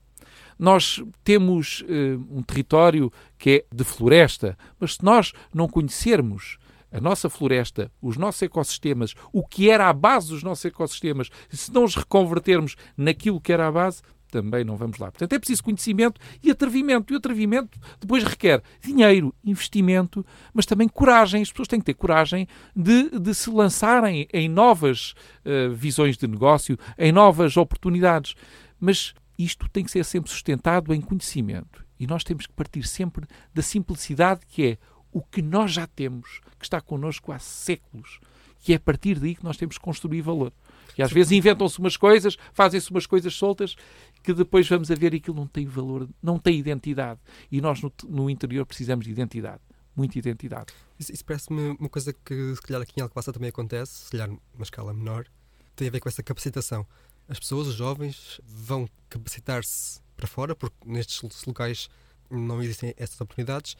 Nós 0.58 1.02
temos 1.24 1.82
uh, 1.82 2.26
um 2.30 2.42
território 2.42 3.10
que 3.38 3.50
é 3.50 3.74
de 3.74 3.84
floresta, 3.84 4.58
mas 4.78 4.94
se 4.94 5.04
nós 5.04 5.32
não 5.54 5.66
conhecermos 5.66 6.58
a 6.92 7.00
nossa 7.00 7.30
floresta, 7.30 7.90
os 8.02 8.16
nossos 8.16 8.42
ecossistemas, 8.42 9.14
o 9.32 9.46
que 9.46 9.70
era 9.70 9.88
a 9.88 9.92
base 9.92 10.28
dos 10.28 10.42
nossos 10.42 10.64
ecossistemas, 10.64 11.30
se 11.48 11.72
não 11.72 11.84
os 11.84 11.94
reconvertermos 11.94 12.76
naquilo 12.96 13.40
que 13.40 13.52
era 13.52 13.68
a 13.68 13.72
base, 13.72 14.02
também 14.30 14.64
não 14.64 14.76
vamos 14.76 14.98
lá. 14.98 15.10
Portanto, 15.10 15.32
é 15.32 15.38
preciso 15.38 15.64
conhecimento 15.64 16.20
e 16.42 16.50
atrevimento. 16.50 17.12
E 17.12 17.14
o 17.14 17.18
atrevimento 17.18 17.78
depois 18.00 18.22
requer 18.22 18.62
dinheiro, 18.80 19.34
investimento, 19.44 20.24
mas 20.54 20.66
também 20.66 20.88
coragem. 20.88 21.42
As 21.42 21.50
pessoas 21.50 21.68
têm 21.68 21.80
que 21.80 21.86
ter 21.86 21.94
coragem 21.94 22.46
de, 22.74 23.18
de 23.18 23.34
se 23.34 23.50
lançarem 23.50 24.28
em 24.32 24.48
novas 24.48 25.14
uh, 25.44 25.74
visões 25.74 26.16
de 26.16 26.26
negócio, 26.26 26.78
em 26.96 27.10
novas 27.10 27.56
oportunidades. 27.56 28.34
Mas 28.78 29.14
isto 29.44 29.68
tem 29.68 29.84
que 29.84 29.90
ser 29.90 30.04
sempre 30.04 30.30
sustentado 30.30 30.92
em 30.92 31.00
conhecimento. 31.00 31.84
E 31.98 32.06
nós 32.06 32.24
temos 32.24 32.46
que 32.46 32.52
partir 32.52 32.82
sempre 32.86 33.26
da 33.54 33.62
simplicidade 33.62 34.40
que 34.46 34.66
é 34.66 34.78
o 35.12 35.20
que 35.20 35.42
nós 35.42 35.72
já 35.72 35.86
temos, 35.86 36.40
que 36.58 36.64
está 36.64 36.80
connosco 36.80 37.32
há 37.32 37.38
séculos. 37.38 38.20
E 38.66 38.72
é 38.72 38.76
a 38.76 38.80
partir 38.80 39.18
daí 39.18 39.34
que 39.34 39.44
nós 39.44 39.56
temos 39.56 39.78
que 39.78 39.84
construir 39.84 40.20
valor. 40.20 40.52
E 40.96 41.02
às 41.02 41.10
vezes 41.10 41.32
inventam-se 41.32 41.78
umas 41.78 41.96
coisas, 41.96 42.36
fazem-se 42.52 42.90
umas 42.90 43.06
coisas 43.06 43.34
soltas, 43.34 43.74
que 44.22 44.34
depois 44.34 44.68
vamos 44.68 44.90
a 44.90 44.94
ver 44.94 45.14
e 45.14 45.16
aquilo 45.16 45.36
não 45.36 45.46
tem 45.46 45.66
valor, 45.66 46.08
não 46.22 46.38
tem 46.38 46.58
identidade. 46.58 47.20
E 47.50 47.60
nós 47.60 47.80
no, 47.80 47.92
no 48.08 48.28
interior 48.28 48.66
precisamos 48.66 49.06
de 49.06 49.10
identidade. 49.10 49.60
Muita 49.96 50.18
identidade. 50.18 50.72
Isso, 50.98 51.12
isso 51.12 51.24
parece-me 51.24 51.76
uma 51.78 51.88
coisa 51.88 52.12
que, 52.12 52.54
se 52.54 52.62
calhar, 52.62 52.82
aqui 52.82 53.00
em 53.00 53.02
Alcobaça 53.02 53.32
também 53.32 53.48
acontece, 53.48 54.04
se 54.04 54.10
calhar 54.10 54.28
numa 54.28 54.62
escala 54.62 54.92
menor, 54.92 55.26
tem 55.74 55.88
a 55.88 55.90
ver 55.90 56.00
com 56.00 56.08
essa 56.08 56.22
capacitação. 56.22 56.86
As 57.30 57.38
pessoas, 57.38 57.68
os 57.68 57.76
jovens, 57.76 58.40
vão 58.44 58.88
capacitar-se 59.08 60.00
para 60.16 60.26
fora, 60.26 60.56
porque 60.56 60.76
nestes 60.84 61.22
locais 61.46 61.88
não 62.28 62.60
existem 62.60 62.92
essas 62.96 63.20
oportunidades, 63.20 63.76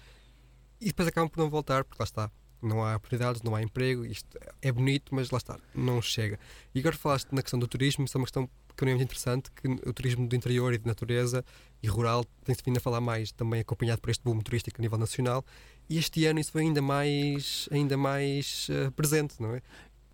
e 0.81 0.87
depois 0.87 1.09
acabam 1.09 1.29
por 1.29 1.41
não 1.41 1.51
voltar, 1.51 1.83
porque 1.83 2.01
lá 2.01 2.05
está, 2.05 2.31
não 2.63 2.85
há 2.85 2.95
oportunidades, 2.95 3.43
não 3.43 3.57
há 3.57 3.61
emprego, 3.61 4.07
isto 4.07 4.39
é 4.63 4.71
bonito, 4.71 5.13
mas 5.13 5.33
lá 5.33 5.39
está, 5.39 5.59
não 5.75 6.01
chega. 6.01 6.39
E 6.73 6.79
agora 6.79 6.97
falaste 6.97 7.33
na 7.33 7.43
questão 7.43 7.59
do 7.59 7.67
turismo, 7.67 8.05
isso 8.05 8.17
é 8.17 8.21
uma 8.21 8.25
questão 8.25 8.49
que 8.77 8.85
é 8.85 8.87
muito 8.87 9.03
interessante, 9.03 9.51
que 9.51 9.67
o 9.67 9.93
turismo 9.93 10.29
do 10.29 10.37
interior 10.37 10.73
e 10.73 10.79
de 10.79 10.87
natureza 10.87 11.45
e 11.83 11.89
rural 11.89 12.25
tem-se 12.45 12.63
vindo 12.65 12.77
a 12.77 12.81
falar 12.81 13.01
mais, 13.01 13.33
também 13.33 13.61
acompanhado 13.61 14.01
por 14.01 14.11
este 14.11 14.23
boom 14.23 14.39
turístico 14.39 14.81
a 14.81 14.83
nível 14.83 14.97
nacional, 14.97 15.45
e 15.89 15.99
este 15.99 16.25
ano 16.25 16.39
isso 16.39 16.53
foi 16.53 16.63
ainda 16.63 16.81
mais, 16.81 17.69
ainda 17.73 17.97
mais 17.97 18.69
uh, 18.69 18.93
presente, 18.93 19.35
não 19.43 19.57
é? 19.57 19.63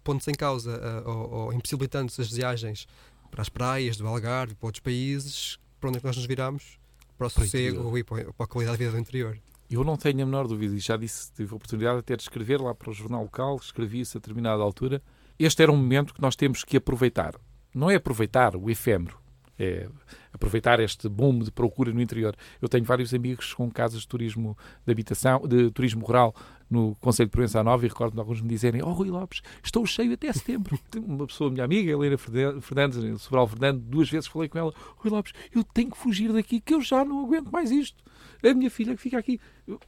Pondo-se 0.02 0.30
em 0.30 0.34
causa 0.34 0.80
uh, 1.04 1.10
ou, 1.10 1.30
ou 1.30 1.52
impossibilitando-se 1.52 2.18
as 2.22 2.32
viagens 2.32 2.86
para 3.30 3.42
as 3.42 3.48
praias 3.48 3.96
do 3.96 4.06
Algarve, 4.06 4.54
para 4.54 4.66
outros 4.66 4.80
países, 4.80 5.58
para 5.80 5.88
onde 5.88 5.98
é 5.98 6.00
que 6.00 6.06
nós 6.06 6.16
nos 6.16 6.26
viramos? 6.26 6.78
Para 7.16 7.26
o 7.26 7.30
sossego 7.30 7.96
e 7.96 8.04
para 8.04 8.26
a 8.38 8.46
qualidade 8.46 8.78
de 8.78 8.84
vida 8.84 8.96
do 8.96 9.00
interior. 9.00 9.38
Eu 9.68 9.82
não 9.82 9.96
tenho 9.96 10.22
a 10.22 10.26
menor 10.26 10.46
dúvida, 10.46 10.74
e 10.74 10.78
já 10.78 10.96
disse, 10.96 11.32
tive 11.32 11.52
a 11.52 11.56
oportunidade 11.56 11.98
até 11.98 12.14
de 12.16 12.22
escrever 12.22 12.60
lá 12.60 12.74
para 12.74 12.90
o 12.90 12.94
jornal 12.94 13.22
local, 13.22 13.56
escrevi 13.56 14.00
isso 14.00 14.16
a 14.16 14.20
determinada 14.20 14.62
altura. 14.62 15.02
Este 15.38 15.62
era 15.62 15.72
um 15.72 15.76
momento 15.76 16.14
que 16.14 16.22
nós 16.22 16.36
temos 16.36 16.62
que 16.62 16.76
aproveitar. 16.76 17.34
Não 17.74 17.90
é 17.90 17.96
aproveitar 17.96 18.54
o 18.54 18.70
efêmero, 18.70 19.18
é 19.58 19.88
aproveitar 20.32 20.78
este 20.80 21.08
boom 21.08 21.40
de 21.40 21.50
procura 21.50 21.92
no 21.92 22.00
interior. 22.00 22.36
Eu 22.60 22.68
tenho 22.68 22.84
vários 22.84 23.12
amigos 23.12 23.52
com 23.54 23.70
casas 23.70 24.02
de 24.02 24.08
turismo 24.08 24.56
de 24.84 24.92
habitação, 24.92 25.40
de 25.46 25.70
turismo 25.70 26.04
rural 26.04 26.34
no 26.70 26.94
Conselho 26.96 27.28
de 27.28 27.32
Provença 27.32 27.62
Nova 27.62 27.84
e 27.84 27.88
recordo 27.88 28.18
alguns 28.18 28.40
me 28.40 28.48
dizerem 28.48 28.82
oh 28.82 28.92
Rui 28.92 29.08
Lopes, 29.08 29.42
estou 29.62 29.84
cheio 29.86 30.12
até 30.12 30.32
setembro. 30.32 30.78
Uma 30.96 31.26
pessoa, 31.26 31.50
minha 31.50 31.64
amiga, 31.64 31.92
Helena 31.92 32.16
Fernandes, 32.18 33.22
Sobral 33.22 33.46
Fernando, 33.46 33.80
duas 33.80 34.10
vezes 34.10 34.26
falei 34.28 34.48
com 34.48 34.58
ela, 34.58 34.72
Rui 34.96 35.10
Lopes, 35.10 35.32
eu 35.54 35.62
tenho 35.62 35.90
que 35.90 35.98
fugir 35.98 36.32
daqui 36.32 36.60
que 36.60 36.74
eu 36.74 36.80
já 36.80 37.04
não 37.04 37.24
aguento 37.24 37.50
mais 37.50 37.70
isto 37.70 38.04
a 38.42 38.54
minha 38.54 38.70
filha 38.70 38.94
que 38.94 39.00
fica 39.00 39.18
aqui, 39.18 39.40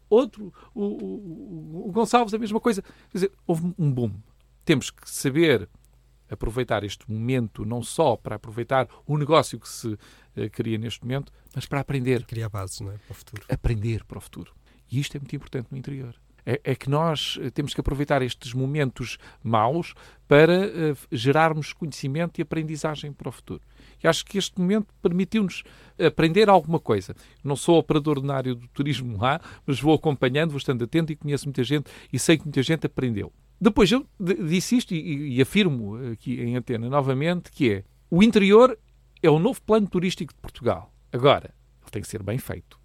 outro, 0.08 0.52
o, 0.74 0.82
o, 0.82 1.88
o 1.88 1.92
Gonçalves, 1.92 2.34
a 2.34 2.38
mesma 2.38 2.60
coisa. 2.60 2.82
Quer 2.82 3.18
dizer, 3.18 3.32
houve 3.46 3.74
um 3.78 3.92
boom. 3.92 4.12
Temos 4.64 4.90
que 4.90 5.08
saber 5.08 5.68
aproveitar 6.30 6.84
este 6.84 7.10
momento, 7.10 7.64
não 7.64 7.82
só 7.82 8.16
para 8.16 8.36
aproveitar 8.36 8.88
o 9.06 9.16
negócio 9.16 9.58
que 9.58 9.68
se 9.68 9.88
uh, 9.88 9.98
cria 10.52 10.76
neste 10.76 11.02
momento, 11.02 11.33
mas 11.54 11.66
para 11.66 11.81
aprender. 11.81 12.24
Criar 12.24 12.48
bases, 12.48 12.81
não 12.81 12.92
é? 12.92 12.98
Para 12.98 13.12
o 13.12 13.14
futuro. 13.14 13.42
Aprender 13.48 14.04
para 14.04 14.18
o 14.18 14.20
futuro. 14.20 14.52
E 14.90 15.00
isto 15.00 15.16
é 15.16 15.20
muito 15.20 15.35
importante 15.35 15.68
no 15.70 15.79
interior. 15.79 16.14
É, 16.51 16.59
é 16.65 16.75
que 16.75 16.88
nós 16.88 17.38
eh, 17.42 17.51
temos 17.51 17.75
que 17.75 17.81
aproveitar 17.83 18.23
estes 18.23 18.55
momentos 18.55 19.19
maus 19.44 19.92
para 20.27 20.67
uh, 20.67 20.96
gerarmos 21.13 21.75
conhecimento 21.75 22.38
e 22.38 22.42
aprendizagem 22.42 23.13
para 23.13 23.29
o 23.29 23.33
futuro. 23.33 23.61
E 24.03 24.09
acho 24.09 24.25
que 24.25 24.38
este 24.38 24.59
momento 24.59 24.87
permitiu-nos 25.03 25.63
aprender 25.99 26.49
alguma 26.49 26.81
coisa. 26.81 27.15
Não 27.44 27.55
sou 27.55 27.79
operador 27.79 28.23
na 28.23 28.35
área 28.35 28.55
do 28.55 28.67
turismo 28.69 29.19
lá, 29.19 29.38
mas 29.67 29.79
vou 29.79 29.94
acompanhando, 29.94 30.51
vou 30.51 30.59
estando 30.59 30.85
atento 30.85 31.13
e 31.13 31.17
conheço 31.17 31.44
muita 31.44 31.63
gente 31.63 31.90
e 32.11 32.19
sei 32.19 32.38
que 32.38 32.44
muita 32.44 32.63
gente 32.63 32.87
aprendeu. 32.87 33.31
Depois 33.61 33.92
eu 33.92 34.07
disse 34.19 34.77
isto 34.77 34.94
e, 34.94 35.37
e 35.37 35.42
afirmo 35.42 35.96
aqui 36.13 36.40
em 36.40 36.57
antena 36.57 36.88
novamente 36.88 37.51
que 37.51 37.73
é 37.73 37.85
o 38.11 38.23
interior 38.23 38.79
é 39.23 39.29
o 39.29 39.38
novo 39.38 39.61
plano 39.61 39.87
turístico 39.87 40.33
de 40.33 40.40
Portugal. 40.40 40.94
Agora, 41.13 41.53
ele 41.83 41.90
tem 41.90 42.01
que 42.01 42.09
ser 42.09 42.23
bem 42.23 42.38
feito. 42.38 42.77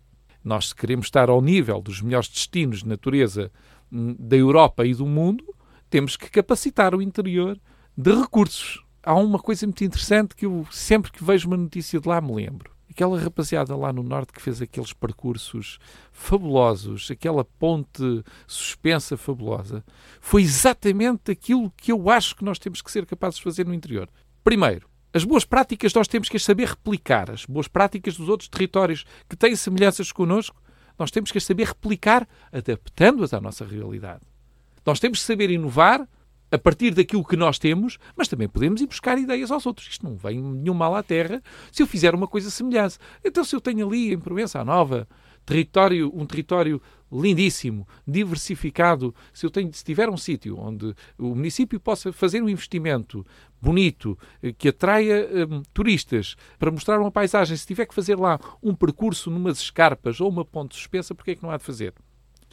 Nós, 0.43 0.69
se 0.69 0.75
queremos 0.75 1.05
estar 1.05 1.29
ao 1.29 1.41
nível 1.41 1.81
dos 1.81 2.01
melhores 2.01 2.27
destinos 2.27 2.79
de 2.79 2.87
natureza 2.87 3.51
hum, 3.91 4.15
da 4.19 4.35
Europa 4.35 4.85
e 4.85 4.93
do 4.93 5.05
mundo, 5.05 5.45
temos 5.89 6.17
que 6.17 6.29
capacitar 6.29 6.93
o 6.93 7.01
interior 7.01 7.59
de 7.95 8.13
recursos. 8.13 8.83
Há 9.01 9.13
uma 9.13 9.39
coisa 9.39 9.65
muito 9.65 9.83
interessante 9.83 10.35
que 10.35 10.45
eu 10.45 10.65
sempre 10.71 11.11
que 11.11 11.23
vejo 11.23 11.47
uma 11.47 11.57
notícia 11.57 11.99
de 11.99 12.07
lá 12.07 12.19
me 12.19 12.33
lembro. 12.33 12.71
Aquela 12.89 13.19
rapaziada 13.19 13.75
lá 13.75 13.91
no 13.91 14.03
norte 14.03 14.33
que 14.33 14.41
fez 14.41 14.61
aqueles 14.61 14.93
percursos 14.93 15.79
fabulosos, 16.11 17.09
aquela 17.09 17.43
ponte 17.43 18.23
suspensa 18.45 19.17
fabulosa, 19.17 19.83
foi 20.21 20.43
exatamente 20.43 21.31
aquilo 21.31 21.71
que 21.75 21.91
eu 21.91 22.09
acho 22.09 22.35
que 22.35 22.43
nós 22.43 22.59
temos 22.59 22.81
que 22.81 22.91
ser 22.91 23.05
capazes 23.05 23.37
de 23.37 23.43
fazer 23.43 23.65
no 23.65 23.73
interior. 23.73 24.07
Primeiro, 24.43 24.87
as 25.13 25.23
boas 25.23 25.45
práticas 25.45 25.93
nós 25.93 26.07
temos 26.07 26.27
que 26.27 26.37
as 26.37 26.43
saber 26.43 26.69
replicar. 26.69 27.29
As 27.29 27.45
boas 27.45 27.67
práticas 27.67 28.17
dos 28.17 28.27
outros 28.27 28.49
territórios 28.49 29.05
que 29.29 29.35
têm 29.35 29.55
semelhanças 29.55 30.11
connosco, 30.11 30.61
nós 30.97 31.11
temos 31.11 31.31
que 31.31 31.37
as 31.37 31.43
saber 31.43 31.67
replicar, 31.67 32.27
adaptando-as 32.51 33.33
à 33.33 33.39
nossa 33.39 33.65
realidade. 33.65 34.21
Nós 34.85 34.99
temos 34.99 35.19
que 35.19 35.25
saber 35.25 35.49
inovar 35.49 36.07
a 36.51 36.57
partir 36.57 36.93
daquilo 36.93 37.23
que 37.23 37.35
nós 37.35 37.57
temos, 37.57 37.97
mas 38.15 38.27
também 38.27 38.47
podemos 38.47 38.79
ir 38.81 38.85
buscar 38.85 39.17
ideias 39.17 39.49
aos 39.49 39.65
outros. 39.65 39.87
Isto 39.87 40.05
não 40.05 40.15
vem 40.15 40.41
nenhum 40.41 40.73
mal 40.73 40.95
à 40.95 41.01
terra 41.01 41.41
se 41.71 41.81
eu 41.81 41.87
fizer 41.87 42.13
uma 42.13 42.27
coisa 42.27 42.51
semelhante. 42.51 42.97
Então, 43.23 43.43
se 43.43 43.55
eu 43.55 43.61
tenho 43.61 43.87
ali 43.87 44.13
em 44.13 44.19
Provença 44.19 44.59
a 44.59 44.65
Nova 44.65 45.07
território, 45.45 46.11
um 46.13 46.25
território 46.25 46.81
lindíssimo, 47.13 47.87
diversificado, 48.07 49.13
se 49.33 49.45
eu 49.45 49.49
tenho, 49.49 49.71
se 49.73 49.83
tiver 49.83 50.09
um 50.09 50.17
sítio 50.17 50.57
onde 50.57 50.95
o 51.17 51.35
município 51.35 51.79
possa 51.79 52.11
fazer 52.11 52.41
um 52.41 52.49
investimento 52.49 53.25
bonito, 53.61 54.17
eh, 54.41 54.51
que 54.51 54.69
atraia 54.69 55.27
um, 55.49 55.61
turistas 55.73 56.35
para 56.59 56.71
mostrar 56.71 56.99
uma 56.99 57.11
paisagem, 57.11 57.55
se 57.55 57.67
tiver 57.67 57.85
que 57.85 57.93
fazer 57.95 58.19
lá 58.19 58.39
um 58.61 58.75
percurso 58.75 59.29
numas 59.29 59.59
escarpas 59.59 60.19
ou 60.19 60.29
uma 60.29 60.43
ponte 60.43 60.75
suspensa, 60.75 61.15
porque 61.15 61.31
é 61.31 61.35
que 61.35 61.43
não 61.43 61.51
há 61.51 61.57
de 61.57 61.63
fazer? 61.63 61.93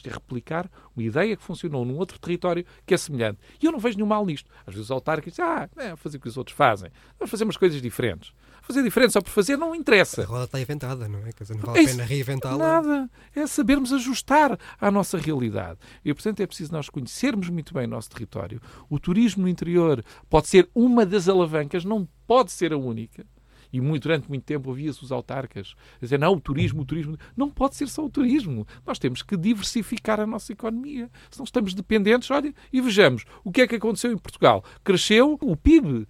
é 0.09 0.11
replicar 0.11 0.69
uma 0.95 1.03
ideia 1.03 1.35
que 1.35 1.43
funcionou 1.43 1.85
num 1.85 1.97
outro 1.97 2.19
território 2.19 2.65
que 2.85 2.93
é 2.93 2.97
semelhante. 2.97 3.39
E 3.61 3.65
eu 3.65 3.71
não 3.71 3.79
vejo 3.79 3.97
nenhum 3.97 4.07
mal 4.07 4.25
nisto. 4.25 4.49
Às 4.61 4.73
vezes 4.73 4.85
os 4.85 4.91
autárquicos 4.91 5.33
dizem, 5.33 5.45
ah, 5.45 5.69
é 5.77 5.95
fazer 5.95 6.17
o 6.17 6.19
que 6.19 6.27
os 6.27 6.37
outros 6.37 6.55
fazem. 6.55 6.89
Vamos 7.19 7.29
fazer 7.29 7.43
umas 7.43 7.57
coisas 7.57 7.81
diferentes. 7.81 8.33
Fazer 8.71 8.83
diferente 8.83 9.11
só 9.11 9.19
por 9.19 9.29
fazer 9.29 9.57
não 9.57 9.75
interessa. 9.75 10.21
A 10.21 10.25
roda 10.25 10.45
está 10.45 10.57
inventada, 10.57 11.05
não 11.09 11.19
é? 11.19 11.33
Quer 11.33 11.43
dizer, 11.43 11.55
não 11.55 11.63
vale 11.63 11.83
a 11.83 11.89
pena 11.89 12.03
reinventá-la. 12.05 12.57
Nada. 12.57 13.09
É 13.35 13.45
sabermos 13.45 13.91
ajustar 13.91 14.57
à 14.79 14.89
nossa 14.89 15.17
realidade. 15.17 15.77
E, 16.05 16.13
portanto, 16.13 16.39
é 16.39 16.47
preciso 16.47 16.71
nós 16.71 16.89
conhecermos 16.89 17.49
muito 17.49 17.73
bem 17.73 17.83
o 17.83 17.89
nosso 17.89 18.09
território. 18.09 18.61
O 18.89 18.97
turismo 18.97 19.43
no 19.43 19.49
interior 19.49 20.01
pode 20.29 20.47
ser 20.47 20.69
uma 20.73 21.05
das 21.05 21.27
alavancas, 21.27 21.83
não 21.83 22.07
pode 22.25 22.53
ser 22.53 22.71
a 22.71 22.77
única 22.77 23.25
e 23.73 23.79
muito, 23.79 24.03
durante 24.03 24.27
muito 24.27 24.43
tempo 24.43 24.69
ouvia-se 24.69 25.03
os 25.03 25.11
autarcas 25.11 25.75
dizer, 26.01 26.19
não, 26.19 26.33
o 26.33 26.41
turismo, 26.41 26.81
o 26.81 26.85
turismo. 26.85 27.17
Não 27.35 27.49
pode 27.49 27.75
ser 27.75 27.87
só 27.87 28.05
o 28.05 28.09
turismo. 28.09 28.67
Nós 28.85 28.99
temos 28.99 29.21
que 29.21 29.37
diversificar 29.37 30.19
a 30.19 30.27
nossa 30.27 30.51
economia. 30.51 31.09
Senão 31.29 31.45
estamos 31.45 31.73
dependentes. 31.73 32.29
Olha, 32.31 32.53
e 32.71 32.81
vejamos, 32.81 33.23
o 33.43 33.51
que 33.51 33.61
é 33.61 33.67
que 33.67 33.75
aconteceu 33.75 34.11
em 34.11 34.17
Portugal? 34.17 34.63
Cresceu 34.83 35.37
o 35.41 35.55
PIB, 35.55 36.07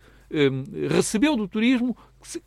recebeu 0.89 1.35
do 1.35 1.47
turismo 1.47 1.95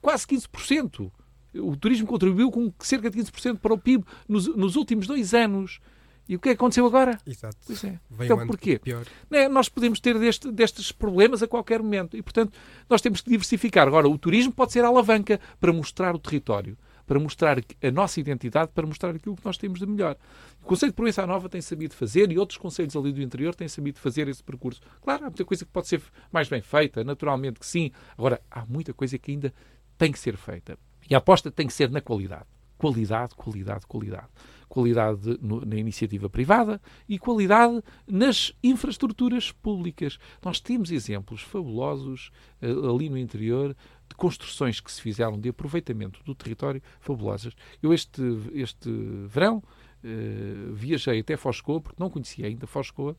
quase 0.01 0.27
15%. 0.27 1.11
O 1.57 1.77
turismo 1.77 2.07
contribuiu 2.07 2.51
com 2.51 2.73
cerca 2.81 3.11
de 3.11 3.19
15% 3.19 3.59
para 3.59 3.73
o 3.73 3.79
PIB 3.79 4.05
nos, 4.29 4.47
nos 4.49 4.77
últimos 4.77 5.07
dois 5.07 5.35
anos. 5.35 5.81
E 6.29 6.37
o 6.37 6.41
que 6.41 6.49
é 6.49 6.53
que 6.53 6.57
aconteceu 6.57 6.87
agora? 6.87 7.19
Exato. 7.27 7.57
Pois 7.67 7.85
é. 7.85 8.01
então, 8.21 8.47
porquê? 8.47 8.79
Pior. 8.79 9.05
É, 9.31 9.47
nós 9.47 9.69
podemos 9.69 10.01
ter 10.01 10.19
deste, 10.19 10.51
destes 10.51 10.91
problemas 10.91 11.43
a 11.43 11.47
qualquer 11.47 11.83
momento. 11.83 12.17
E, 12.17 12.23
portanto, 12.23 12.59
nós 12.89 13.03
temos 13.03 13.21
que 13.21 13.29
diversificar. 13.31 13.87
Agora, 13.87 14.09
o 14.09 14.17
turismo 14.17 14.53
pode 14.53 14.73
ser 14.73 14.85
a 14.85 14.89
alavanca 14.89 15.39
para 15.61 15.73
mostrar 15.73 16.15
o 16.15 16.19
território, 16.19 16.79
para 17.07 17.19
mostrar 17.19 17.59
a 17.59 17.91
nossa 17.91 18.21
identidade, 18.21 18.71
para 18.75 18.87
mostrar 18.87 19.15
aquilo 19.15 19.37
que 19.37 19.45
nós 19.45 19.57
temos 19.57 19.79
de 19.79 19.87
melhor. 19.87 20.17
O 20.63 20.67
Conselho 20.67 20.93
de 20.93 20.97
Provença 20.97 21.27
Nova 21.27 21.49
tem 21.49 21.61
sabido 21.61 21.95
fazer 21.95 22.31
e 22.33 22.39
outros 22.39 22.59
conselhos 22.59 22.97
ali 22.97 23.13
do 23.13 23.23
interior 23.23 23.55
têm 23.55 23.69
sabido 23.69 23.99
fazer 23.99 24.29
esse 24.29 24.43
percurso. 24.43 24.81
Claro, 25.03 25.25
há 25.25 25.29
muita 25.29 25.45
coisa 25.45 25.65
que 25.65 25.71
pode 25.71 25.89
ser 25.89 26.03
mais 26.33 26.49
bem 26.49 26.63
feita, 26.63 27.05
naturalmente 27.05 27.61
que 27.61 27.67
sim. 27.67 27.91
Agora, 28.17 28.41
há 28.51 28.65
muita 28.67 28.93
coisa 28.93 29.19
que 29.19 29.31
ainda 29.31 29.53
tem 29.99 30.11
que 30.11 30.19
ser 30.19 30.37
feita. 30.37 30.79
E 31.09 31.15
a 31.15 31.19
aposta 31.19 31.51
tem 31.51 31.67
que 31.67 31.73
ser 31.73 31.91
na 31.91 32.01
qualidade. 32.01 32.47
Qualidade, 32.79 33.35
qualidade, 33.35 33.87
qualidade 33.87 34.29
qualidade 34.75 35.39
no, 35.41 35.65
na 35.65 35.77
iniciativa 35.77 36.29
privada 36.29 36.83
e 37.09 37.17
qualidade 37.17 37.81
nas 38.09 38.53
infraestruturas 38.61 39.53
públicas. 39.53 40.19
Nós 40.45 40.59
temos 40.59 40.91
exemplos 40.91 41.43
fabulosos 41.43 42.33
uh, 42.61 42.93
ali 42.93 43.09
no 43.09 43.17
interior 43.17 43.77
de 44.09 44.15
construções 44.17 44.81
que 44.81 44.91
se 44.91 45.01
fizeram 45.01 45.39
de 45.39 45.49
aproveitamento 45.49 46.23
do 46.25 46.35
território 46.35 46.83
fabulosas. 47.01 47.55
Eu 47.83 47.93
este, 47.93 48.23
este 48.53 48.91
verão 49.27 49.59
uh, 49.59 50.73
viajei 50.73 51.21
até 51.21 51.37
Foscoa, 51.37 51.81
porque 51.81 52.03
não 52.03 52.11
conhecia 52.11 52.47
ainda 52.47 52.67
Foscoa, 52.67 53.17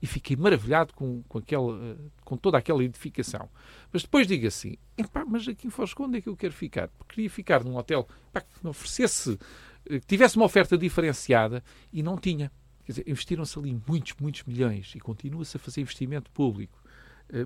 e 0.00 0.06
fiquei 0.06 0.36
maravilhado 0.36 0.92
com, 0.92 1.22
com, 1.22 1.38
aquela, 1.38 1.98
com 2.22 2.36
toda 2.36 2.58
aquela 2.58 2.84
edificação. 2.84 3.48
Mas 3.90 4.02
depois 4.02 4.26
digo 4.26 4.46
assim, 4.46 4.76
mas 5.26 5.48
aqui 5.48 5.66
em 5.66 5.70
Foscoa 5.70 6.06
onde 6.06 6.18
é 6.18 6.20
que 6.20 6.28
eu 6.28 6.36
quero 6.36 6.52
ficar? 6.52 6.88
Porque 6.88 7.14
queria 7.14 7.30
ficar 7.30 7.64
num 7.64 7.76
hotel 7.76 8.06
que 8.34 8.62
me 8.62 8.68
oferecesse 8.68 9.38
que 9.88 10.06
tivesse 10.06 10.36
uma 10.36 10.44
oferta 10.44 10.76
diferenciada 10.76 11.62
e 11.92 12.02
não 12.02 12.18
tinha. 12.18 12.50
Quer 12.84 12.92
dizer, 12.92 13.04
investiram-se 13.08 13.58
ali 13.58 13.80
muitos, 13.88 14.14
muitos 14.20 14.44
milhões 14.44 14.94
e 14.94 15.00
continua-se 15.00 15.56
a 15.56 15.60
fazer 15.60 15.80
investimento 15.80 16.30
público, 16.30 16.78
eh, 16.84 16.85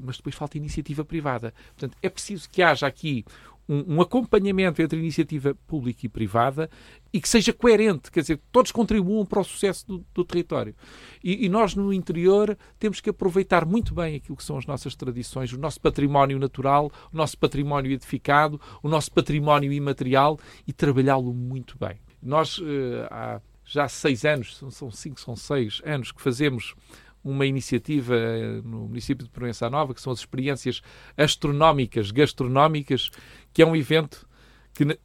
mas 0.03 0.17
depois 0.17 0.35
falta 0.35 0.57
iniciativa 0.57 1.05
privada. 1.05 1.55
Portanto, 1.77 1.97
é 2.03 2.09
preciso 2.09 2.49
que 2.51 2.63
haja 2.63 2.87
aqui 2.87 3.25
um, 3.71 3.95
um, 3.95 4.01
acompanhamento 4.01 4.83
entre 4.83 4.99
iniciativa 4.99 5.55
pública 5.69 6.05
e 6.05 6.09
privada 6.09 6.69
e 7.13 7.21
que 7.21 7.29
seja 7.29 7.53
coerente, 7.53 8.11
quer 8.11 8.23
dizer, 8.23 8.41
todos 8.51 8.73
contribuam 8.73 9.25
para 9.25 9.41
o 9.41 9.45
sucesso 9.45 9.87
do, 9.87 10.05
do 10.13 10.25
território. 10.25 10.75
E, 11.23 11.47
e, 11.47 11.49
nós, 11.49 11.77
no 11.77 11.93
interior, 11.93 12.59
temos 12.81 13.01
que 13.01 13.11
aproveitar 13.11 13.65
muito 13.65 13.95
bem 13.95 14.17
aquilo 14.17 14.37
que 14.37 14.43
são 14.43 14.59
as 14.59 14.67
nossas 14.67 14.97
tradições, 14.97 15.53
o 15.53 15.59
nosso 15.59 15.81
património 15.81 16.39
natural, 16.39 16.91
o 17.13 17.17
nosso 17.17 17.39
património 17.39 17.93
edificado, 17.93 18.61
o 18.83 18.89
nosso 18.89 19.13
património 19.13 19.73
imaterial 19.73 20.39
e 20.67 20.73
trabalhá-lo 20.73 21.33
muito 21.33 21.79
bem. 21.79 22.01
Nós, 22.21 22.61
eh, 22.61 23.09
há 23.11 23.41
já 23.65 23.89
seis 23.89 24.25
anos, 24.25 24.57
são 24.57 24.91
cinco, 24.91 25.21
são 25.21 25.37
seis 25.37 25.81
anos 25.85 26.11
que 26.11 26.21
fazemos 26.21 26.75
uma 27.23 27.47
iniciativa 27.47 28.15
eh, 28.17 28.61
no 28.65 28.89
município 28.89 29.25
de 29.25 29.31
Provença 29.31 29.69
Nova, 29.69 29.95
que 29.95 30.01
são 30.01 30.13
as 30.13 30.21
experiências 30.21 30.81
astronómicas, 31.17 32.11
gastronómicas, 32.11 33.11
que 33.53 33.63
é 33.63 33.67
um 33.67 33.77
evento 33.77 34.27
que... 34.75 34.99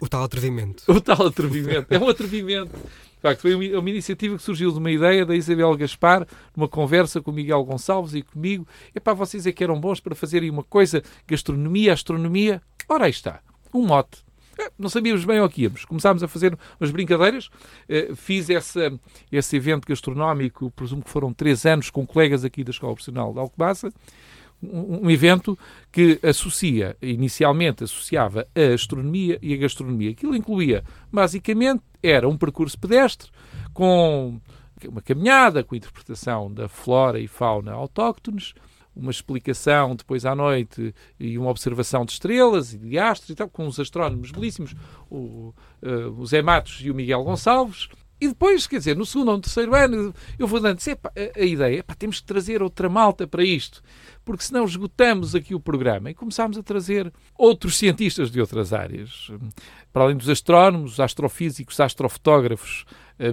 O 0.00 0.08
tal 0.08 0.24
atrevimento. 0.24 0.84
o 0.90 1.00
tal 1.00 1.26
atrevimento. 1.26 1.86
É 1.92 1.98
um 1.98 2.08
atrevimento. 2.08 2.72
De 2.72 3.22
facto, 3.22 3.42
foi 3.42 3.54
uma 3.54 3.90
iniciativa 3.90 4.36
que 4.36 4.42
surgiu 4.42 4.72
de 4.72 4.78
uma 4.78 4.90
ideia 4.90 5.26
da 5.26 5.36
Isabel 5.36 5.76
Gaspar, 5.76 6.26
numa 6.56 6.66
conversa 6.68 7.20
com 7.20 7.30
o 7.30 7.34
Miguel 7.34 7.62
Gonçalves 7.64 8.14
e 8.14 8.22
comigo. 8.22 8.66
É 8.94 9.00
para 9.00 9.12
vocês 9.12 9.46
é 9.46 9.52
que 9.52 9.62
eram 9.62 9.78
bons 9.78 10.00
para 10.00 10.14
fazerem 10.14 10.48
uma 10.48 10.64
coisa, 10.64 11.02
gastronomia, 11.28 11.92
astronomia. 11.92 12.62
Ora, 12.88 13.04
aí 13.04 13.10
está. 13.10 13.40
Um 13.74 13.84
mote 13.84 14.24
não 14.78 14.88
sabíamos 14.88 15.24
bem 15.24 15.38
ao 15.38 15.48
que 15.48 15.62
íamos. 15.62 15.84
Começámos 15.84 16.22
a 16.22 16.28
fazer 16.28 16.56
umas 16.78 16.90
brincadeiras. 16.90 17.46
Uh, 17.88 18.14
fiz 18.16 18.50
essa, 18.50 18.92
esse 19.30 19.56
evento 19.56 19.86
gastronómico, 19.86 20.70
presumo 20.70 21.02
que 21.02 21.10
foram 21.10 21.32
três 21.32 21.64
anos, 21.66 21.90
com 21.90 22.06
colegas 22.06 22.44
aqui 22.44 22.64
da 22.64 22.70
Escola 22.70 22.94
Profissional 22.94 23.32
de 23.32 23.38
Alcobaça. 23.38 23.92
Um, 24.62 25.10
evento 25.10 25.58
que 25.90 26.18
associa, 26.22 26.94
inicialmente 27.00 27.84
associava 27.84 28.46
a 28.54 28.74
astronomia 28.74 29.38
e 29.40 29.54
a 29.54 29.56
gastronomia. 29.56 30.10
Aquilo 30.10 30.36
incluía, 30.36 30.84
basicamente, 31.10 31.82
era 32.02 32.28
um 32.28 32.36
percurso 32.36 32.78
pedestre 32.78 33.30
com 33.72 34.38
uma 34.86 35.00
caminhada, 35.00 35.64
com 35.64 35.74
interpretação 35.74 36.52
da 36.52 36.68
flora 36.68 37.18
e 37.18 37.26
fauna 37.26 37.72
autóctones, 37.72 38.54
uma 38.94 39.10
explicação 39.10 39.94
depois 39.94 40.26
à 40.26 40.34
noite 40.34 40.94
e 41.18 41.38
uma 41.38 41.50
observação 41.50 42.04
de 42.04 42.12
estrelas 42.12 42.74
e 42.74 42.78
de 42.78 42.98
astros 42.98 43.30
e 43.30 43.34
tal, 43.34 43.48
com 43.48 43.66
uns 43.66 43.78
astrónomos 43.78 44.30
belíssimos, 44.30 44.74
o, 45.10 45.54
uh, 45.82 46.10
o 46.18 46.26
Zé 46.26 46.42
Matos 46.42 46.80
e 46.82 46.90
o 46.90 46.94
Miguel 46.94 47.22
Gonçalves. 47.24 47.88
E 48.20 48.28
depois, 48.28 48.66
quer 48.66 48.76
dizer, 48.76 48.94
no 48.96 49.06
segundo 49.06 49.28
ou 49.28 49.36
no 49.36 49.40
terceiro 49.40 49.74
ano, 49.74 50.14
eu 50.38 50.46
vou 50.46 50.60
dando 50.60 50.78
a, 50.78 51.40
a 51.40 51.42
ideia, 51.42 51.82
temos 51.98 52.20
que 52.20 52.26
trazer 52.26 52.62
outra 52.62 52.86
malta 52.86 53.26
para 53.26 53.42
isto, 53.42 53.82
porque 54.22 54.44
senão 54.44 54.66
esgotamos 54.66 55.34
aqui 55.34 55.54
o 55.54 55.60
programa. 55.60 56.10
E 56.10 56.14
começámos 56.14 56.58
a 56.58 56.62
trazer 56.62 57.10
outros 57.34 57.78
cientistas 57.78 58.30
de 58.30 58.38
outras 58.38 58.74
áreas. 58.74 59.30
Para 59.90 60.04
além 60.04 60.18
dos 60.18 60.28
astrónomos, 60.28 61.00
astrofísicos, 61.00 61.80
astrofotógrafos, 61.80 62.84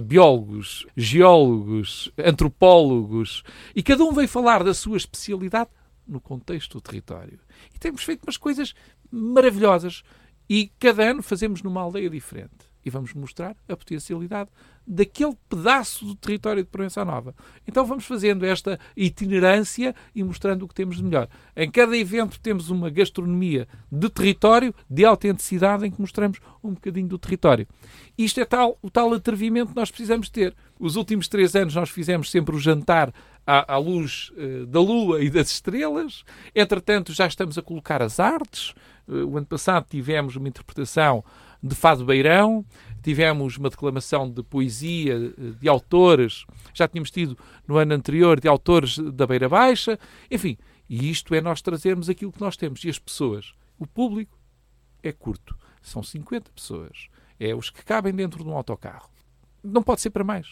biólogos, 0.02 0.86
geólogos, 0.96 2.12
antropólogos, 2.18 3.42
e 3.74 3.82
cada 3.82 4.04
um 4.04 4.12
veio 4.12 4.28
falar 4.28 4.62
da 4.62 4.74
sua 4.74 4.96
especialidade 4.96 5.70
no 6.06 6.20
contexto 6.20 6.74
do 6.74 6.80
território. 6.80 7.40
E 7.74 7.78
temos 7.78 8.02
feito 8.02 8.24
umas 8.24 8.36
coisas 8.36 8.74
maravilhosas. 9.10 10.02
E 10.48 10.70
cada 10.78 11.10
ano 11.10 11.22
fazemos 11.22 11.62
numa 11.62 11.82
aldeia 11.82 12.08
diferente 12.08 12.67
e 12.88 12.90
vamos 12.90 13.14
mostrar 13.14 13.54
a 13.68 13.76
potencialidade 13.76 14.50
daquele 14.86 15.36
pedaço 15.48 16.04
do 16.06 16.14
território 16.14 16.62
de 16.62 16.68
Provença 16.70 17.04
Nova. 17.04 17.34
Então 17.66 17.84
vamos 17.84 18.06
fazendo 18.06 18.44
esta 18.44 18.80
itinerância 18.96 19.94
e 20.14 20.24
mostrando 20.24 20.62
o 20.64 20.68
que 20.68 20.74
temos 20.74 20.96
de 20.96 21.04
melhor. 21.04 21.28
Em 21.54 21.70
cada 21.70 21.96
evento 21.96 22.40
temos 22.40 22.70
uma 22.70 22.88
gastronomia 22.88 23.68
de 23.92 24.08
território, 24.08 24.74
de 24.88 25.04
autenticidade, 25.04 25.86
em 25.86 25.90
que 25.90 26.00
mostramos 26.00 26.38
um 26.64 26.72
bocadinho 26.72 27.06
do 27.06 27.18
território. 27.18 27.68
Isto 28.16 28.40
é 28.40 28.44
tal, 28.46 28.78
o 28.80 28.90
tal 28.90 29.12
atrevimento 29.12 29.70
que 29.70 29.76
nós 29.76 29.90
precisamos 29.90 30.30
ter. 30.30 30.56
Os 30.80 30.96
últimos 30.96 31.28
três 31.28 31.54
anos 31.54 31.74
nós 31.74 31.90
fizemos 31.90 32.30
sempre 32.30 32.56
o 32.56 32.58
jantar 32.58 33.12
à, 33.46 33.74
à 33.74 33.76
luz 33.76 34.32
uh, 34.36 34.66
da 34.66 34.80
lua 34.80 35.22
e 35.22 35.28
das 35.28 35.50
estrelas. 35.50 36.24
Entretanto, 36.54 37.12
já 37.12 37.26
estamos 37.26 37.58
a 37.58 37.62
colocar 37.62 38.00
as 38.00 38.18
artes. 38.18 38.74
Uh, 39.06 39.26
o 39.26 39.36
ano 39.36 39.46
passado 39.46 39.86
tivemos 39.88 40.34
uma 40.34 40.48
interpretação 40.48 41.22
de 41.62 41.74
Fado 41.74 42.04
Beirão, 42.04 42.64
tivemos 43.02 43.56
uma 43.56 43.70
declamação 43.70 44.30
de 44.30 44.42
poesia 44.42 45.32
de 45.60 45.68
autores, 45.68 46.44
já 46.72 46.86
tínhamos 46.86 47.10
tido 47.10 47.36
no 47.66 47.76
ano 47.76 47.94
anterior 47.94 48.40
de 48.40 48.48
autores 48.48 48.98
da 48.98 49.26
Beira 49.26 49.48
Baixa, 49.48 49.98
enfim, 50.30 50.56
e 50.88 51.10
isto 51.10 51.34
é 51.34 51.40
nós 51.40 51.60
trazermos 51.60 52.08
aquilo 52.08 52.32
que 52.32 52.40
nós 52.40 52.56
temos. 52.56 52.82
E 52.84 52.88
as 52.88 52.98
pessoas, 52.98 53.52
o 53.78 53.86
público 53.86 54.38
é 55.02 55.12
curto, 55.12 55.56
são 55.82 56.02
50 56.02 56.50
pessoas, 56.52 57.08
é 57.38 57.54
os 57.54 57.70
que 57.70 57.84
cabem 57.84 58.14
dentro 58.14 58.42
de 58.42 58.48
um 58.48 58.56
autocarro. 58.56 59.10
Não 59.62 59.82
pode 59.82 60.00
ser 60.00 60.10
para 60.10 60.24
mais. 60.24 60.46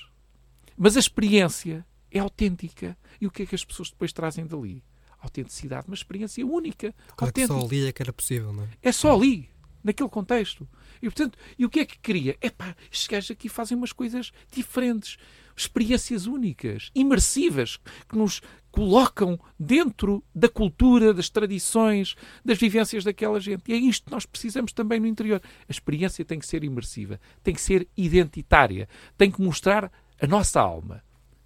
Mas 0.77 0.97
a 0.97 1.01
experiência 1.01 1.87
é 2.11 2.19
autêntica. 2.19 2.97
E 3.21 3.27
o 3.27 3.31
que 3.31 3.43
é 3.43 3.47
que 3.47 3.55
as 3.55 3.65
pessoas 3.65 3.91
depois 3.91 4.13
trazem 4.13 4.47
dali? 4.47 4.85
Autenticidade, 5.19 5.87
uma 5.89 5.95
experiência 5.95 6.47
única. 6.47 6.95
Claro 7.17 7.33
que 7.33 7.47
só 7.47 7.59
ali 7.59 7.87
é 7.87 7.93
que 7.93 8.03
era 8.03 8.13
possível, 8.13 8.53
não 8.53 8.65
é? 8.65 8.69
É 8.83 8.93
só 8.93 9.17
ali, 9.17 9.49
naquele 9.87 10.09
contexto. 10.09 10.69
E, 11.01 11.07
portanto, 11.07 11.39
e 11.57 11.65
o 11.65 11.71
que 11.71 11.81
é 11.81 11.87
que 11.87 11.99
cria? 11.99 12.37
É 12.41 12.51
pá, 12.51 12.75
estes 12.91 13.07
gajos 13.07 13.31
aqui 13.31 13.49
fazem 13.49 13.79
umas 13.79 13.93
coisas 13.93 14.33
diferentes, 14.51 15.17
experiências 15.57 16.27
únicas, 16.27 16.91
imersivas, 16.93 17.79
que 18.09 18.19
nos 18.19 18.43
colocam 18.73 19.39
dentro 19.59 20.25
da 20.35 20.49
cultura, 20.49 21.15
das 21.15 21.31
tradições, 21.31 22.17
das 22.45 22.59
vivências 22.59 23.05
daquela 23.05 23.39
gente. 23.39 23.63
E 23.69 23.73
é 23.73 23.77
isto 23.77 24.07
que 24.07 24.11
nós 24.11 24.27
precisamos 24.27 24.73
também 24.73 24.99
no 24.99 25.07
interior. 25.07 25.41
A 25.69 25.71
experiência 25.71 26.25
tem 26.25 26.39
que 26.39 26.47
ser 26.47 26.65
imersiva, 26.65 27.21
tem 27.43 27.55
que 27.55 27.61
ser 27.61 27.89
identitária, 27.97 28.89
tem 29.17 29.31
que 29.31 29.41
mostrar 29.41 29.91
a 30.21 30.27
nossa 30.27 30.61
alma. 30.61 31.03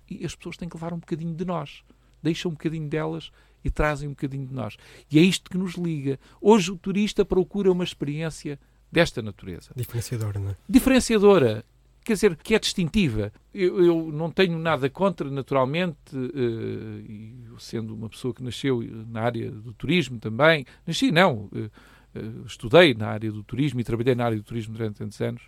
E 0.08 0.24
as 0.24 0.34
pessoas 0.34 0.56
têm 0.56 0.68
que 0.68 0.76
levar 0.76 0.94
um 0.94 0.98
bocadinho 0.98 1.34
de 1.34 1.44
nós. 1.44 1.84
Deixam 2.22 2.50
um 2.50 2.54
bocadinho 2.54 2.88
delas 2.88 3.30
e 3.64 3.70
trazem 3.70 4.08
um 4.08 4.12
bocadinho 4.12 4.46
de 4.46 4.54
nós. 4.54 4.76
E 5.10 5.18
é 5.18 5.22
isto 5.22 5.50
que 5.50 5.58
nos 5.58 5.74
liga. 5.74 6.18
Hoje 6.40 6.70
o 6.70 6.76
turista 6.76 7.24
procura 7.24 7.70
uma 7.70 7.84
experiência 7.84 8.58
desta 8.90 9.22
natureza. 9.22 9.70
Diferenciadora, 9.76 10.38
não 10.38 10.50
é? 10.50 10.56
Diferenciadora. 10.68 11.64
Quer 12.02 12.14
dizer, 12.14 12.36
que 12.36 12.54
é 12.54 12.58
distintiva. 12.58 13.32
Eu, 13.52 13.84
eu 13.84 14.12
não 14.12 14.30
tenho 14.30 14.58
nada 14.58 14.88
contra, 14.88 15.30
naturalmente, 15.30 16.16
uh, 16.16 17.60
sendo 17.60 17.94
uma 17.94 18.08
pessoa 18.08 18.32
que 18.32 18.42
nasceu 18.42 18.82
na 19.08 19.20
área 19.20 19.50
do 19.50 19.72
turismo 19.74 20.18
também. 20.18 20.64
Nasci, 20.86 21.12
não. 21.12 21.50
Uh, 21.52 21.70
uh, 22.14 22.46
estudei 22.46 22.94
na 22.94 23.08
área 23.08 23.30
do 23.30 23.44
turismo 23.44 23.80
e 23.80 23.84
trabalhei 23.84 24.14
na 24.14 24.24
área 24.24 24.38
do 24.38 24.42
turismo 24.42 24.74
durante 24.74 24.96
tantos 24.96 25.20
anos. 25.20 25.42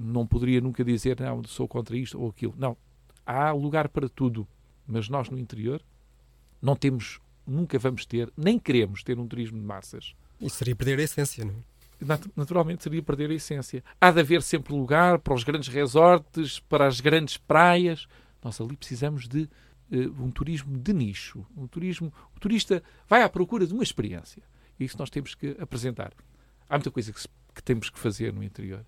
não 0.00 0.26
poderia 0.26 0.60
nunca 0.60 0.84
dizer, 0.84 1.20
não, 1.20 1.44
sou 1.44 1.68
contra 1.68 1.96
isto 1.96 2.20
ou 2.20 2.28
aquilo. 2.28 2.54
Não. 2.58 2.76
Há 3.24 3.52
lugar 3.52 3.88
para 3.88 4.08
tudo. 4.08 4.46
Mas 4.86 5.08
nós, 5.08 5.30
no 5.30 5.38
interior, 5.38 5.80
não 6.60 6.76
temos, 6.76 7.20
nunca 7.46 7.78
vamos 7.78 8.04
ter, 8.04 8.32
nem 8.36 8.58
queremos 8.58 9.02
ter 9.02 9.18
um 9.18 9.26
turismo 9.26 9.58
de 9.58 9.64
massas. 9.64 10.14
Isso 10.40 10.56
seria 10.56 10.74
perder 10.74 10.98
a 10.98 11.02
essência, 11.02 11.44
não 11.44 11.52
é? 11.52 11.70
naturalmente 12.36 12.82
seria 12.82 13.02
perder 13.02 13.30
a 13.30 13.34
essência. 13.34 13.84
Há 14.00 14.10
de 14.10 14.20
haver 14.20 14.42
sempre 14.42 14.72
lugar 14.72 15.18
para 15.18 15.34
os 15.34 15.44
grandes 15.44 15.68
resorts, 15.68 16.58
para 16.60 16.86
as 16.86 17.00
grandes 17.00 17.36
praias. 17.36 18.06
Nós 18.42 18.60
ali 18.60 18.76
precisamos 18.76 19.28
de 19.28 19.48
uh, 19.92 20.22
um 20.22 20.30
turismo 20.30 20.78
de 20.78 20.92
nicho. 20.92 21.44
Um 21.56 21.66
turismo, 21.66 22.12
o 22.34 22.40
turista 22.40 22.82
vai 23.08 23.22
à 23.22 23.28
procura 23.28 23.66
de 23.66 23.74
uma 23.74 23.82
experiência. 23.82 24.42
E 24.78 24.84
isso 24.84 24.96
nós 24.98 25.10
temos 25.10 25.34
que 25.34 25.56
apresentar. 25.60 26.12
Há 26.68 26.76
muita 26.76 26.90
coisa 26.90 27.12
que, 27.12 27.20
se, 27.20 27.28
que 27.54 27.62
temos 27.62 27.90
que 27.90 27.98
fazer 27.98 28.32
no 28.32 28.42
interior. 28.42 28.84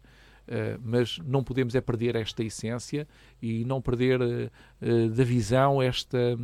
Uh, 0.48 0.80
mas 0.82 1.18
não 1.18 1.44
podemos 1.44 1.74
é 1.74 1.80
perder 1.80 2.16
esta 2.16 2.42
essência 2.42 3.06
e 3.40 3.64
não 3.64 3.80
perder 3.80 4.20
uh, 4.20 5.08
da 5.10 5.22
visão 5.22 5.82
esta, 5.82 6.36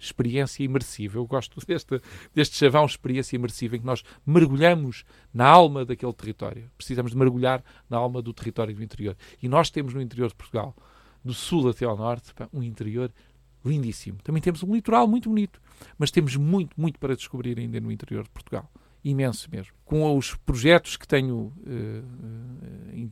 experiência 0.00 0.64
imersiva. 0.64 1.18
Eu 1.18 1.26
gosto 1.26 1.60
deste, 1.66 2.00
deste 2.34 2.56
chavão 2.56 2.86
experiência 2.86 3.36
imersiva 3.36 3.76
em 3.76 3.80
que 3.80 3.86
nós 3.86 4.02
mergulhamos 4.26 5.04
na 5.32 5.46
alma 5.46 5.84
daquele 5.84 6.12
território. 6.12 6.70
Precisamos 6.76 7.12
de 7.12 7.18
mergulhar 7.18 7.62
na 7.88 7.98
alma 7.98 8.22
do 8.22 8.32
território 8.32 8.74
do 8.74 8.82
interior. 8.82 9.16
E 9.42 9.48
nós 9.48 9.70
temos 9.70 9.94
no 9.94 10.00
interior 10.00 10.28
de 10.28 10.34
Portugal, 10.34 10.74
do 11.24 11.34
sul 11.34 11.68
até 11.68 11.84
ao 11.84 11.96
norte, 11.96 12.32
um 12.52 12.62
interior 12.62 13.12
lindíssimo. 13.64 14.18
Também 14.22 14.40
temos 14.40 14.62
um 14.62 14.74
litoral 14.74 15.06
muito 15.06 15.28
bonito, 15.28 15.60
mas 15.98 16.10
temos 16.10 16.36
muito, 16.36 16.80
muito 16.80 16.98
para 16.98 17.14
descobrir 17.14 17.58
ainda 17.58 17.80
no 17.80 17.92
interior 17.92 18.24
de 18.24 18.30
Portugal. 18.30 18.70
Imenso 19.04 19.48
mesmo. 19.50 19.72
Com 19.84 20.16
os 20.16 20.34
projetos 20.34 20.96
que 20.96 21.06
tenho 21.06 21.52
uh, 21.66 23.10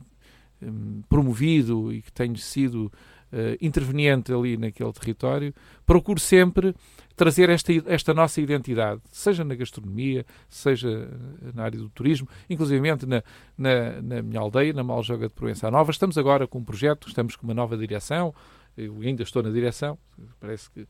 uh, 0.61 1.03
promovido 1.07 1.91
e 1.93 2.01
que 2.01 2.11
tenho 2.11 2.37
sido 2.37 2.91
uh, 3.31 3.57
interveniente 3.61 4.33
ali 4.33 4.57
naquele 4.57 4.93
território, 4.93 5.53
procuro 5.85 6.19
sempre 6.19 6.75
trazer 7.15 7.49
esta, 7.49 7.73
esta 7.85 8.13
nossa 8.13 8.39
identidade, 8.39 9.01
seja 9.11 9.43
na 9.43 9.53
gastronomia, 9.53 10.25
seja 10.47 11.09
na 11.53 11.63
área 11.63 11.77
do 11.77 11.89
turismo, 11.89 12.27
inclusive 12.49 12.81
na, 13.05 13.23
na, 13.57 14.01
na 14.01 14.21
minha 14.21 14.39
aldeia, 14.39 14.71
na 14.71 14.83
Maljoga 14.83 15.27
de 15.27 15.33
Proença 15.33 15.69
Nova. 15.69 15.91
Estamos 15.91 16.17
agora 16.17 16.47
com 16.47 16.59
um 16.59 16.63
projeto, 16.63 17.09
estamos 17.09 17.35
com 17.35 17.45
uma 17.45 17.53
nova 17.53 17.77
direção, 17.77 18.33
eu 18.77 19.01
ainda 19.01 19.23
estou 19.23 19.43
na 19.43 19.49
direção, 19.49 19.97
parece 20.39 20.71
que 20.71 20.87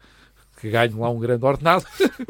que 0.59 0.69
ganho 0.69 0.99
lá 0.99 1.09
um 1.09 1.19
grande 1.19 1.45
ordenado. 1.45 1.85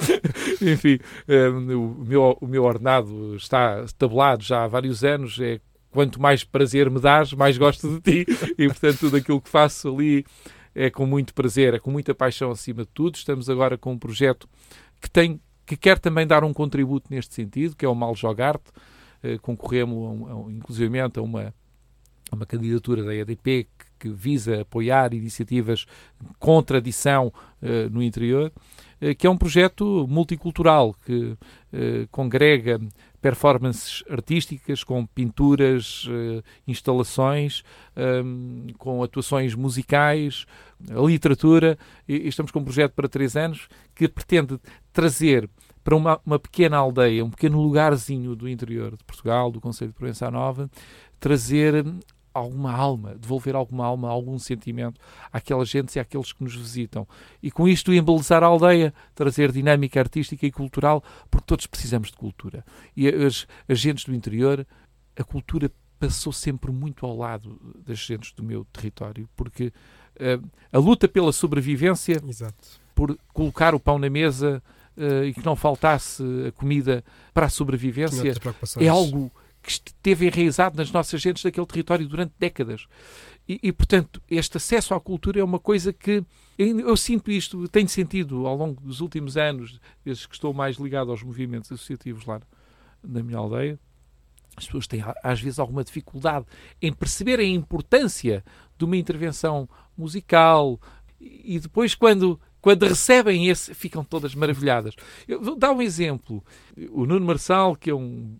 Enfim, 0.61 0.99
um, 1.27 1.71
eh, 1.71 1.75
o, 1.75 2.05
meu, 2.05 2.37
o 2.39 2.47
meu 2.47 2.63
ordenado 2.63 3.35
está 3.35 3.85
tabulado 3.97 4.43
já 4.43 4.63
há 4.63 4.67
vários 4.67 5.03
anos, 5.03 5.39
é 5.39 5.59
quanto 5.99 6.21
mais 6.21 6.45
prazer 6.45 6.89
me 6.89 6.97
dás, 6.97 7.33
mais 7.33 7.57
gosto 7.57 7.99
de 7.99 8.23
ti. 8.23 8.31
E, 8.57 8.67
portanto, 8.67 8.99
tudo 8.99 9.17
aquilo 9.17 9.41
que 9.41 9.49
faço 9.49 9.93
ali 9.93 10.25
é 10.73 10.89
com 10.89 11.05
muito 11.05 11.33
prazer, 11.33 11.73
é 11.73 11.79
com 11.79 11.91
muita 11.91 12.15
paixão 12.15 12.51
acima 12.51 12.83
de 12.83 12.89
tudo. 12.93 13.15
Estamos 13.15 13.49
agora 13.49 13.77
com 13.77 13.91
um 13.91 13.99
projeto 13.99 14.47
que 15.01 15.11
tem 15.11 15.41
que 15.65 15.75
quer 15.75 15.99
também 15.99 16.25
dar 16.25 16.41
um 16.45 16.53
contributo 16.53 17.07
neste 17.11 17.35
sentido, 17.35 17.75
que 17.75 17.85
é 17.85 17.89
o 17.89 17.93
Mal 17.93 18.15
Jogarte. 18.15 18.71
Eh, 19.21 19.37
concorremos, 19.39 20.49
inclusivamente, 20.51 21.19
a 21.19 21.21
uma, 21.21 21.53
a 22.31 22.35
uma 22.35 22.45
candidatura 22.45 23.03
da 23.03 23.13
EDP 23.13 23.67
que, 23.77 23.85
que 23.99 24.09
visa 24.09 24.61
apoiar 24.61 25.13
iniciativas 25.13 25.85
contra 26.39 26.77
a 26.77 26.79
adição 26.79 27.31
eh, 27.61 27.89
no 27.89 28.01
interior, 28.01 28.51
eh, 29.01 29.13
que 29.13 29.27
é 29.27 29.29
um 29.29 29.37
projeto 29.37 30.07
multicultural 30.09 30.95
que 31.05 31.35
eh, 31.73 32.07
congrega 32.09 32.79
performances 33.21 34.01
artísticas, 34.09 34.81
com 34.81 35.05
pinturas, 35.05 36.07
instalações, 36.65 37.63
ehm, 37.97 38.67
com 38.77 39.03
atuações 39.03 39.53
musicais, 39.55 40.45
literatura. 41.05 41.77
E, 42.07 42.29
estamos 42.29 42.49
com 42.49 42.59
um 42.59 42.63
projeto 42.63 42.93
para 42.93 43.09
três 43.09 43.35
anos 43.35 43.67
que 43.93 44.07
pretende 44.07 44.57
trazer 44.93 45.49
para 45.83 45.97
uma, 45.97 46.21
uma, 46.25 46.39
pequena 46.39 46.77
aldeia, 46.77 47.25
um 47.25 47.29
pequeno 47.29 47.61
lugarzinho 47.61 48.37
do 48.37 48.47
interior 48.47 48.95
de 48.95 49.03
Portugal, 49.03 49.51
do 49.51 49.59
Conselho 49.59 49.91
de 49.91 49.97
Provença 49.97 50.31
Nova, 50.31 50.71
trazer 51.19 51.85
alguma 52.39 52.71
alma, 52.71 53.15
devolver 53.15 53.55
alguma 53.55 53.85
alma, 53.85 54.09
algum 54.09 54.37
sentimento 54.39 54.99
àquelas 55.31 55.69
gentes 55.69 55.95
e 55.95 55.99
àqueles 55.99 56.33
que 56.33 56.43
nos 56.43 56.55
visitam. 56.55 57.07
E 57.41 57.51
com 57.51 57.67
isto 57.67 57.93
embelezar 57.93 58.43
a 58.43 58.47
aldeia, 58.47 58.93
trazer 59.13 59.51
dinâmica 59.51 59.99
artística 59.99 60.45
e 60.45 60.51
cultural, 60.51 61.03
porque 61.29 61.45
todos 61.45 61.67
precisamos 61.67 62.09
de 62.09 62.17
cultura. 62.17 62.65
E 62.95 63.07
as, 63.07 63.47
as 63.67 63.79
gentes 63.79 64.05
do 64.05 64.13
interior, 64.13 64.65
a 65.17 65.23
cultura 65.23 65.71
passou 65.99 66.31
sempre 66.31 66.71
muito 66.71 67.05
ao 67.05 67.15
lado 67.15 67.59
das 67.85 67.99
gentes 67.99 68.31
do 68.31 68.41
meu 68.41 68.65
território, 68.65 69.29
porque 69.35 69.67
uh, 70.15 70.49
a 70.71 70.77
luta 70.77 71.07
pela 71.07 71.33
sobrevivência, 71.33 72.21
Exato. 72.25 72.79
por 72.95 73.17
colocar 73.33 73.75
o 73.75 73.79
pão 73.79 73.99
na 73.99 74.09
mesa 74.09 74.63
uh, 74.95 75.25
e 75.25 75.33
que 75.33 75.43
não 75.43 75.55
faltasse 75.55 76.23
a 76.47 76.51
comida 76.53 77.03
para 77.33 77.47
a 77.47 77.49
sobrevivência, 77.49 78.33
é 78.79 78.87
algo 78.87 79.29
que 79.61 79.71
esteve 79.71 80.27
enraizado 80.27 80.77
nas 80.77 80.91
nossas 80.91 81.21
gentes 81.21 81.43
daquele 81.43 81.65
território 81.65 82.07
durante 82.07 82.33
décadas. 82.39 82.87
E, 83.47 83.59
e, 83.63 83.71
portanto, 83.71 84.21
este 84.29 84.57
acesso 84.57 84.93
à 84.93 84.99
cultura 84.99 85.39
é 85.39 85.43
uma 85.43 85.59
coisa 85.59 85.91
que 85.91 86.23
eu, 86.57 86.95
sinto 86.95 87.31
isto, 87.31 87.67
tenho 87.69 87.87
sentido 87.87 88.45
ao 88.45 88.55
longo 88.55 88.81
dos 88.81 89.01
últimos 89.01 89.37
anos, 89.37 89.79
desde 90.03 90.27
que 90.27 90.35
estou 90.35 90.53
mais 90.53 90.77
ligado 90.77 91.09
aos 91.09 91.23
movimentos 91.23 91.71
associativos 91.71 92.25
lá 92.25 92.41
na 93.03 93.23
minha 93.23 93.37
aldeia. 93.37 93.79
As 94.55 94.65
pessoas 94.65 94.87
têm, 94.87 95.03
às 95.23 95.39
vezes, 95.39 95.57
alguma 95.57 95.83
dificuldade 95.83 96.45
em 96.81 96.91
perceber 96.91 97.39
a 97.39 97.43
importância 97.43 98.43
de 98.77 98.85
uma 98.85 98.97
intervenção 98.97 99.69
musical 99.97 100.79
e 101.19 101.59
depois, 101.59 101.95
quando 101.95 102.39
quando 102.61 102.85
recebem 102.85 103.47
esse, 103.47 103.73
ficam 103.73 104.03
todas 104.03 104.35
maravilhadas. 104.35 104.93
Eu 105.27 105.41
vou 105.41 105.55
dar 105.55 105.71
um 105.71 105.81
exemplo. 105.81 106.43
O 106.91 107.05
Nuno 107.05 107.25
Marçal, 107.25 107.75
que 107.75 107.89
é 107.89 107.95
um, 107.95 108.37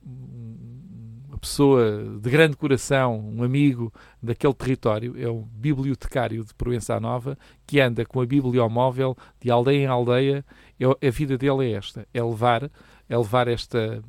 pessoa 1.39 2.19
de 2.21 2.29
grande 2.29 2.55
coração, 2.55 3.19
um 3.19 3.43
amigo 3.43 3.93
daquele 4.21 4.53
território, 4.53 5.15
é 5.17 5.29
um 5.29 5.41
bibliotecário 5.41 6.43
de 6.43 6.53
Proença 6.53 6.99
Nova, 6.99 7.37
que 7.65 7.79
anda 7.79 8.05
com 8.05 8.21
a 8.21 8.25
bibliomóvel 8.25 9.17
de 9.41 9.49
aldeia 9.49 9.83
em 9.83 9.87
aldeia. 9.87 10.45
É, 10.79 11.07
a 11.07 11.11
vida 11.11 11.37
dele 11.37 11.71
é 11.71 11.77
esta: 11.77 12.07
é 12.13 12.23
levar, 12.23 12.69
é 13.07 13.17
levar 13.17 13.47
esta 13.47 14.03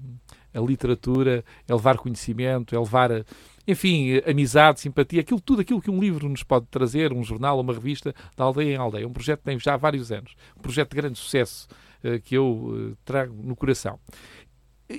a 0.53 0.61
literatura, 0.61 1.45
é 1.69 1.73
levar 1.73 1.97
conhecimento, 1.97 2.75
é 2.75 2.79
levar 2.79 3.25
enfim, 3.71 4.21
amizade, 4.27 4.81
simpatia, 4.81 5.21
aquilo, 5.21 5.41
tudo 5.41 5.61
aquilo 5.61 5.81
que 5.81 5.91
um 5.91 6.01
livro 6.01 6.29
nos 6.29 6.43
pode 6.43 6.67
trazer, 6.67 7.13
um 7.13 7.23
jornal, 7.23 7.61
uma 7.61 7.73
revista, 7.73 8.13
da 8.37 8.43
aldeia 8.45 8.75
em 8.75 8.77
aldeia. 8.77 9.07
Um 9.07 9.13
projeto 9.13 9.41
que 9.41 9.45
tem 9.45 9.59
já 9.61 9.77
vários 9.77 10.11
anos. 10.11 10.35
Um 10.57 10.61
projeto 10.61 10.91
de 10.91 10.97
grande 10.97 11.19
sucesso 11.19 11.69
uh, 12.03 12.21
que 12.21 12.37
eu 12.37 12.47
uh, 12.47 12.97
trago 13.05 13.35
no 13.43 13.55
coração. 13.55 14.01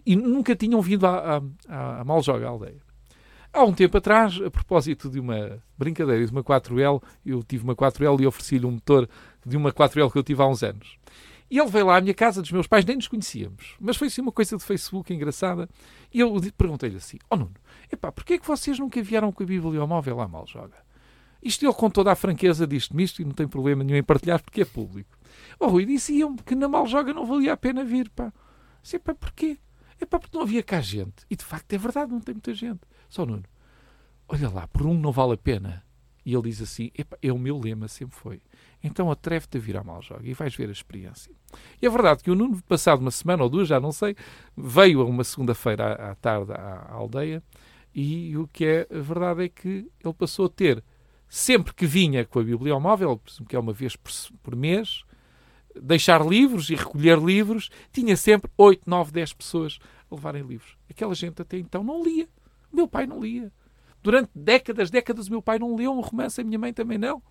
E 0.05 0.15
nunca 0.15 0.55
tinham 0.55 0.81
vindo 0.81 1.05
a, 1.05 1.41
a, 1.67 2.01
a 2.01 2.03
Maljoga, 2.03 2.47
aldeia. 2.47 2.81
Há 3.53 3.65
um 3.65 3.73
tempo 3.73 3.97
atrás, 3.97 4.39
a 4.41 4.49
propósito 4.49 5.09
de 5.09 5.19
uma 5.19 5.61
brincadeira 5.77 6.25
de 6.25 6.31
uma 6.31 6.41
4L, 6.41 7.03
eu 7.25 7.43
tive 7.43 7.65
uma 7.65 7.75
4L 7.75 8.21
e 8.21 8.25
ofereci-lhe 8.25 8.65
um 8.65 8.71
motor 8.71 9.09
de 9.45 9.57
uma 9.57 9.73
4L 9.73 10.09
que 10.09 10.17
eu 10.17 10.23
tive 10.23 10.41
há 10.41 10.47
uns 10.47 10.63
anos. 10.63 10.97
E 11.49 11.59
ele 11.59 11.69
veio 11.69 11.87
lá 11.87 11.97
à 11.97 12.01
minha 12.01 12.13
casa 12.13 12.41
dos 12.41 12.49
meus 12.49 12.65
pais, 12.65 12.85
nem 12.85 12.95
nos 12.95 13.09
conhecíamos. 13.09 13.75
Mas 13.77 13.97
foi 13.97 14.07
assim 14.07 14.21
uma 14.21 14.31
coisa 14.31 14.55
de 14.55 14.63
Facebook 14.63 15.13
engraçada. 15.13 15.67
E 16.13 16.21
eu 16.21 16.33
perguntei-lhe 16.57 16.95
assim: 16.95 17.17
Ó 17.29 17.35
oh, 17.35 17.39
Nuno, 17.39 17.55
epá, 17.91 18.09
porquê 18.09 18.35
é 18.35 18.37
que 18.37 18.47
vocês 18.47 18.79
nunca 18.79 19.03
vieram 19.03 19.33
com 19.33 19.43
a 19.43 19.45
bibliomóvel 19.45 20.15
lá 20.15 20.29
mal 20.29 20.47
joga? 20.47 20.77
Isto 21.43 21.65
ele 21.65 21.73
com 21.73 21.89
toda 21.89 22.09
a 22.09 22.15
franqueza 22.15 22.65
disto-me 22.65 23.03
isto 23.03 23.21
e 23.21 23.25
não 23.25 23.33
tem 23.33 23.49
problema 23.49 23.83
nenhum 23.83 23.97
em 23.97 24.03
partilhar 24.03 24.41
porque 24.41 24.61
é 24.61 24.65
público. 24.65 25.17
Oh 25.59 25.67
Rui, 25.67 25.85
diziam-me 25.85 26.37
que 26.37 26.55
na 26.55 26.69
mal 26.69 26.87
joga 26.87 27.13
não 27.13 27.25
valia 27.25 27.51
a 27.51 27.57
pena 27.57 27.83
vir, 27.83 28.09
pá. 28.09 28.31
Sei, 28.81 28.97
pá, 28.97 29.13
porquê? 29.13 29.57
É 30.01 30.05
pá, 30.05 30.19
porque 30.19 30.35
não 30.35 30.43
havia 30.43 30.63
cá 30.63 30.81
gente. 30.81 31.25
E 31.29 31.35
de 31.35 31.45
facto 31.45 31.71
é 31.71 31.77
verdade, 31.77 32.11
não 32.11 32.19
tem 32.19 32.33
muita 32.33 32.53
gente. 32.53 32.81
Só 33.07 33.25
Nuno, 33.25 33.43
olha 34.27 34.49
lá, 34.49 34.67
por 34.67 34.85
um 34.85 34.99
não 34.99 35.11
vale 35.11 35.33
a 35.33 35.37
pena. 35.37 35.83
E 36.25 36.33
ele 36.33 36.43
diz 36.43 36.61
assim: 36.61 36.91
é 37.21 37.31
o 37.31 37.37
meu 37.37 37.57
lema, 37.57 37.87
sempre 37.87 38.15
foi. 38.15 38.41
Então 38.83 39.11
atreve-te 39.11 39.57
a 39.57 39.61
vir 39.61 39.77
à 39.77 39.83
Maljoga 39.83 40.27
e 40.27 40.33
vais 40.33 40.55
ver 40.55 40.69
a 40.69 40.71
experiência. 40.71 41.31
E 41.81 41.85
é 41.85 41.89
verdade 41.89 42.23
que 42.23 42.31
o 42.31 42.35
Nuno, 42.35 42.61
passado 42.63 42.99
uma 42.99 43.11
semana 43.11 43.43
ou 43.43 43.49
duas, 43.49 43.67
já 43.67 43.79
não 43.79 43.91
sei, 43.91 44.15
veio 44.57 45.01
a 45.01 45.05
uma 45.05 45.23
segunda-feira 45.23 45.93
à, 45.93 46.15
tarde 46.15 46.51
à, 46.51 46.91
aldeia 46.91 47.43
e 47.93 48.35
o 48.37 48.47
que 48.47 48.65
é 48.65 48.87
verdade 48.89 49.43
é 49.45 49.49
que 49.49 49.89
ele 50.03 50.13
passou 50.13 50.45
a 50.45 50.49
ter, 50.49 50.83
sempre 51.27 51.73
que 51.73 51.85
vinha 51.85 52.25
com 52.25 52.39
a 52.39 52.43
bibliomóvel, 52.43 53.21
que 53.47 53.55
é 53.55 53.59
uma 53.59 53.73
vez 53.73 53.95
por 53.95 54.55
mês, 54.55 55.03
deixar 55.80 56.26
livros 56.26 56.69
e 56.69 56.76
recolher 56.76 57.17
livros, 57.19 57.69
tinha 57.91 58.15
sempre 58.17 58.49
8, 58.57 58.89
9, 58.89 59.11
10 59.11 59.34
pessoas 59.34 59.80
a 60.09 60.15
levarem 60.15 60.43
livros. 60.43 60.76
Aquela 60.89 61.15
gente 61.15 61.41
até 61.41 61.57
então 61.57 61.84
não 61.84 62.03
lia. 62.03 62.28
Meu 62.72 62.88
pai 62.88 63.05
não 63.05 63.19
lia. 63.19 63.51
Durante 64.01 64.32
décadas, 64.34 64.89
décadas, 64.89 65.28
o 65.28 65.32
meu 65.32 65.41
pai 65.41 65.59
não 65.59 65.76
leu 65.76 65.91
um 65.91 66.01
romance, 66.01 66.41
a 66.41 66.43
minha 66.43 66.57
mãe 66.57 66.74
também 66.74 66.97
não. 66.97 67.22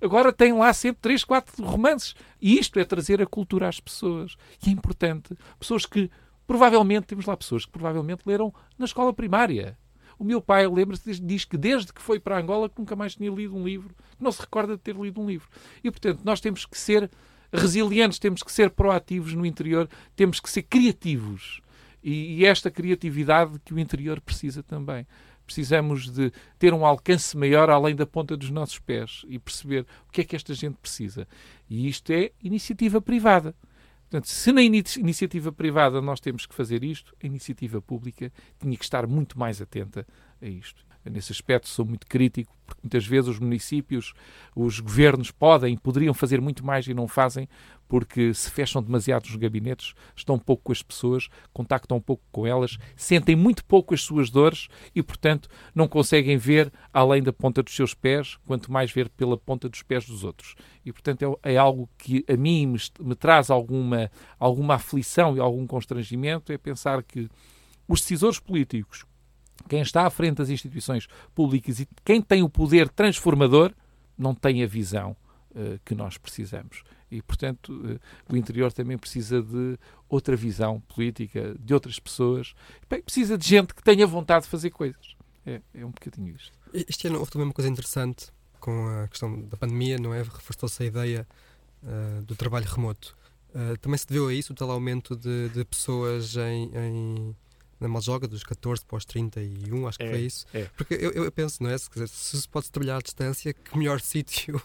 Agora 0.00 0.32
tem 0.32 0.52
lá 0.52 0.72
sempre 0.72 1.00
três, 1.00 1.24
quatro 1.24 1.64
romances. 1.64 2.14
E 2.40 2.58
isto 2.58 2.78
é 2.78 2.84
trazer 2.84 3.22
a 3.22 3.26
cultura 3.26 3.68
às 3.68 3.80
pessoas. 3.80 4.36
E 4.64 4.68
é 4.68 4.72
importante. 4.72 5.36
Pessoas 5.58 5.86
que, 5.86 6.10
provavelmente, 6.46 7.06
temos 7.06 7.24
lá 7.26 7.36
pessoas 7.36 7.64
que 7.64 7.72
provavelmente 7.72 8.22
leram 8.26 8.52
na 8.78 8.84
escola 8.84 9.12
primária. 9.12 9.78
O 10.18 10.24
meu 10.24 10.40
pai, 10.40 10.66
lembra-se, 10.66 11.20
diz 11.20 11.44
que 11.44 11.56
desde 11.56 11.92
que 11.92 12.00
foi 12.00 12.18
para 12.18 12.38
Angola 12.38 12.68
que 12.68 12.78
nunca 12.78 12.96
mais 12.96 13.14
tinha 13.14 13.30
lido 13.30 13.54
um 13.54 13.64
livro. 13.64 13.94
Não 14.18 14.32
se 14.32 14.40
recorda 14.40 14.76
de 14.76 14.82
ter 14.82 14.96
lido 14.96 15.20
um 15.20 15.26
livro. 15.26 15.48
E, 15.84 15.90
portanto, 15.90 16.20
nós 16.24 16.40
temos 16.40 16.66
que 16.66 16.78
ser 16.78 17.10
resilientes, 17.52 18.18
temos 18.18 18.42
que 18.42 18.52
ser 18.52 18.70
proativos 18.70 19.34
no 19.34 19.46
interior, 19.46 19.88
temos 20.14 20.40
que 20.40 20.50
ser 20.50 20.62
criativos. 20.62 21.60
E, 22.02 22.38
e 22.38 22.46
esta 22.46 22.70
criatividade 22.70 23.58
que 23.64 23.74
o 23.74 23.78
interior 23.78 24.20
precisa 24.20 24.62
também 24.62 25.06
precisamos 25.46 26.10
de 26.10 26.32
ter 26.58 26.74
um 26.74 26.84
alcance 26.84 27.36
maior 27.36 27.70
além 27.70 27.94
da 27.94 28.04
ponta 28.04 28.36
dos 28.36 28.50
nossos 28.50 28.80
pés 28.80 29.24
e 29.28 29.38
perceber 29.38 29.86
o 30.08 30.12
que 30.12 30.20
é 30.20 30.24
que 30.24 30.34
esta 30.34 30.52
gente 30.52 30.76
precisa. 30.76 31.26
E 31.70 31.88
isto 31.88 32.10
é 32.10 32.32
iniciativa 32.42 33.00
privada. 33.00 33.54
Portanto, 34.02 34.28
se 34.28 34.52
na 34.52 34.62
iniciativa 34.62 35.50
privada 35.52 36.00
nós 36.02 36.20
temos 36.20 36.46
que 36.46 36.54
fazer 36.54 36.84
isto, 36.84 37.14
a 37.22 37.26
iniciativa 37.26 37.80
pública 37.80 38.32
tinha 38.58 38.76
que 38.76 38.84
estar 38.84 39.06
muito 39.06 39.38
mais 39.38 39.62
atenta 39.62 40.06
a 40.42 40.46
isto 40.46 40.85
nesse 41.10 41.32
aspecto 41.32 41.68
sou 41.68 41.84
muito 41.84 42.06
crítico, 42.06 42.54
porque 42.66 42.80
muitas 42.82 43.06
vezes 43.06 43.30
os 43.30 43.38
municípios, 43.38 44.12
os 44.54 44.80
governos 44.80 45.30
podem 45.30 45.76
poderiam 45.76 46.12
fazer 46.12 46.40
muito 46.40 46.64
mais 46.64 46.86
e 46.86 46.94
não 46.94 47.06
fazem, 47.06 47.48
porque 47.88 48.34
se 48.34 48.50
fecham 48.50 48.82
demasiado 48.82 49.24
os 49.24 49.36
gabinetes, 49.36 49.94
estão 50.14 50.38
pouco 50.38 50.64
com 50.64 50.72
as 50.72 50.82
pessoas, 50.82 51.28
contactam 51.52 52.00
pouco 52.00 52.22
com 52.32 52.46
elas, 52.46 52.78
sentem 52.96 53.36
muito 53.36 53.64
pouco 53.64 53.94
as 53.94 54.02
suas 54.02 54.30
dores 54.30 54.68
e, 54.94 55.02
portanto, 55.02 55.48
não 55.74 55.86
conseguem 55.86 56.36
ver 56.36 56.72
além 56.92 57.22
da 57.22 57.32
ponta 57.32 57.62
dos 57.62 57.74
seus 57.74 57.94
pés, 57.94 58.36
quanto 58.46 58.72
mais 58.72 58.90
ver 58.90 59.08
pela 59.08 59.36
ponta 59.36 59.68
dos 59.68 59.82
pés 59.82 60.06
dos 60.06 60.24
outros. 60.24 60.56
E, 60.84 60.92
portanto, 60.92 61.38
é, 61.42 61.54
é 61.54 61.56
algo 61.56 61.88
que 61.96 62.24
a 62.28 62.36
mim 62.36 62.66
me, 62.66 62.78
me 63.00 63.14
traz 63.14 63.50
alguma, 63.50 64.10
alguma 64.38 64.74
aflição 64.74 65.36
e 65.36 65.40
algum 65.40 65.66
constrangimento, 65.66 66.52
é 66.52 66.58
pensar 66.58 67.02
que 67.02 67.28
os 67.88 68.00
decisores 68.00 68.40
políticos, 68.40 69.04
quem 69.68 69.80
está 69.80 70.06
à 70.06 70.10
frente 70.10 70.36
das 70.36 70.48
instituições 70.48 71.08
públicas 71.34 71.80
e 71.80 71.88
quem 72.04 72.20
tem 72.20 72.42
o 72.42 72.48
poder 72.48 72.88
transformador 72.88 73.72
não 74.16 74.34
tem 74.34 74.62
a 74.62 74.66
visão 74.66 75.16
uh, 75.50 75.78
que 75.84 75.94
nós 75.94 76.16
precisamos. 76.16 76.82
E, 77.10 77.22
portanto, 77.22 77.72
uh, 77.72 78.00
o 78.32 78.36
interior 78.36 78.72
também 78.72 78.96
precisa 78.96 79.42
de 79.42 79.78
outra 80.08 80.36
visão 80.36 80.80
política, 80.80 81.54
de 81.58 81.74
outras 81.74 81.98
pessoas. 81.98 82.54
Bem, 82.88 83.02
precisa 83.02 83.36
de 83.36 83.46
gente 83.46 83.74
que 83.74 83.82
tenha 83.82 84.06
vontade 84.06 84.44
de 84.44 84.50
fazer 84.50 84.70
coisas. 84.70 85.16
É, 85.44 85.60
é 85.74 85.84
um 85.84 85.90
bocadinho 85.90 86.34
isto. 86.34 86.52
Este 86.72 87.08
ano 87.08 87.18
houve 87.18 87.30
também 87.30 87.46
uma 87.46 87.54
coisa 87.54 87.70
interessante 87.70 88.28
com 88.58 88.88
a 88.88 89.08
questão 89.08 89.42
da 89.42 89.56
pandemia, 89.56 89.98
não 89.98 90.12
é? 90.12 90.22
Reforçou-se 90.22 90.82
a 90.82 90.86
ideia 90.86 91.26
uh, 91.82 92.22
do 92.22 92.34
trabalho 92.34 92.66
remoto. 92.66 93.16
também 93.80 93.96
se 93.96 94.06
deveu 94.06 94.28
a 94.28 94.34
isso 94.34 94.52
o 94.52 94.56
tal 94.56 94.70
aumento 94.70 95.14
de, 95.16 95.48
de 95.50 95.64
pessoas 95.64 96.36
em, 96.36 96.70
em 96.74 97.36
na 97.80 97.88
Maljoga, 97.88 98.26
dos 98.26 98.42
14 98.42 98.84
para 98.84 98.96
os 98.96 99.04
31, 99.04 99.86
acho 99.86 99.98
que 99.98 100.04
é, 100.04 100.10
foi 100.10 100.20
isso. 100.20 100.46
É. 100.52 100.64
Porque 100.76 100.94
eu, 100.94 101.10
eu 101.12 101.32
penso, 101.32 101.62
não 101.62 101.70
é? 101.70 101.76
Se, 101.76 101.90
dizer, 101.90 102.08
se 102.08 102.40
se 102.40 102.48
pode 102.48 102.70
trabalhar 102.70 102.96
à 102.96 103.00
distância, 103.00 103.52
que 103.52 103.76
melhor 103.76 104.00
sítio 104.00 104.60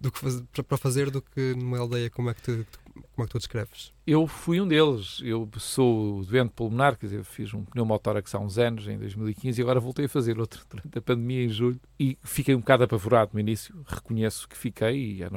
do 0.00 0.10
que 0.10 0.18
faz, 0.18 0.42
para, 0.66 0.76
fazer 0.76 1.10
do 1.10 1.20
que 1.20 1.54
numa 1.54 1.78
aldeia 1.78 2.10
como 2.10 2.30
é 2.30 2.34
que 2.34 2.42
tu, 2.42 2.66
como 2.94 3.24
é 3.24 3.26
que 3.26 3.32
tu 3.32 3.38
descreves? 3.38 3.92
Eu 4.06 4.26
fui 4.26 4.60
um 4.60 4.68
deles. 4.68 5.20
Eu 5.22 5.48
sou 5.58 6.24
doente 6.24 6.52
pulmonar, 6.52 6.96
quer 6.96 7.06
dizer, 7.06 7.24
fiz 7.24 7.52
um 7.52 7.64
pneumotórax 7.64 8.34
há 8.34 8.38
uns 8.38 8.58
anos, 8.58 8.86
em 8.86 8.98
2015, 8.98 9.60
e 9.60 9.62
agora 9.62 9.80
voltei 9.80 10.06
a 10.06 10.08
fazer 10.08 10.38
outro 10.38 10.64
durante 10.68 10.98
a 10.98 11.02
pandemia 11.02 11.44
em 11.44 11.48
julho. 11.48 11.80
E 11.98 12.18
fiquei 12.22 12.54
um 12.54 12.60
bocado 12.60 12.84
apavorado 12.84 13.30
no 13.34 13.40
início. 13.40 13.74
Reconheço 13.86 14.48
que 14.48 14.56
fiquei, 14.56 15.16
e 15.16 15.22
é, 15.22 15.30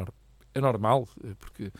é 0.53 0.61
normal, 0.61 1.07
porque 1.39 1.71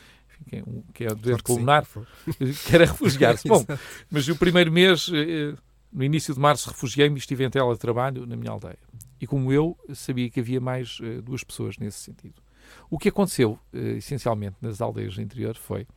que 0.93 1.05
é 1.05 1.13
doente 1.13 1.43
pulmonar, 1.43 1.85
quer 2.67 2.81
refugiar-se. 2.81 3.47
Bom, 3.49 3.65
mas 4.09 4.27
o 4.27 4.35
primeiro 4.35 4.71
mês, 4.71 5.09
eh, 5.13 5.55
no 5.91 6.03
início 6.03 6.33
de 6.33 6.39
março, 6.39 6.69
refugiei-me 6.69 7.15
e 7.15 7.19
estive 7.19 7.45
em 7.45 7.49
teletrabalho 7.49 8.25
na 8.25 8.35
minha 8.35 8.51
aldeia. 8.51 8.79
E 9.19 9.27
como 9.27 9.51
eu, 9.51 9.77
sabia 9.93 10.29
que 10.29 10.39
havia 10.39 10.61
mais 10.61 10.99
eh, 11.01 11.21
duas 11.21 11.43
pessoas 11.43 11.77
nesse 11.77 11.99
sentido. 11.99 12.41
O 12.89 12.97
que 12.97 13.09
aconteceu, 13.09 13.59
eh, 13.73 13.97
essencialmente, 13.97 14.55
nas 14.61 14.81
aldeias 14.81 15.15
do 15.15 15.21
interior 15.21 15.55
foi, 15.55 15.88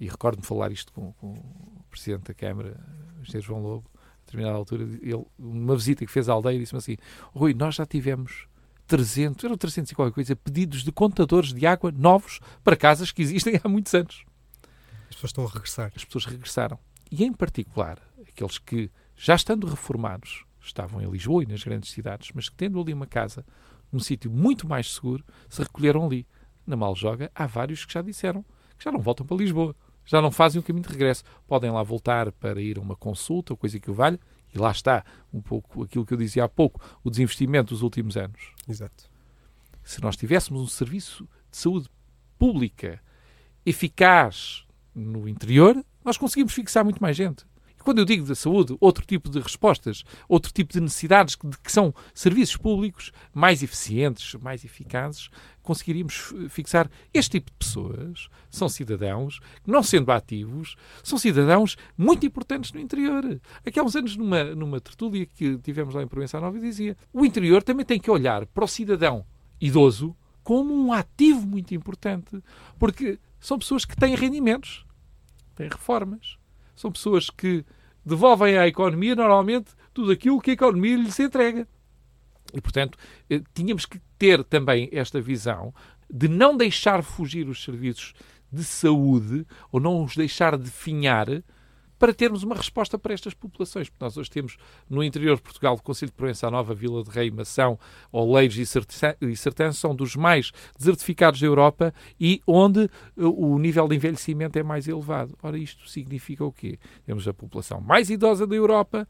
e 0.00 0.06
recordo-me 0.08 0.44
falar 0.44 0.70
isto 0.72 0.92
com, 0.92 1.12
com, 1.14 1.32
o 1.32 1.84
Presidente 1.90 2.28
da 2.28 2.34
Câmara, 2.34 2.78
o 3.20 3.24
José 3.24 3.40
João 3.40 3.62
Lobo, 3.62 3.90
a 3.94 4.26
determinada 4.26 4.56
altura, 4.56 4.84
ele, 5.02 5.24
numa 5.38 5.74
visita 5.74 6.04
que 6.04 6.12
fez 6.12 6.28
à 6.28 6.32
aldeia, 6.32 6.58
disse-me 6.58 6.78
assim, 6.78 6.96
Rui, 7.34 7.54
nós 7.54 7.74
já 7.74 7.86
tivemos 7.86 8.46
300, 8.88 9.44
eram 9.44 9.56
300 9.56 9.92
e 9.92 9.94
qualquer 9.94 10.14
coisa, 10.14 10.34
pedidos 10.34 10.82
de 10.82 10.90
contadores 10.90 11.52
de 11.52 11.66
água 11.66 11.92
novos 11.92 12.40
para 12.64 12.74
casas 12.74 13.12
que 13.12 13.22
existem 13.22 13.60
há 13.62 13.68
muitos 13.68 13.94
anos. 13.94 14.24
As 15.08 15.14
pessoas 15.14 15.30
estão 15.30 15.44
a 15.44 15.48
regressar. 15.48 15.92
As 15.94 16.04
pessoas 16.04 16.24
regressaram. 16.24 16.78
E, 17.10 17.24
em 17.24 17.32
particular, 17.32 17.98
aqueles 18.26 18.58
que, 18.58 18.90
já 19.14 19.34
estando 19.34 19.66
reformados, 19.66 20.44
estavam 20.60 21.02
em 21.02 21.10
Lisboa 21.10 21.42
e 21.42 21.46
nas 21.46 21.62
grandes 21.62 21.90
cidades, 21.90 22.30
mas 22.34 22.48
que 22.48 22.56
tendo 22.56 22.80
ali 22.80 22.92
uma 22.92 23.06
casa 23.06 23.44
num 23.92 24.00
sítio 24.00 24.30
muito 24.30 24.66
mais 24.66 24.94
seguro, 24.94 25.24
se 25.48 25.62
recolheram 25.62 26.04
ali. 26.06 26.26
Na 26.66 26.76
Maljoga, 26.76 27.30
há 27.34 27.46
vários 27.46 27.84
que 27.84 27.92
já 27.94 28.02
disseram 28.02 28.44
que 28.76 28.84
já 28.84 28.92
não 28.92 29.00
voltam 29.00 29.26
para 29.26 29.36
Lisboa. 29.36 29.74
Já 30.04 30.22
não 30.22 30.30
fazem 30.30 30.60
o 30.60 30.62
caminho 30.62 30.86
de 30.86 30.92
regresso. 30.92 31.22
Podem 31.46 31.70
lá 31.70 31.82
voltar 31.82 32.32
para 32.32 32.60
ir 32.60 32.78
a 32.78 32.80
uma 32.80 32.96
consulta 32.96 33.54
coisa 33.56 33.78
que 33.78 33.90
o 33.90 33.94
valha, 33.94 34.18
e 34.58 34.60
lá 34.60 34.70
está 34.70 35.04
um 35.32 35.40
pouco 35.40 35.84
aquilo 35.84 36.04
que 36.04 36.12
eu 36.12 36.18
dizia 36.18 36.44
há 36.44 36.48
pouco, 36.48 36.80
o 37.04 37.10
desinvestimento 37.10 37.72
dos 37.72 37.82
últimos 37.82 38.16
anos. 38.16 38.52
Exato. 38.68 39.08
Se 39.84 40.02
nós 40.02 40.16
tivéssemos 40.16 40.60
um 40.60 40.66
serviço 40.66 41.28
de 41.50 41.56
saúde 41.56 41.88
pública 42.38 43.00
eficaz 43.64 44.66
no 44.94 45.28
interior, 45.28 45.82
nós 46.04 46.18
conseguimos 46.18 46.52
fixar 46.52 46.84
muito 46.84 47.00
mais 47.00 47.16
gente. 47.16 47.46
Quando 47.88 48.00
eu 48.00 48.04
digo 48.04 48.26
da 48.26 48.34
saúde, 48.34 48.76
outro 48.80 49.02
tipo 49.06 49.30
de 49.30 49.40
respostas, 49.40 50.04
outro 50.28 50.52
tipo 50.52 50.74
de 50.74 50.78
necessidades 50.78 51.34
que, 51.34 51.48
que 51.48 51.72
são 51.72 51.94
serviços 52.12 52.54
públicos 52.54 53.12
mais 53.32 53.62
eficientes, 53.62 54.34
mais 54.34 54.62
eficazes, 54.62 55.30
conseguiríamos 55.62 56.34
fixar 56.50 56.90
este 57.14 57.40
tipo 57.40 57.50
de 57.50 57.56
pessoas. 57.56 58.28
São 58.50 58.68
cidadãos 58.68 59.40
não 59.66 59.82
sendo 59.82 60.12
ativos, 60.12 60.76
são 61.02 61.16
cidadãos 61.16 61.78
muito 61.96 62.26
importantes 62.26 62.74
no 62.74 62.80
interior. 62.80 63.40
Aqui 63.64 63.80
há 63.80 63.82
uns 63.82 63.96
anos, 63.96 64.18
numa, 64.18 64.44
numa 64.54 64.82
tertúlia 64.82 65.24
que 65.24 65.56
tivemos 65.56 65.94
lá 65.94 66.02
em 66.02 66.06
Provença 66.06 66.38
Nova, 66.38 66.60
dizia 66.60 66.94
o 67.10 67.24
interior 67.24 67.62
também 67.62 67.86
tem 67.86 67.98
que 67.98 68.10
olhar 68.10 68.44
para 68.44 68.66
o 68.66 68.68
cidadão 68.68 69.24
idoso 69.58 70.14
como 70.44 70.74
um 70.74 70.92
ativo 70.92 71.40
muito 71.46 71.74
importante, 71.74 72.38
porque 72.78 73.18
são 73.40 73.58
pessoas 73.58 73.86
que 73.86 73.96
têm 73.96 74.14
rendimentos, 74.14 74.84
têm 75.56 75.70
reformas, 75.70 76.36
são 76.76 76.92
pessoas 76.92 77.30
que 77.30 77.64
devolvem 78.08 78.56
à 78.56 78.66
economia 78.66 79.14
normalmente 79.14 79.70
tudo 79.92 80.10
aquilo 80.10 80.40
que 80.40 80.50
a 80.50 80.54
economia 80.54 80.96
lhes 80.96 81.18
entrega. 81.20 81.68
E, 82.52 82.60
portanto, 82.60 82.96
eh, 83.28 83.42
tínhamos 83.54 83.84
que 83.84 84.00
ter 84.18 84.42
também 84.42 84.88
esta 84.92 85.20
visão 85.20 85.74
de 86.10 86.28
não 86.28 86.56
deixar 86.56 87.02
fugir 87.02 87.48
os 87.48 87.62
serviços 87.62 88.14
de 88.50 88.64
saúde 88.64 89.46
ou 89.70 89.78
não 89.78 90.02
os 90.02 90.16
deixar 90.16 90.56
definhar 90.56 91.26
para 91.98 92.14
termos 92.14 92.42
uma 92.42 92.54
resposta 92.54 92.98
para 92.98 93.12
estas 93.12 93.34
populações. 93.34 93.88
Porque 93.88 94.04
nós 94.04 94.16
hoje 94.16 94.30
temos 94.30 94.56
no 94.88 95.02
interior 95.02 95.36
de 95.36 95.42
Portugal, 95.42 95.74
o 95.74 95.82
Conselho 95.82 96.10
de 96.10 96.16
Proença 96.16 96.50
Nova, 96.50 96.74
Vila 96.74 97.02
de 97.02 97.10
Rei, 97.10 97.30
Mação, 97.30 97.78
Oleiros 98.12 98.56
e 98.56 99.36
Sertã 99.36 99.72
são 99.72 99.94
dos 99.94 100.16
mais 100.16 100.52
desertificados 100.78 101.40
da 101.40 101.46
Europa 101.46 101.92
e 102.20 102.40
onde 102.46 102.84
eh, 102.84 102.88
o 103.16 103.58
nível 103.58 103.88
de 103.88 103.96
envelhecimento 103.96 104.58
é 104.58 104.62
mais 104.62 104.86
elevado. 104.86 105.36
Ora, 105.42 105.58
isto 105.58 105.88
significa 105.88 106.44
o 106.44 106.52
quê? 106.52 106.78
Temos 107.04 107.26
a 107.26 107.34
população 107.34 107.80
mais 107.80 108.10
idosa 108.10 108.46
da 108.46 108.54
Europa, 108.54 109.06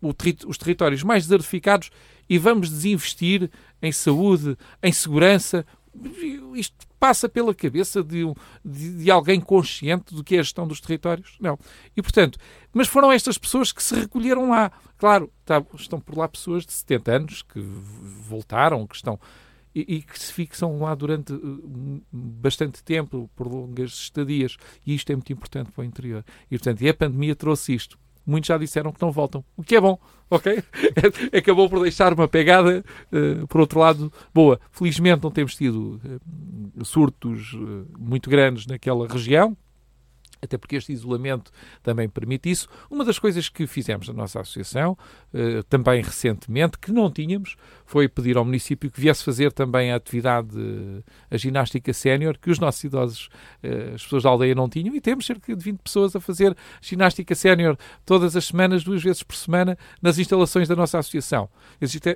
os 0.00 0.58
territórios 0.58 1.02
mais 1.02 1.24
desertificados 1.24 1.90
e 2.28 2.38
vamos 2.38 2.70
desinvestir 2.70 3.50
em 3.82 3.90
saúde, 3.90 4.56
em 4.82 4.92
segurança. 4.92 5.66
Isto 6.54 6.87
passa 6.98 7.28
pela 7.28 7.54
cabeça 7.54 8.02
de, 8.02 8.24
de, 8.64 9.04
de, 9.04 9.10
alguém 9.10 9.40
consciente 9.40 10.14
do 10.14 10.24
que 10.24 10.36
é 10.36 10.40
a 10.40 10.42
gestão 10.42 10.66
dos 10.66 10.80
territórios? 10.80 11.36
Não. 11.40 11.58
E, 11.96 12.02
portanto, 12.02 12.38
mas 12.72 12.88
foram 12.88 13.12
estas 13.12 13.38
pessoas 13.38 13.72
que 13.72 13.82
se 13.82 13.94
recolheram 13.94 14.50
lá. 14.50 14.72
Claro, 14.96 15.32
tá, 15.44 15.62
estão 15.74 16.00
por 16.00 16.16
lá 16.16 16.28
pessoas 16.28 16.66
de 16.66 16.72
70 16.72 17.12
anos 17.12 17.42
que 17.42 17.60
voltaram, 17.60 18.86
que 18.86 18.96
estão 18.96 19.18
e, 19.74 19.96
e, 19.96 20.02
que 20.02 20.18
se 20.18 20.32
fixam 20.32 20.80
lá 20.80 20.94
durante 20.94 21.32
uh, 21.32 22.02
bastante 22.10 22.82
tempo, 22.82 23.30
por 23.36 23.46
longas 23.46 23.92
estadias. 23.92 24.56
E 24.84 24.94
isto 24.94 25.10
é 25.10 25.14
muito 25.14 25.32
importante 25.32 25.70
para 25.70 25.82
o 25.82 25.84
interior. 25.84 26.24
E, 26.50 26.58
portanto, 26.58 26.82
e 26.82 26.88
a 26.88 26.94
pandemia 26.94 27.36
trouxe 27.36 27.74
isto 27.74 27.98
muitos 28.28 28.48
já 28.48 28.58
disseram 28.58 28.92
que 28.92 29.00
não 29.00 29.10
voltam, 29.10 29.42
o 29.56 29.62
que 29.62 29.74
é 29.74 29.80
bom, 29.80 29.98
ok? 30.30 30.62
Acabou 31.36 31.68
por 31.68 31.80
deixar 31.80 32.12
uma 32.12 32.28
pegada, 32.28 32.84
uh, 33.12 33.46
por 33.46 33.60
outro 33.60 33.80
lado, 33.80 34.12
boa. 34.34 34.60
Felizmente 34.70 35.22
não 35.22 35.30
temos 35.30 35.54
tido 35.54 36.00
uh, 36.76 36.84
surtos 36.84 37.54
uh, 37.54 37.86
muito 37.98 38.28
grandes 38.28 38.66
naquela 38.66 39.08
região, 39.08 39.56
até 40.40 40.56
porque 40.56 40.76
este 40.76 40.92
isolamento 40.92 41.50
também 41.82 42.08
permite 42.08 42.50
isso. 42.50 42.68
Uma 42.90 43.04
das 43.04 43.18
coisas 43.18 43.48
que 43.48 43.66
fizemos 43.66 44.08
na 44.08 44.14
nossa 44.14 44.40
associação, 44.40 44.96
eh, 45.32 45.62
também 45.68 46.02
recentemente, 46.02 46.78
que 46.78 46.92
não 46.92 47.10
tínhamos, 47.10 47.56
foi 47.84 48.08
pedir 48.08 48.36
ao 48.36 48.44
município 48.44 48.90
que 48.90 49.00
viesse 49.00 49.24
fazer 49.24 49.52
também 49.52 49.92
a 49.92 49.96
atividade, 49.96 50.48
a 51.30 51.36
ginástica 51.36 51.92
sénior, 51.92 52.38
que 52.38 52.50
os 52.50 52.58
nossos 52.58 52.82
idosos, 52.84 53.28
eh, 53.62 53.92
as 53.94 54.02
pessoas 54.02 54.22
da 54.22 54.30
aldeia 54.30 54.54
não 54.54 54.68
tinham, 54.68 54.94
e 54.94 55.00
temos 55.00 55.26
cerca 55.26 55.54
de 55.54 55.64
20 55.64 55.78
pessoas 55.80 56.14
a 56.14 56.20
fazer 56.20 56.56
ginástica 56.80 57.34
sénior 57.34 57.76
todas 58.04 58.36
as 58.36 58.46
semanas, 58.46 58.84
duas 58.84 59.02
vezes 59.02 59.22
por 59.22 59.36
semana, 59.36 59.76
nas 60.00 60.18
instalações 60.18 60.68
da 60.68 60.76
nossa 60.76 60.98
associação. 60.98 61.48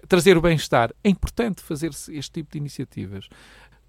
Trazer 0.09 0.37
o 0.37 0.41
bem-estar. 0.41 0.93
É 1.03 1.09
importante 1.09 1.62
fazer 1.62 1.91
este 1.91 2.31
tipo 2.33 2.53
de 2.53 2.59
iniciativas 2.59 3.29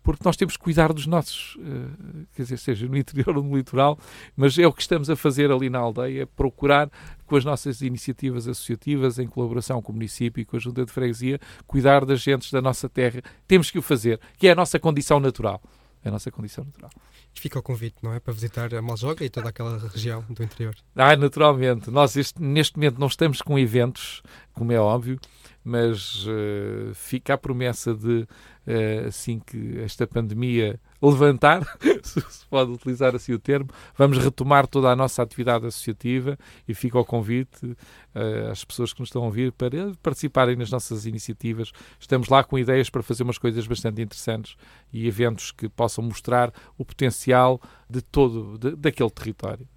porque 0.04 0.22
nós 0.26 0.36
temos 0.36 0.58
que 0.58 0.64
cuidar 0.64 0.92
dos 0.92 1.08
nossos, 1.08 1.56
uh, 1.56 2.28
quer 2.36 2.44
dizer, 2.44 2.58
seja 2.58 2.88
no 2.88 2.98
interior 2.98 3.36
ou 3.38 3.44
no 3.44 3.56
litoral, 3.56 3.98
mas 4.36 4.58
é 4.60 4.68
o 4.68 4.74
que 4.74 4.82
estamos 4.82 5.10
a 5.10 5.16
fazer 5.16 5.52
ali 5.52 5.70
na 5.70 5.80
aldeia, 5.80 6.28
procurar 6.28 6.92
com 7.26 7.36
as 7.38 7.46
nossas 7.46 7.82
iniciativas 7.82 8.48
associativas, 8.48 9.18
em 9.18 9.28
colaboração 9.28 9.82
com 9.82 9.92
o 9.92 9.96
município 9.96 10.42
e 10.42 10.46
com 10.46 10.58
a 10.58 10.60
Junta 10.60 10.86
de 10.86 10.92
Freguesia, 10.92 11.40
cuidar 11.66 12.06
das 12.06 12.22
gentes 12.22 12.52
da 12.52 12.62
nossa 12.62 12.90
terra. 12.90 13.22
Temos 13.48 13.72
que 13.72 13.80
o 13.80 13.82
fazer, 13.82 14.20
que 14.38 14.48
é 14.48 14.52
a 14.52 14.56
nossa 14.56 14.78
condição 14.78 15.20
natural. 15.20 15.62
É 16.04 16.10
a 16.10 16.12
nossa 16.12 16.30
condição 16.30 16.66
natural. 16.66 16.92
Fica 17.34 17.60
o 17.60 17.64
convite, 17.64 17.96
não 18.02 18.14
é? 18.14 18.20
Para 18.20 18.34
visitar 18.34 18.74
a 18.74 18.82
Maljoga 18.82 19.24
e 19.24 19.30
toda 19.30 19.50
aquela 19.50 19.78
região 19.88 20.22
do 20.30 20.44
interior. 20.44 20.76
Ah, 20.96 21.16
naturalmente. 21.16 21.90
Nós 21.90 22.16
este, 22.18 22.42
neste 22.42 22.78
momento 22.78 23.00
não 23.00 23.08
estamos 23.08 23.42
com 23.42 23.58
eventos, 23.58 24.22
como 24.54 24.72
é 24.72 24.80
óbvio, 24.80 25.20
mas 25.64 26.26
uh, 26.28 26.94
fica 26.94 27.34
a 27.34 27.38
promessa 27.38 27.94
de, 27.94 28.28
uh, 28.68 29.08
assim 29.08 29.40
que 29.40 29.80
esta 29.80 30.06
pandemia 30.06 30.80
levantar, 31.10 31.62
se 32.04 32.46
pode 32.50 32.72
utilizar 32.72 33.16
assim 33.16 33.34
o 33.34 33.40
termo, 33.40 33.70
vamos 33.98 34.18
retomar 34.18 34.68
toda 34.68 34.90
a 34.90 34.96
nossa 34.96 35.22
atividade 35.22 35.66
associativa 35.66 36.38
e 36.68 36.74
fica 36.74 37.00
o 37.00 37.06
convite 37.06 37.66
uh, 37.66 38.52
às 38.52 38.64
pessoas 38.64 38.94
que 38.94 39.00
nos 39.00 39.10
estão 39.10 39.24
a 39.24 39.26
ouvir 39.26 39.52
para 39.52 39.92
participarem 40.02 40.56
nas 40.56 40.72
nossas 40.72 41.06
iniciativas. 41.06 41.72
Estamos 42.00 42.30
lá 42.30 42.44
com 42.44 42.58
ideias 42.58 42.90
para 42.90 43.04
fazer 43.04 43.24
umas 43.24 43.38
coisas 43.38 43.68
bastante 43.68 44.02
interessantes 44.02 44.56
e 44.92 45.08
eventos 45.08 45.52
que 45.52 45.68
possam 45.68 46.04
mostrar 46.04 46.54
o 46.78 46.86
potencial 46.86 47.60
de 47.90 48.02
todo, 48.02 48.58
de, 48.58 48.76
daquele 48.76 49.10
território. 49.10 49.68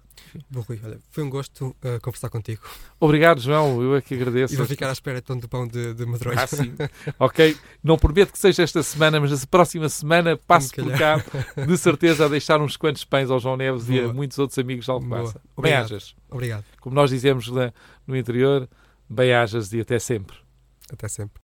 Bom, 0.49 0.61
Rui, 0.61 0.79
olha, 0.83 0.99
foi 1.09 1.23
um 1.23 1.29
gosto 1.29 1.67
uh, 1.67 1.99
conversar 2.01 2.29
contigo. 2.29 2.61
Obrigado, 2.99 3.39
João. 3.41 3.81
Eu 3.81 3.95
é 3.95 4.01
que 4.01 4.13
agradeço. 4.15 4.53
E 4.53 4.57
vou 4.57 4.65
ficar 4.65 4.89
à 4.89 4.91
espera 4.91 5.19
então 5.19 5.37
do 5.37 5.47
pão 5.47 5.67
de, 5.67 5.93
de. 5.93 6.03
Ah, 6.35 6.47
sim. 6.47 6.73
ok. 7.19 7.57
Não 7.83 7.97
prometo 7.97 8.31
que 8.31 8.39
seja 8.39 8.63
esta 8.63 8.81
semana, 8.83 9.19
mas 9.19 9.31
na 9.31 9.47
próxima 9.47 9.87
semana 9.89 10.37
passo 10.37 10.73
por 10.73 10.91
cá, 10.97 11.23
de 11.65 11.77
certeza, 11.77 12.25
a 12.25 12.27
deixar 12.27 12.61
uns 12.61 12.77
quantos 12.77 13.03
pães 13.03 13.29
ao 13.29 13.39
João 13.39 13.57
Neves 13.57 13.85
Boa. 13.85 13.99
e 13.99 14.05
a 14.05 14.13
muitos 14.13 14.37
outros 14.39 14.57
amigos 14.59 14.85
de 14.85 14.91
Alcobaça. 14.91 15.41
Bem-ajas. 15.59 16.15
Obrigado. 16.29 16.65
Como 16.79 16.95
nós 16.95 17.09
dizemos 17.09 17.47
no 18.05 18.15
interior, 18.15 18.67
bem-ajas 19.09 19.71
e 19.73 19.79
até 19.79 19.99
sempre. 19.99 20.37
Até 20.91 21.07
sempre. 21.07 21.46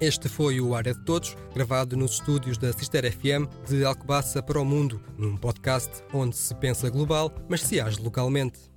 Este 0.00 0.30
foi 0.30 0.58
o 0.62 0.74
Área 0.74 0.94
de 0.94 1.00
Todos, 1.04 1.36
gravado 1.54 1.94
nos 1.94 2.12
estúdios 2.12 2.56
da 2.56 2.72
Sister 2.72 3.04
FM 3.12 3.46
de 3.68 3.84
Alcobaça 3.84 4.42
para 4.42 4.58
o 4.58 4.64
Mundo, 4.64 4.98
num 5.18 5.36
podcast 5.36 5.90
onde 6.10 6.34
se 6.34 6.54
pensa 6.54 6.88
global, 6.88 7.30
mas 7.50 7.60
se 7.60 7.78
age 7.78 8.00
localmente. 8.00 8.69